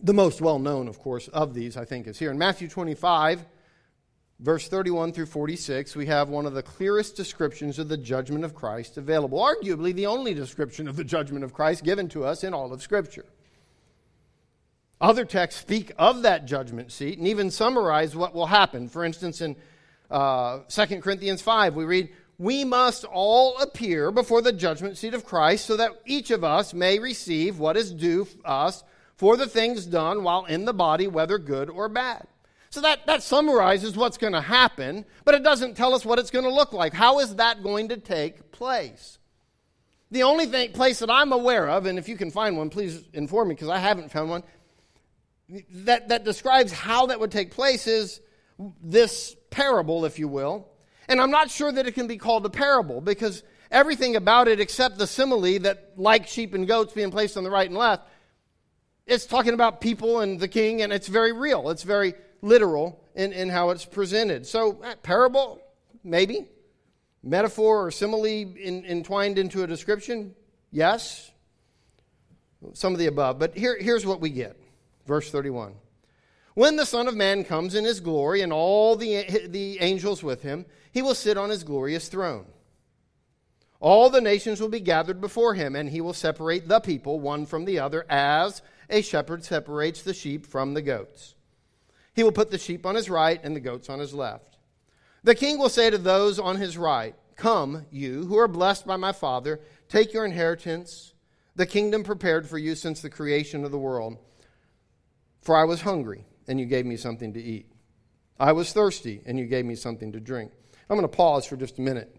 The 0.01 0.15
most 0.15 0.41
well 0.41 0.57
known, 0.57 0.87
of 0.87 0.97
course, 0.97 1.27
of 1.27 1.53
these, 1.53 1.77
I 1.77 1.85
think, 1.85 2.07
is 2.07 2.17
here. 2.17 2.31
In 2.31 2.39
Matthew 2.39 2.67
25, 2.67 3.45
verse 4.39 4.67
31 4.67 5.13
through 5.13 5.25
46, 5.27 5.95
we 5.95 6.07
have 6.07 6.29
one 6.29 6.45
of 6.45 6.53
the 6.53 6.63
clearest 6.63 7.15
descriptions 7.15 7.79
of 7.79 7.87
the 7.87 7.97
judgment 7.97 8.43
of 8.43 8.53
Christ 8.53 8.97
available. 8.97 9.39
Arguably, 9.39 9.93
the 9.93 10.07
only 10.07 10.33
description 10.33 10.87
of 10.87 10.95
the 10.95 11.03
judgment 11.03 11.43
of 11.43 11.53
Christ 11.53 11.83
given 11.83 12.09
to 12.09 12.25
us 12.25 12.43
in 12.43 12.53
all 12.53 12.73
of 12.73 12.81
Scripture. 12.81 13.25
Other 14.99 15.25
texts 15.25 15.61
speak 15.61 15.91
of 15.97 16.21
that 16.21 16.45
judgment 16.45 16.91
seat 16.91 17.17
and 17.17 17.27
even 17.27 17.51
summarize 17.51 18.15
what 18.15 18.33
will 18.33 18.47
happen. 18.47 18.87
For 18.87 19.03
instance, 19.03 19.41
in 19.41 19.55
uh, 20.09 20.59
2 20.69 21.01
Corinthians 21.01 21.41
5, 21.41 21.75
we 21.75 21.83
read, 21.83 22.09
We 22.37 22.63
must 22.63 23.03
all 23.05 23.57
appear 23.57 24.11
before 24.11 24.41
the 24.41 24.53
judgment 24.53 24.97
seat 24.97 25.13
of 25.13 25.25
Christ 25.25 25.65
so 25.65 25.77
that 25.77 25.91
each 26.05 26.31
of 26.31 26.43
us 26.43 26.73
may 26.73 26.99
receive 26.99 27.59
what 27.59 27.77
is 27.77 27.91
due 27.91 28.27
us 28.43 28.83
for 29.15 29.37
the 29.37 29.47
things 29.47 29.85
done 29.85 30.23
while 30.23 30.45
in 30.45 30.65
the 30.65 30.73
body, 30.73 31.07
whether 31.07 31.37
good 31.37 31.69
or 31.69 31.89
bad. 31.89 32.27
So 32.75 32.81
that, 32.81 33.05
that 33.05 33.23
summarizes 33.23 33.95
what's 33.95 34.17
going 34.17 34.33
to 34.33 34.41
happen, 34.41 35.05
but 35.23 35.33
it 35.33 35.43
doesn't 35.43 35.75
tell 35.75 35.93
us 35.93 36.03
what 36.05 36.19
it's 36.19 36.29
going 36.29 36.43
to 36.43 36.53
look 36.53 36.73
like. 36.73 36.93
How 36.93 37.19
is 37.19 37.37
that 37.37 37.63
going 37.63 37.87
to 37.87 37.95
take 37.95 38.51
place? 38.51 39.17
The 40.11 40.23
only 40.23 40.45
thing, 40.45 40.73
place 40.73 40.99
that 40.99 41.09
I'm 41.09 41.31
aware 41.31 41.69
of, 41.69 41.85
and 41.85 41.97
if 41.97 42.09
you 42.09 42.17
can 42.17 42.31
find 42.31 42.57
one, 42.57 42.69
please 42.69 43.01
inform 43.13 43.47
me 43.47 43.55
because 43.55 43.69
I 43.69 43.77
haven't 43.77 44.11
found 44.11 44.29
one, 44.29 44.43
that, 45.85 46.09
that 46.09 46.25
describes 46.25 46.73
how 46.73 47.05
that 47.05 47.21
would 47.21 47.31
take 47.31 47.51
place 47.51 47.87
is 47.87 48.19
this 48.83 49.37
parable, 49.51 50.03
if 50.03 50.19
you 50.19 50.27
will. 50.27 50.67
And 51.07 51.21
I'm 51.21 51.31
not 51.31 51.49
sure 51.49 51.71
that 51.71 51.87
it 51.87 51.93
can 51.93 52.07
be 52.07 52.17
called 52.17 52.45
a 52.45 52.49
parable 52.49 52.99
because 52.99 53.41
everything 53.71 54.17
about 54.17 54.49
it, 54.49 54.59
except 54.59 54.97
the 54.97 55.07
simile 55.07 55.59
that, 55.59 55.93
like 55.95 56.27
sheep 56.27 56.53
and 56.53 56.67
goats 56.67 56.91
being 56.91 57.09
placed 57.09 57.37
on 57.37 57.45
the 57.45 57.51
right 57.51 57.69
and 57.69 57.77
left, 57.77 58.05
it's 59.07 59.25
talking 59.25 59.53
about 59.53 59.79
people 59.79 60.19
and 60.19 60.41
the 60.41 60.49
king, 60.49 60.81
and 60.81 60.91
it's 60.91 61.07
very 61.07 61.31
real. 61.31 61.69
It's 61.69 61.83
very 61.83 62.15
literal 62.45 63.01
in, 63.15 63.33
in 63.33 63.49
how 63.49 63.71
it's 63.71 63.85
presented. 63.85 64.45
So, 64.45 64.81
uh, 64.83 64.95
parable, 65.01 65.59
maybe. 66.03 66.47
Metaphor 67.23 67.87
or 67.87 67.91
simile 67.91 68.25
in, 68.25 68.85
entwined 68.85 69.39
into 69.39 69.63
a 69.63 69.67
description, 69.67 70.35
yes. 70.71 71.31
Some 72.73 72.93
of 72.93 72.99
the 72.99 73.07
above. 73.07 73.39
But 73.39 73.57
here, 73.57 73.77
here's 73.79 74.05
what 74.05 74.21
we 74.21 74.29
get. 74.29 74.57
Verse 75.07 75.29
31. 75.31 75.73
When 76.53 76.77
the 76.77 76.85
Son 76.85 77.07
of 77.07 77.15
Man 77.15 77.43
comes 77.43 77.75
in 77.75 77.83
his 77.83 77.99
glory 77.99 78.41
and 78.41 78.53
all 78.53 78.95
the, 78.95 79.47
the 79.47 79.79
angels 79.81 80.23
with 80.23 80.41
him, 80.41 80.65
he 80.91 81.01
will 81.01 81.15
sit 81.15 81.37
on 81.37 81.49
his 81.49 81.63
glorious 81.63 82.07
throne. 82.07 82.45
All 83.81 84.09
the 84.09 84.21
nations 84.21 84.61
will 84.61 84.69
be 84.69 84.79
gathered 84.79 85.19
before 85.19 85.53
him, 85.53 85.75
and 85.75 85.89
he 85.89 85.99
will 85.99 86.13
separate 86.13 86.67
the 86.67 86.79
people 86.79 87.19
one 87.19 87.45
from 87.45 87.65
the 87.65 87.79
other, 87.79 88.05
as 88.09 88.61
a 88.89 89.01
shepherd 89.01 89.43
separates 89.43 90.01
the 90.01 90.13
sheep 90.13 90.45
from 90.45 90.73
the 90.73 90.81
goats. 90.81 91.34
He 92.15 92.23
will 92.23 92.31
put 92.31 92.49
the 92.49 92.57
sheep 92.57 92.85
on 92.85 92.95
his 92.95 93.09
right 93.09 93.39
and 93.43 93.55
the 93.55 93.59
goats 93.59 93.89
on 93.89 93.99
his 93.99 94.13
left. 94.13 94.57
The 95.23 95.35
king 95.35 95.59
will 95.59 95.69
say 95.69 95.89
to 95.89 95.97
those 95.97 96.39
on 96.39 96.55
his 96.55 96.77
right, 96.77 97.13
Come, 97.35 97.85
you 97.91 98.25
who 98.25 98.37
are 98.37 98.47
blessed 98.47 98.87
by 98.87 98.95
my 98.95 99.11
Father, 99.11 99.59
take 99.89 100.13
your 100.13 100.23
inheritance, 100.23 101.13
the 101.55 101.65
kingdom 101.65 102.03
prepared 102.03 102.47
for 102.47 102.57
you 102.57 102.73
since 102.75 103.01
the 103.01 103.09
creation 103.09 103.65
of 103.65 103.71
the 103.71 103.77
world. 103.77 104.17
For 105.41 105.57
I 105.57 105.65
was 105.65 105.81
hungry, 105.81 106.25
and 106.47 106.57
you 106.57 106.65
gave 106.65 106.85
me 106.85 106.95
something 106.95 107.33
to 107.33 107.41
eat. 107.41 107.69
I 108.39 108.53
was 108.53 108.71
thirsty, 108.71 109.21
and 109.25 109.37
you 109.37 109.45
gave 109.45 109.65
me 109.65 109.75
something 109.75 110.13
to 110.13 110.19
drink. 110.21 110.53
I'm 110.89 110.97
going 110.97 111.09
to 111.09 111.15
pause 111.15 111.45
for 111.45 111.57
just 111.57 111.79
a 111.79 111.81
minute. 111.81 112.15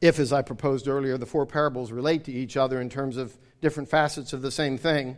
If, 0.00 0.18
as 0.18 0.32
I 0.32 0.42
proposed 0.42 0.88
earlier, 0.88 1.18
the 1.18 1.26
four 1.26 1.46
parables 1.46 1.92
relate 1.92 2.24
to 2.24 2.32
each 2.32 2.56
other 2.56 2.80
in 2.80 2.88
terms 2.88 3.16
of 3.16 3.38
different 3.60 3.88
facets 3.88 4.32
of 4.32 4.42
the 4.42 4.50
same 4.50 4.76
thing, 4.76 5.16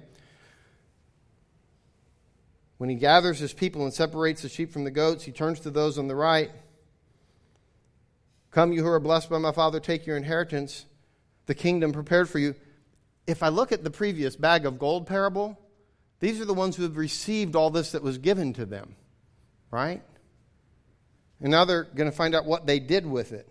when 2.83 2.91
he 2.91 2.97
gathers 2.97 3.39
his 3.39 3.53
people 3.53 3.85
and 3.85 3.95
separates 3.95 4.43
the 4.43 4.49
sheep 4.49 4.73
from 4.73 4.83
the 4.83 4.91
goats, 4.91 5.23
he 5.23 5.31
turns 5.31 5.61
to 5.61 5.71
those 5.71 5.99
on 5.99 6.09
the 6.09 6.17
right. 6.17 6.51
Come, 8.51 8.73
you 8.73 8.83
who 8.83 8.89
are 8.89 8.99
blessed 8.99 9.31
by 9.31 9.39
my 9.39 9.53
Father, 9.53 9.79
take 9.79 10.05
your 10.05 10.17
inheritance, 10.17 10.85
the 11.47 11.55
kingdom 11.55 11.93
prepared 11.93 12.29
for 12.29 12.41
you. 12.41 12.57
If 13.25 13.45
I 13.45 13.51
look 13.51 13.71
at 13.71 13.85
the 13.85 13.91
previous 13.93 14.35
bag 14.35 14.67
of 14.67 14.81
gold 14.81 15.07
parable, 15.07 15.57
these 16.19 16.41
are 16.41 16.45
the 16.45 16.55
ones 16.55 16.75
who 16.75 16.83
have 16.83 16.97
received 16.97 17.55
all 17.55 17.71
this 17.71 17.93
that 17.93 18.03
was 18.03 18.19
given 18.19 18.53
to 18.55 18.67
them, 18.67 18.97
right? 19.71 20.03
And 21.41 21.53
now 21.53 21.65
they're 21.65 21.85
going 21.85 22.11
to 22.11 22.17
find 22.17 22.35
out 22.35 22.47
what 22.47 22.67
they 22.67 22.81
did 22.81 23.07
with 23.07 23.31
it. 23.31 23.49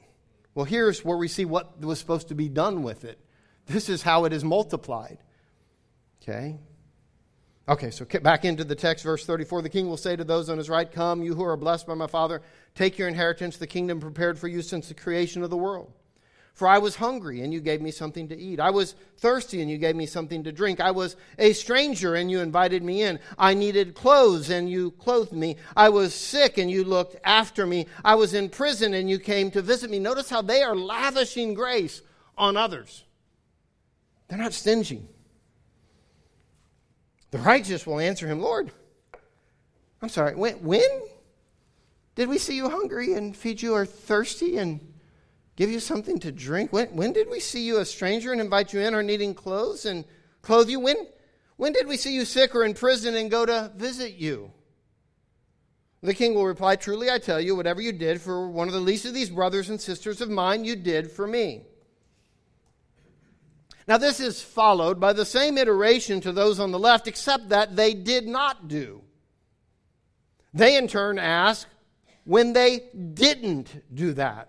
Well, 0.55 0.65
here's 0.65 1.05
where 1.05 1.15
we 1.15 1.29
see 1.29 1.45
what 1.45 1.79
was 1.79 1.99
supposed 1.99 2.27
to 2.27 2.35
be 2.35 2.49
done 2.49 2.83
with 2.83 3.05
it. 3.05 3.17
This 3.65 3.87
is 3.87 4.01
how 4.01 4.25
it 4.25 4.33
is 4.33 4.43
multiplied. 4.43 5.19
Okay? 6.21 6.59
Okay, 7.69 7.91
so 7.91 8.05
back 8.05 8.43
into 8.43 8.63
the 8.63 8.75
text, 8.75 9.03
verse 9.03 9.25
34. 9.25 9.61
The 9.61 9.69
king 9.69 9.87
will 9.87 9.97
say 9.97 10.15
to 10.15 10.23
those 10.23 10.49
on 10.49 10.57
his 10.57 10.69
right, 10.69 10.91
Come, 10.91 11.21
you 11.21 11.35
who 11.35 11.43
are 11.43 11.55
blessed 11.55 11.85
by 11.85 11.93
my 11.93 12.07
Father, 12.07 12.41
take 12.73 12.97
your 12.97 13.07
inheritance, 13.07 13.57
the 13.57 13.67
kingdom 13.67 13.99
prepared 13.99 14.39
for 14.39 14.47
you 14.47 14.61
since 14.61 14.87
the 14.87 14.93
creation 14.93 15.43
of 15.43 15.51
the 15.51 15.57
world. 15.57 15.93
For 16.53 16.67
I 16.67 16.79
was 16.79 16.95
hungry, 16.97 17.41
and 17.41 17.53
you 17.53 17.61
gave 17.61 17.81
me 17.81 17.91
something 17.91 18.27
to 18.27 18.37
eat. 18.37 18.59
I 18.59 18.71
was 18.71 18.95
thirsty, 19.17 19.61
and 19.61 19.71
you 19.71 19.77
gave 19.77 19.95
me 19.95 20.05
something 20.05 20.43
to 20.43 20.51
drink. 20.51 20.81
I 20.81 20.91
was 20.91 21.15
a 21.39 21.53
stranger, 21.53 22.15
and 22.15 22.29
you 22.29 22.39
invited 22.39 22.83
me 22.83 23.03
in. 23.03 23.19
I 23.37 23.53
needed 23.53 23.95
clothes, 23.95 24.49
and 24.49 24.69
you 24.69 24.91
clothed 24.91 25.31
me. 25.31 25.55
I 25.77 25.89
was 25.89 26.13
sick, 26.13 26.57
and 26.57 26.69
you 26.69 26.83
looked 26.83 27.15
after 27.23 27.65
me. 27.65 27.85
I 28.03 28.15
was 28.15 28.33
in 28.33 28.49
prison, 28.49 28.93
and 28.93 29.09
you 29.09 29.17
came 29.17 29.49
to 29.51 29.61
visit 29.61 29.89
me. 29.89 29.99
Notice 29.99 30.29
how 30.29 30.41
they 30.41 30.61
are 30.61 30.75
lavishing 30.75 31.53
grace 31.53 32.01
on 32.37 32.57
others. 32.57 33.05
They're 34.27 34.37
not 34.37 34.53
stingy. 34.53 35.07
The 37.31 37.39
righteous 37.39 37.87
will 37.87 37.99
answer 37.99 38.27
him, 38.27 38.41
Lord, 38.41 38.71
I'm 40.01 40.09
sorry, 40.09 40.35
when, 40.35 40.55
when 40.55 41.01
did 42.15 42.27
we 42.27 42.37
see 42.37 42.55
you 42.55 42.69
hungry 42.69 43.13
and 43.13 43.35
feed 43.35 43.61
you 43.61 43.73
or 43.73 43.85
thirsty 43.85 44.57
and 44.57 44.81
give 45.55 45.69
you 45.69 45.79
something 45.79 46.19
to 46.19 46.31
drink? 46.31 46.73
When, 46.73 46.87
when 46.87 47.13
did 47.13 47.29
we 47.29 47.39
see 47.39 47.65
you 47.65 47.79
a 47.79 47.85
stranger 47.85 48.31
and 48.31 48.41
invite 48.41 48.73
you 48.73 48.81
in 48.81 48.93
or 48.93 49.01
needing 49.01 49.33
clothes 49.33 49.85
and 49.85 50.03
clothe 50.41 50.69
you? 50.69 50.79
When, 50.79 51.07
when 51.55 51.71
did 51.71 51.87
we 51.87 51.97
see 51.97 52.13
you 52.13 52.25
sick 52.25 52.53
or 52.53 52.65
in 52.65 52.73
prison 52.73 53.15
and 53.15 53.31
go 53.31 53.45
to 53.45 53.71
visit 53.75 54.15
you? 54.15 54.51
The 56.03 56.13
king 56.13 56.33
will 56.33 56.47
reply, 56.47 56.75
Truly 56.75 57.11
I 57.11 57.19
tell 57.19 57.39
you, 57.39 57.55
whatever 57.55 57.79
you 57.79 57.91
did 57.91 58.19
for 58.19 58.49
one 58.49 58.67
of 58.67 58.73
the 58.73 58.79
least 58.79 59.05
of 59.05 59.13
these 59.13 59.29
brothers 59.29 59.69
and 59.69 59.79
sisters 59.79 60.19
of 60.19 60.29
mine, 60.29 60.65
you 60.65 60.75
did 60.75 61.11
for 61.11 61.27
me. 61.27 61.65
Now, 63.91 63.97
this 63.97 64.21
is 64.21 64.41
followed 64.41 65.01
by 65.01 65.11
the 65.11 65.25
same 65.25 65.57
iteration 65.57 66.21
to 66.21 66.31
those 66.31 66.61
on 66.61 66.71
the 66.71 66.79
left, 66.79 67.09
except 67.09 67.49
that 67.49 67.75
they 67.75 67.93
did 67.93 68.25
not 68.25 68.69
do. 68.69 69.01
They 70.53 70.77
in 70.77 70.87
turn 70.87 71.19
ask 71.19 71.67
when 72.23 72.53
they 72.53 72.83
didn't 73.13 73.83
do 73.93 74.13
that, 74.13 74.47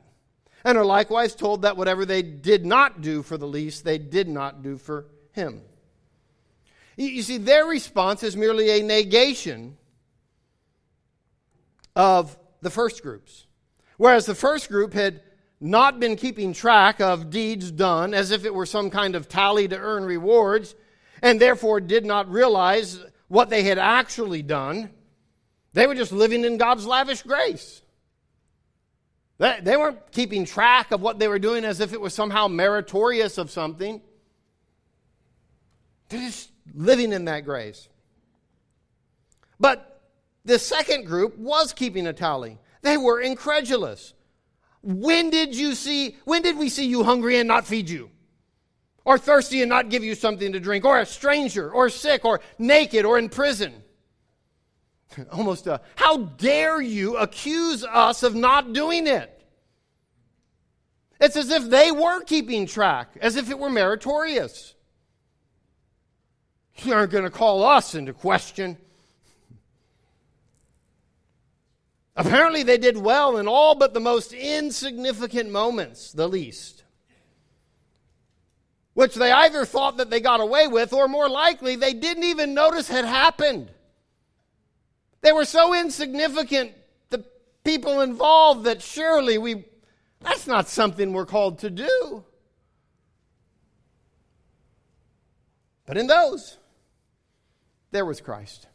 and 0.64 0.78
are 0.78 0.84
likewise 0.84 1.34
told 1.34 1.62
that 1.62 1.76
whatever 1.76 2.06
they 2.06 2.22
did 2.22 2.64
not 2.64 3.00
do 3.00 3.20
for 3.20 3.36
the 3.36 3.48
least, 3.48 3.82
they 3.82 3.98
did 3.98 4.28
not 4.28 4.62
do 4.62 4.78
for 4.78 5.06
him. 5.32 5.62
You 6.96 7.22
see, 7.22 7.38
their 7.38 7.66
response 7.66 8.22
is 8.22 8.36
merely 8.36 8.70
a 8.70 8.80
negation 8.84 9.76
of 11.96 12.38
the 12.60 12.70
first 12.70 13.02
groups. 13.02 13.48
Whereas 13.96 14.24
the 14.24 14.36
first 14.36 14.68
group 14.68 14.94
had 14.94 15.20
not 15.62 16.00
been 16.00 16.16
keeping 16.16 16.52
track 16.52 17.00
of 17.00 17.30
deeds 17.30 17.70
done 17.70 18.14
as 18.14 18.32
if 18.32 18.44
it 18.44 18.52
were 18.52 18.66
some 18.66 18.90
kind 18.90 19.14
of 19.14 19.28
tally 19.28 19.68
to 19.68 19.78
earn 19.78 20.04
rewards, 20.04 20.74
and 21.22 21.40
therefore 21.40 21.80
did 21.80 22.04
not 22.04 22.28
realize 22.28 22.98
what 23.28 23.48
they 23.48 23.62
had 23.62 23.78
actually 23.78 24.42
done. 24.42 24.90
They 25.72 25.86
were 25.86 25.94
just 25.94 26.10
living 26.10 26.44
in 26.44 26.56
God's 26.58 26.84
lavish 26.84 27.22
grace. 27.22 27.80
They, 29.38 29.76
weren't 29.76 30.12
keeping 30.12 30.44
track 30.44 30.90
of 30.90 31.00
what 31.00 31.18
they 31.18 31.26
were 31.26 31.38
doing 31.38 31.64
as 31.64 31.80
if 31.80 31.92
it 31.92 32.00
was 32.00 32.12
somehow 32.12 32.48
meritorious 32.48 33.38
of 33.38 33.50
something. 33.50 34.00
They're 36.08 36.20
just 36.20 36.50
living 36.74 37.12
in 37.12 37.24
that 37.24 37.44
grace. 37.44 37.88
But 39.58 40.00
the 40.44 40.58
second 40.58 41.06
group 41.06 41.38
was 41.38 41.72
keeping 41.72 42.06
a 42.06 42.12
tally. 42.12 42.58
They 42.82 42.96
were 42.96 43.20
incredulous. 43.20 44.12
When 44.82 45.30
did 45.30 45.54
you 45.54 45.74
see, 45.74 46.16
when 46.24 46.42
did 46.42 46.58
we 46.58 46.68
see 46.68 46.86
you 46.86 47.04
hungry 47.04 47.38
and 47.38 47.48
not 47.48 47.66
feed 47.66 47.88
you? 47.88 48.10
Or 49.04 49.18
thirsty 49.18 49.62
and 49.62 49.68
not 49.68 49.88
give 49.88 50.04
you 50.04 50.14
something 50.14 50.52
to 50.52 50.60
drink? 50.60 50.84
Or 50.84 50.98
a 50.98 51.06
stranger, 51.06 51.70
or 51.70 51.88
sick, 51.88 52.24
or 52.24 52.40
naked, 52.58 53.04
or 53.04 53.18
in 53.18 53.28
prison? 53.28 53.82
Almost 55.32 55.66
a, 55.66 55.80
how 55.96 56.18
dare 56.18 56.80
you 56.80 57.16
accuse 57.16 57.84
us 57.84 58.22
of 58.22 58.34
not 58.34 58.72
doing 58.72 59.06
it? 59.06 59.28
It's 61.20 61.36
as 61.36 61.50
if 61.50 61.70
they 61.70 61.92
were 61.92 62.22
keeping 62.24 62.66
track, 62.66 63.16
as 63.20 63.36
if 63.36 63.48
it 63.50 63.58
were 63.58 63.70
meritorious. 63.70 64.74
You 66.78 66.94
aren't 66.94 67.12
going 67.12 67.24
to 67.24 67.30
call 67.30 67.62
us 67.62 67.94
into 67.94 68.12
question. 68.12 68.76
Apparently, 72.14 72.62
they 72.62 72.76
did 72.76 72.96
well 72.96 73.38
in 73.38 73.48
all 73.48 73.74
but 73.74 73.94
the 73.94 74.00
most 74.00 74.32
insignificant 74.32 75.50
moments, 75.50 76.12
the 76.12 76.28
least, 76.28 76.84
which 78.92 79.14
they 79.14 79.32
either 79.32 79.64
thought 79.64 79.96
that 79.96 80.10
they 80.10 80.20
got 80.20 80.40
away 80.40 80.68
with, 80.68 80.92
or 80.92 81.08
more 81.08 81.28
likely, 81.28 81.76
they 81.76 81.94
didn't 81.94 82.24
even 82.24 82.52
notice 82.52 82.88
had 82.88 83.06
happened. 83.06 83.70
They 85.22 85.32
were 85.32 85.46
so 85.46 85.72
insignificant, 85.72 86.72
the 87.08 87.24
people 87.64 88.02
involved, 88.02 88.64
that 88.64 88.82
surely 88.82 89.38
we, 89.38 89.64
that's 90.20 90.46
not 90.46 90.68
something 90.68 91.12
we're 91.12 91.24
called 91.24 91.60
to 91.60 91.70
do. 91.70 92.24
But 95.86 95.96
in 95.96 96.06
those, 96.06 96.58
there 97.90 98.04
was 98.04 98.20
Christ. 98.20 98.66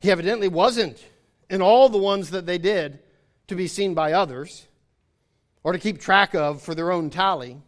He 0.00 0.10
evidently 0.10 0.48
wasn't 0.48 1.04
in 1.48 1.60
all 1.60 1.88
the 1.88 1.98
ones 1.98 2.30
that 2.30 2.46
they 2.46 2.58
did 2.58 3.00
to 3.48 3.54
be 3.54 3.66
seen 3.66 3.94
by 3.94 4.12
others 4.12 4.66
or 5.62 5.72
to 5.72 5.78
keep 5.78 6.00
track 6.00 6.34
of 6.34 6.62
for 6.62 6.74
their 6.74 6.90
own 6.90 7.10
tally. 7.10 7.58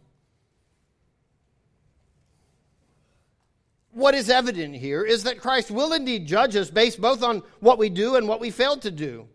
What 3.91 4.15
is 4.15 4.29
evident 4.29 4.75
here 4.75 5.03
is 5.03 5.23
that 5.23 5.39
Christ 5.39 5.69
will 5.69 5.93
indeed 5.93 6.25
judge 6.25 6.55
us 6.55 6.71
based 6.71 6.99
both 6.99 7.21
on 7.21 7.43
what 7.59 7.77
we 7.77 7.89
do 7.89 8.15
and 8.15 8.27
what 8.27 8.39
we 8.39 8.49
fail 8.49 8.77
to 8.77 8.89
do. 8.89 9.27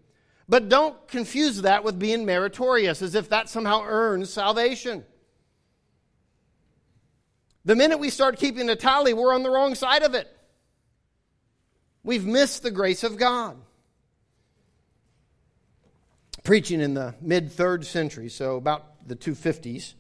But 0.49 0.69
don't 0.69 1.07
confuse 1.07 1.63
that 1.63 1.85
with 1.85 1.99
being 1.99 2.25
meritorious, 2.25 3.03
as 3.03 3.15
if 3.15 3.29
that 3.29 3.49
somehow 3.49 3.83
earns 3.85 4.33
salvation. 4.33 5.05
The 7.65 7.77
minute 7.77 7.99
we 7.99 8.11
start 8.11 8.39
keeping 8.39 8.69
a 8.71 8.75
tally, 8.75 9.13
we're 9.13 9.35
on 9.35 9.43
the 9.43 9.51
wrong 9.51 9.75
side 9.75 10.03
of 10.03 10.15
it. 10.15 10.35
We've 12.09 12.25
missed 12.25 12.63
the 12.63 12.71
grace 12.71 13.05
of 13.05 13.19
God. 13.19 13.59
Preaching 16.43 16.81
in 16.81 16.95
the 16.95 17.15
mid 17.21 17.53
third 17.53 17.85
century, 17.85 18.31
so 18.31 18.57
about 18.57 19.07
the 19.07 19.15
250s 19.15 19.93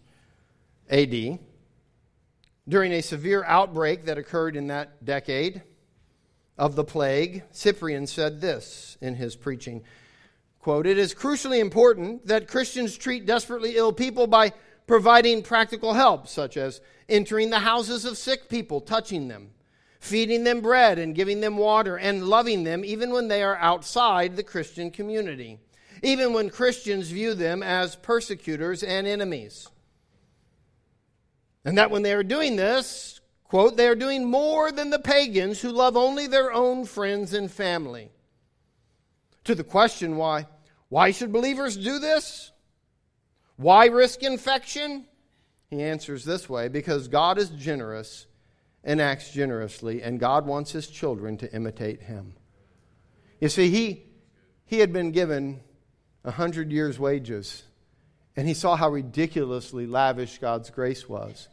AD, 0.88 1.38
during 2.66 2.92
a 2.92 3.02
severe 3.02 3.44
outbreak 3.44 4.06
that 4.06 4.16
occurred 4.16 4.56
in 4.56 4.68
that 4.68 5.04
decade 5.04 5.60
of 6.56 6.76
the 6.76 6.84
plague, 6.84 7.42
Cyprian 7.50 8.06
said 8.06 8.40
this 8.40 8.96
in 9.02 9.14
his 9.16 9.36
preaching 9.36 9.84
quote, 10.60 10.86
It 10.86 10.96
is 10.96 11.14
crucially 11.14 11.58
important 11.58 12.26
that 12.26 12.48
Christians 12.48 12.96
treat 12.96 13.26
desperately 13.26 13.76
ill 13.76 13.92
people 13.92 14.26
by 14.26 14.54
providing 14.86 15.42
practical 15.42 15.92
help, 15.92 16.26
such 16.26 16.56
as 16.56 16.80
entering 17.06 17.50
the 17.50 17.58
houses 17.58 18.06
of 18.06 18.16
sick 18.16 18.48
people, 18.48 18.80
touching 18.80 19.28
them 19.28 19.50
feeding 20.00 20.44
them 20.44 20.60
bread 20.60 20.98
and 20.98 21.14
giving 21.14 21.40
them 21.40 21.56
water, 21.56 21.96
and 21.96 22.28
loving 22.28 22.64
them 22.64 22.84
even 22.84 23.10
when 23.10 23.28
they 23.28 23.42
are 23.42 23.56
outside 23.56 24.36
the 24.36 24.42
Christian 24.42 24.90
community, 24.90 25.58
even 26.02 26.32
when 26.32 26.50
Christians 26.50 27.10
view 27.10 27.34
them 27.34 27.62
as 27.62 27.96
persecutors 27.96 28.82
and 28.82 29.06
enemies. 29.06 29.68
And 31.64 31.76
that 31.76 31.90
when 31.90 32.02
they 32.02 32.12
are 32.12 32.22
doing 32.22 32.56
this, 32.56 33.20
quote, 33.44 33.76
they 33.76 33.88
are 33.88 33.96
doing 33.96 34.24
more 34.24 34.70
than 34.70 34.90
the 34.90 34.98
pagans 34.98 35.60
who 35.60 35.70
love 35.70 35.96
only 35.96 36.26
their 36.26 36.52
own 36.52 36.84
friends 36.84 37.34
and 37.34 37.50
family. 37.50 38.10
To 39.44 39.54
the 39.54 39.64
question 39.64 40.16
why, 40.16 40.46
why 40.88 41.10
should 41.10 41.32
believers 41.32 41.76
do 41.76 41.98
this? 41.98 42.52
Why 43.56 43.86
risk 43.86 44.22
infection? 44.22 45.06
He 45.68 45.82
answers 45.82 46.24
this 46.24 46.48
way 46.48 46.68
because 46.68 47.08
God 47.08 47.38
is 47.38 47.50
generous 47.50 48.27
and 48.88 49.02
acts 49.02 49.30
generously, 49.30 50.02
and 50.02 50.18
God 50.18 50.46
wants 50.46 50.72
his 50.72 50.86
children 50.86 51.36
to 51.36 51.54
imitate 51.54 52.00
him. 52.00 52.32
You 53.38 53.50
see, 53.50 53.68
he, 53.68 54.06
he 54.64 54.78
had 54.78 54.94
been 54.94 55.12
given 55.12 55.60
a 56.24 56.30
hundred 56.30 56.72
years' 56.72 56.98
wages, 56.98 57.64
and 58.34 58.48
he 58.48 58.54
saw 58.54 58.76
how 58.76 58.88
ridiculously 58.88 59.86
lavish 59.86 60.38
God's 60.38 60.70
grace 60.70 61.06
was, 61.06 61.48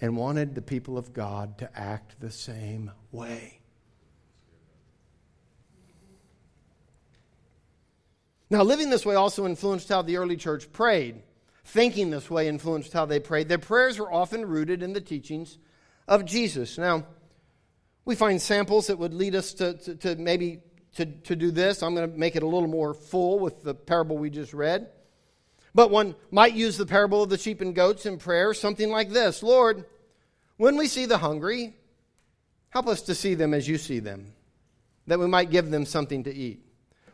and 0.00 0.16
wanted 0.16 0.56
the 0.56 0.62
people 0.62 0.98
of 0.98 1.12
God 1.12 1.58
to 1.58 1.70
act 1.78 2.16
the 2.18 2.30
same 2.30 2.90
way. 3.12 3.60
Now, 8.50 8.64
living 8.64 8.90
this 8.90 9.06
way 9.06 9.14
also 9.14 9.46
influenced 9.46 9.90
how 9.90 10.02
the 10.02 10.16
early 10.16 10.36
church 10.36 10.72
prayed. 10.72 11.22
Thinking 11.66 12.10
this 12.10 12.28
way 12.28 12.48
influenced 12.48 12.92
how 12.92 13.06
they 13.06 13.20
prayed. 13.20 13.48
Their 13.48 13.58
prayers 13.58 13.96
were 13.96 14.12
often 14.12 14.44
rooted 14.44 14.82
in 14.82 14.92
the 14.92 15.00
teachings 15.00 15.56
of 16.10 16.26
Jesus. 16.26 16.76
Now, 16.76 17.06
we 18.04 18.14
find 18.14 18.42
samples 18.42 18.88
that 18.88 18.98
would 18.98 19.14
lead 19.14 19.34
us 19.34 19.54
to, 19.54 19.74
to, 19.74 19.94
to 19.94 20.16
maybe 20.16 20.60
to, 20.96 21.06
to 21.06 21.36
do 21.36 21.52
this. 21.52 21.82
I'm 21.82 21.94
going 21.94 22.10
to 22.10 22.18
make 22.18 22.36
it 22.36 22.42
a 22.42 22.46
little 22.46 22.68
more 22.68 22.92
full 22.92 23.38
with 23.38 23.62
the 23.62 23.74
parable 23.74 24.18
we 24.18 24.28
just 24.28 24.52
read. 24.52 24.88
But 25.72 25.90
one 25.90 26.16
might 26.32 26.54
use 26.54 26.76
the 26.76 26.84
parable 26.84 27.22
of 27.22 27.30
the 27.30 27.38
sheep 27.38 27.60
and 27.60 27.74
goats 27.74 28.04
in 28.04 28.18
prayer, 28.18 28.52
something 28.52 28.90
like 28.90 29.10
this 29.10 29.42
Lord, 29.42 29.86
when 30.56 30.76
we 30.76 30.88
see 30.88 31.06
the 31.06 31.18
hungry, 31.18 31.76
help 32.70 32.88
us 32.88 33.02
to 33.02 33.14
see 33.14 33.34
them 33.34 33.54
as 33.54 33.68
you 33.68 33.78
see 33.78 34.00
them, 34.00 34.32
that 35.06 35.20
we 35.20 35.28
might 35.28 35.50
give 35.50 35.70
them 35.70 35.86
something 35.86 36.24
to 36.24 36.34
eat. 36.34 36.66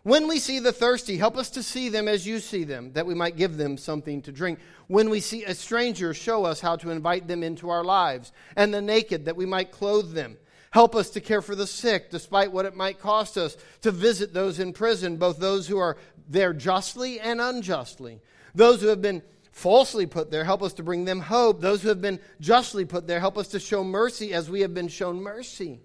When 0.07 0.29
we 0.29 0.39
see 0.39 0.61
the 0.61 0.73
thirsty, 0.73 1.17
help 1.17 1.37
us 1.37 1.51
to 1.51 1.65
see 1.65 1.89
them 1.89 2.07
as 2.07 2.25
you 2.25 2.39
see 2.39 2.63
them, 2.63 2.93
that 2.93 3.07
we 3.07 3.15
might 3.15 3.37
give 3.37 3.57
them 3.57 3.77
something 3.77 4.23
to 4.23 4.31
drink. 4.31 4.61
When 4.87 5.11
we 5.11 5.19
see 5.19 5.43
a 5.43 5.53
stranger, 5.53 6.15
show 6.15 6.45
us 6.45 6.61
how 6.61 6.77
to 6.77 6.91
invite 6.91 7.27
them 7.27 7.43
into 7.43 7.71
our 7.71 7.83
lives, 7.83 8.31
and 8.55 8.73
the 8.73 8.81
naked, 8.81 9.25
that 9.25 9.35
we 9.35 9.47
might 9.47 9.73
clothe 9.73 10.13
them. 10.13 10.37
Help 10.71 10.95
us 10.95 11.11
to 11.11 11.21
care 11.21 11.43
for 11.43 11.57
the 11.57 11.67
sick, 11.67 12.09
despite 12.09 12.53
what 12.53 12.67
it 12.67 12.77
might 12.77 13.01
cost 13.01 13.37
us, 13.37 13.57
to 13.81 13.91
visit 13.91 14.33
those 14.33 14.61
in 14.61 14.73
prison, 14.73 15.17
both 15.17 15.39
those 15.39 15.67
who 15.67 15.79
are 15.79 15.97
there 16.29 16.53
justly 16.53 17.19
and 17.19 17.41
unjustly. 17.41 18.21
Those 18.55 18.83
who 18.83 18.87
have 18.87 19.03
been 19.03 19.25
falsely 19.51 20.07
put 20.07 20.31
there, 20.31 20.45
help 20.45 20.63
us 20.63 20.75
to 20.75 20.85
bring 20.85 21.05
them 21.05 21.19
hope. 21.19 21.61
Those 21.61 21.83
who 21.83 21.89
have 21.89 22.01
been 22.01 22.21
justly 22.39 22.85
put 22.85 23.09
there, 23.09 23.19
help 23.19 23.37
us 23.37 23.49
to 23.49 23.59
show 23.59 23.83
mercy 23.83 24.33
as 24.33 24.49
we 24.49 24.61
have 24.61 24.73
been 24.73 24.87
shown 24.87 25.21
mercy. 25.21 25.81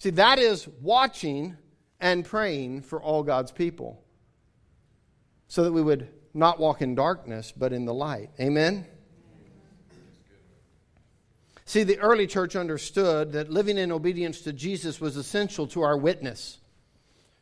See, 0.00 0.10
that 0.10 0.40
is 0.40 0.66
watching 0.82 1.56
and 2.00 2.24
praying 2.24 2.82
for 2.82 3.00
all 3.02 3.22
God's 3.22 3.52
people 3.52 4.02
so 5.48 5.64
that 5.64 5.72
we 5.72 5.82
would 5.82 6.08
not 6.32 6.58
walk 6.58 6.82
in 6.82 6.94
darkness 6.94 7.52
but 7.56 7.72
in 7.72 7.84
the 7.84 7.94
light. 7.94 8.30
Amen? 8.40 8.86
See, 11.66 11.82
the 11.82 11.98
early 11.98 12.26
church 12.26 12.56
understood 12.56 13.32
that 13.32 13.50
living 13.50 13.78
in 13.78 13.90
obedience 13.90 14.42
to 14.42 14.52
Jesus 14.52 15.00
was 15.00 15.16
essential 15.16 15.66
to 15.68 15.82
our 15.82 15.96
witness. 15.96 16.58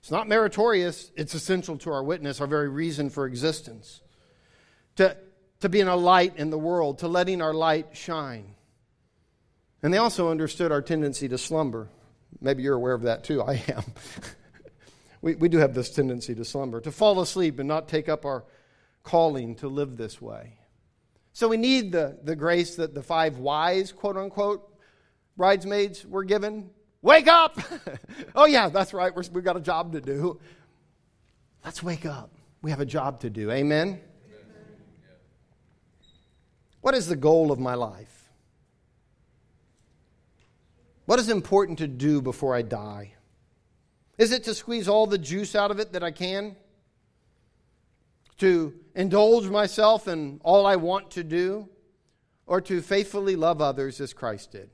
It's 0.00 0.10
not 0.10 0.28
meritorious, 0.28 1.10
it's 1.16 1.34
essential 1.34 1.76
to 1.78 1.90
our 1.90 2.02
witness, 2.02 2.40
our 2.40 2.46
very 2.46 2.68
reason 2.68 3.10
for 3.10 3.26
existence. 3.26 4.00
To, 4.96 5.16
to 5.60 5.68
being 5.68 5.88
a 5.88 5.96
light 5.96 6.36
in 6.36 6.50
the 6.50 6.58
world, 6.58 6.98
to 6.98 7.08
letting 7.08 7.40
our 7.40 7.54
light 7.54 7.96
shine. 7.96 8.54
And 9.82 9.92
they 9.92 9.98
also 9.98 10.30
understood 10.30 10.70
our 10.70 10.82
tendency 10.82 11.28
to 11.28 11.38
slumber. 11.38 11.88
Maybe 12.40 12.62
you're 12.62 12.76
aware 12.76 12.94
of 12.94 13.02
that 13.02 13.24
too. 13.24 13.42
I 13.42 13.62
am. 13.68 13.84
we, 15.22 15.36
we 15.36 15.48
do 15.48 15.58
have 15.58 15.72
this 15.72 15.88
tendency 15.88 16.34
to 16.34 16.44
slumber, 16.44 16.80
to 16.80 16.92
fall 16.92 17.20
asleep 17.20 17.58
and 17.58 17.68
not 17.68 17.88
take 17.88 18.08
up 18.08 18.26
our 18.26 18.44
calling 19.04 19.54
to 19.56 19.68
live 19.68 19.96
this 19.96 20.20
way. 20.20 20.58
So 21.32 21.48
we 21.48 21.56
need 21.56 21.92
the, 21.92 22.18
the 22.22 22.36
grace 22.36 22.76
that 22.76 22.92
the 22.92 23.02
five 23.02 23.38
wise, 23.38 23.92
quote 23.92 24.16
unquote, 24.16 24.68
bridesmaids 25.36 26.04
were 26.04 26.24
given. 26.24 26.70
Wake 27.00 27.28
up! 27.28 27.58
oh, 28.34 28.44
yeah, 28.46 28.68
that's 28.68 28.92
right. 28.92 29.14
We're, 29.14 29.22
we've 29.32 29.44
got 29.44 29.56
a 29.56 29.60
job 29.60 29.92
to 29.92 30.00
do. 30.00 30.40
Let's 31.64 31.82
wake 31.82 32.04
up. 32.04 32.34
We 32.60 32.70
have 32.70 32.80
a 32.80 32.86
job 32.86 33.20
to 33.20 33.30
do. 33.30 33.50
Amen? 33.50 34.00
What 36.80 36.94
is 36.94 37.06
the 37.06 37.16
goal 37.16 37.52
of 37.52 37.60
my 37.60 37.74
life? 37.74 38.28
What 41.06 41.18
is 41.18 41.28
important 41.28 41.78
to 41.78 41.88
do 41.88 42.20
before 42.20 42.54
I 42.54 42.62
die? 42.62 43.14
Is 44.22 44.30
it 44.30 44.44
to 44.44 44.54
squeeze 44.54 44.86
all 44.86 45.08
the 45.08 45.18
juice 45.18 45.56
out 45.56 45.72
of 45.72 45.80
it 45.80 45.94
that 45.94 46.04
I 46.04 46.12
can? 46.12 46.54
To 48.38 48.72
indulge 48.94 49.48
myself 49.48 50.06
in 50.06 50.40
all 50.44 50.64
I 50.64 50.76
want 50.76 51.10
to 51.12 51.24
do? 51.24 51.68
Or 52.46 52.60
to 52.60 52.80
faithfully 52.82 53.34
love 53.34 53.60
others 53.60 54.00
as 54.00 54.12
Christ 54.12 54.52
did? 54.52 54.70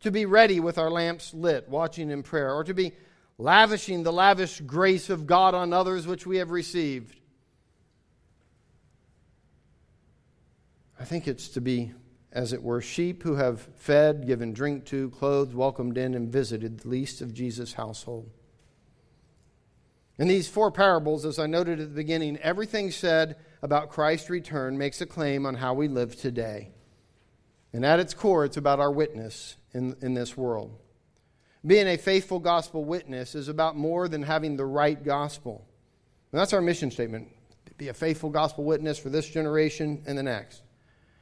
To 0.00 0.10
be 0.10 0.24
ready 0.24 0.58
with 0.58 0.78
our 0.78 0.90
lamps 0.90 1.34
lit, 1.34 1.68
watching 1.68 2.08
in 2.10 2.22
prayer? 2.22 2.50
Or 2.54 2.64
to 2.64 2.72
be 2.72 2.92
lavishing 3.36 4.04
the 4.04 4.12
lavish 4.12 4.62
grace 4.62 5.10
of 5.10 5.26
God 5.26 5.54
on 5.54 5.74
others 5.74 6.06
which 6.06 6.26
we 6.26 6.38
have 6.38 6.50
received? 6.50 7.20
I 10.98 11.04
think 11.04 11.28
it's 11.28 11.48
to 11.48 11.60
be, 11.60 11.92
as 12.32 12.54
it 12.54 12.62
were, 12.62 12.80
sheep 12.80 13.22
who 13.22 13.34
have 13.34 13.60
fed, 13.76 14.26
given 14.26 14.54
drink 14.54 14.86
to, 14.86 15.10
clothed, 15.10 15.54
welcomed 15.54 15.98
in, 15.98 16.14
and 16.14 16.32
visited 16.32 16.78
the 16.78 16.88
least 16.88 17.20
of 17.20 17.34
Jesus' 17.34 17.74
household. 17.74 18.30
In 20.18 20.28
these 20.28 20.48
four 20.48 20.70
parables, 20.70 21.24
as 21.24 21.38
I 21.38 21.46
noted 21.46 21.78
at 21.78 21.88
the 21.90 21.94
beginning, 21.94 22.38
everything 22.38 22.90
said 22.90 23.36
about 23.62 23.90
Christ's 23.90 24.30
return 24.30 24.78
makes 24.78 25.00
a 25.00 25.06
claim 25.06 25.44
on 25.44 25.54
how 25.54 25.74
we 25.74 25.88
live 25.88 26.16
today. 26.16 26.70
And 27.72 27.84
at 27.84 28.00
its 28.00 28.14
core, 28.14 28.44
it's 28.44 28.56
about 28.56 28.80
our 28.80 28.90
witness 28.90 29.56
in, 29.72 29.96
in 30.00 30.14
this 30.14 30.36
world. 30.36 30.78
Being 31.66 31.88
a 31.88 31.98
faithful 31.98 32.38
gospel 32.38 32.84
witness 32.84 33.34
is 33.34 33.48
about 33.48 33.76
more 33.76 34.08
than 34.08 34.22
having 34.22 34.56
the 34.56 34.64
right 34.64 35.02
gospel. 35.02 35.66
And 36.32 36.40
that's 36.40 36.52
our 36.52 36.62
mission 36.62 36.90
statement 36.90 37.28
be 37.78 37.88
a 37.88 37.94
faithful 37.94 38.30
gospel 38.30 38.64
witness 38.64 38.98
for 38.98 39.10
this 39.10 39.28
generation 39.28 40.02
and 40.06 40.16
the 40.16 40.22
next. 40.22 40.62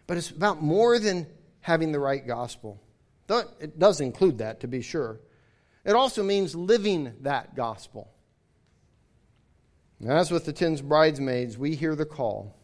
But 0.06 0.16
it's 0.16 0.30
about 0.30 0.62
more 0.62 0.98
than 0.98 1.26
having 1.60 1.92
the 1.92 1.98
right 1.98 2.24
gospel. 2.24 2.80
It 3.28 3.78
does 3.78 4.00
include 4.00 4.38
that, 4.38 4.60
to 4.60 4.68
be 4.68 4.82
sure. 4.82 5.20
It 5.84 5.94
also 5.94 6.22
means 6.22 6.54
living 6.54 7.14
that 7.22 7.56
gospel. 7.56 8.13
As 10.06 10.30
with 10.30 10.44
the 10.44 10.52
ten 10.52 10.76
bridesmaids, 10.76 11.56
we 11.56 11.74
hear 11.74 11.94
the 11.94 12.04
call. 12.04 12.54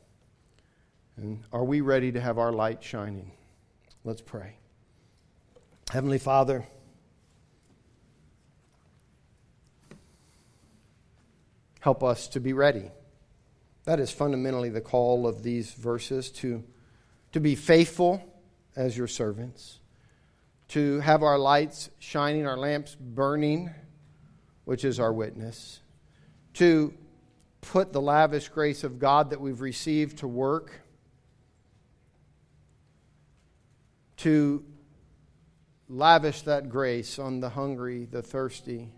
And 1.17 1.43
are 1.53 1.65
we 1.65 1.81
ready 1.81 2.13
to 2.13 2.21
have 2.21 2.39
our 2.39 2.53
light 2.53 2.83
shining? 2.83 3.33
Let's 4.05 4.23
pray. 4.23 4.57
Heavenly 5.91 6.19
Father, 6.19 6.67
help 11.81 12.03
us 12.03 12.29
to 12.29 12.41
be 12.41 12.53
ready. 12.53 12.91
That 13.85 14.01
is 14.01 14.11
fundamentally 14.11 14.69
the 14.69 14.81
call 14.81 15.27
of 15.27 15.43
these 15.43 15.73
verses 15.73 16.31
to 16.33 16.63
to 17.33 17.41
be 17.41 17.55
faithful 17.55 18.23
as 18.77 18.97
your 18.97 19.07
servants, 19.07 19.79
to 20.69 21.01
have 21.01 21.23
our 21.23 21.39
lights 21.39 21.91
shining, 21.99 22.47
our 22.47 22.57
lamps 22.57 22.97
burning, 22.99 23.71
which 24.65 24.85
is 24.85 24.99
our 24.99 25.13
witness, 25.13 25.81
to 26.55 26.93
put 27.61 27.93
the 27.93 28.01
lavish 28.01 28.49
grace 28.49 28.85
of 28.85 28.99
God 28.99 29.31
that 29.31 29.41
we've 29.41 29.61
received 29.61 30.19
to 30.19 30.29
work, 30.29 30.73
to 34.19 34.65
lavish 35.89 36.43
that 36.43 36.69
grace 36.69 37.19
on 37.19 37.41
the 37.41 37.51
hungry, 37.51 38.07
the 38.07 38.23
thirsty, 38.23 38.93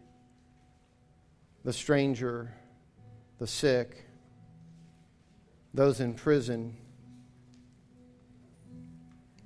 the 1.64 1.72
stranger, 1.72 2.54
the 3.38 3.46
sick, 3.46 4.04
those 5.74 6.00
in 6.00 6.14
prison 6.14 6.76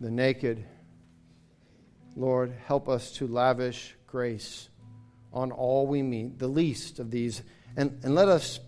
the 0.01 0.11
naked. 0.11 0.65
Lord, 2.15 2.55
help 2.67 2.89
us 2.89 3.13
to 3.13 3.27
lavish 3.27 3.95
grace 4.07 4.69
on 5.33 5.53
all 5.53 5.87
we 5.87 6.03
meet, 6.03 6.39
the 6.39 6.49
least 6.49 6.99
of 6.99 7.11
these. 7.11 7.43
And, 7.77 8.01
and 8.03 8.15
let 8.15 8.29
us 8.29 8.61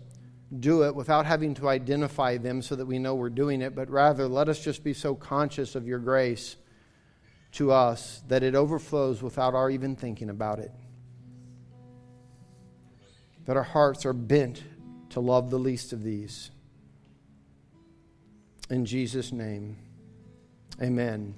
do 0.57 0.83
it 0.83 0.95
without 0.95 1.25
having 1.25 1.53
to 1.55 1.69
identify 1.69 2.37
them 2.37 2.61
so 2.61 2.75
that 2.75 2.85
we 2.85 2.97
know 2.97 3.15
we're 3.15 3.29
doing 3.29 3.61
it, 3.61 3.75
but 3.75 3.89
rather 3.89 4.27
let 4.27 4.49
us 4.49 4.63
just 4.63 4.83
be 4.83 4.93
so 4.93 5.13
conscious 5.13 5.75
of 5.75 5.87
your 5.87 5.99
grace 5.99 6.55
to 7.51 7.71
us 7.71 8.21
that 8.27 8.43
it 8.43 8.55
overflows 8.55 9.21
without 9.21 9.53
our 9.53 9.69
even 9.69 9.95
thinking 9.95 10.29
about 10.29 10.59
it. 10.59 10.71
That 13.45 13.57
our 13.57 13.63
hearts 13.63 14.05
are 14.05 14.13
bent 14.13 14.63
to 15.09 15.19
love 15.19 15.49
the 15.49 15.59
least 15.59 15.93
of 15.93 16.03
these. 16.03 16.51
In 18.69 18.85
Jesus' 18.85 19.31
name. 19.31 19.77
Amen. 20.81 21.35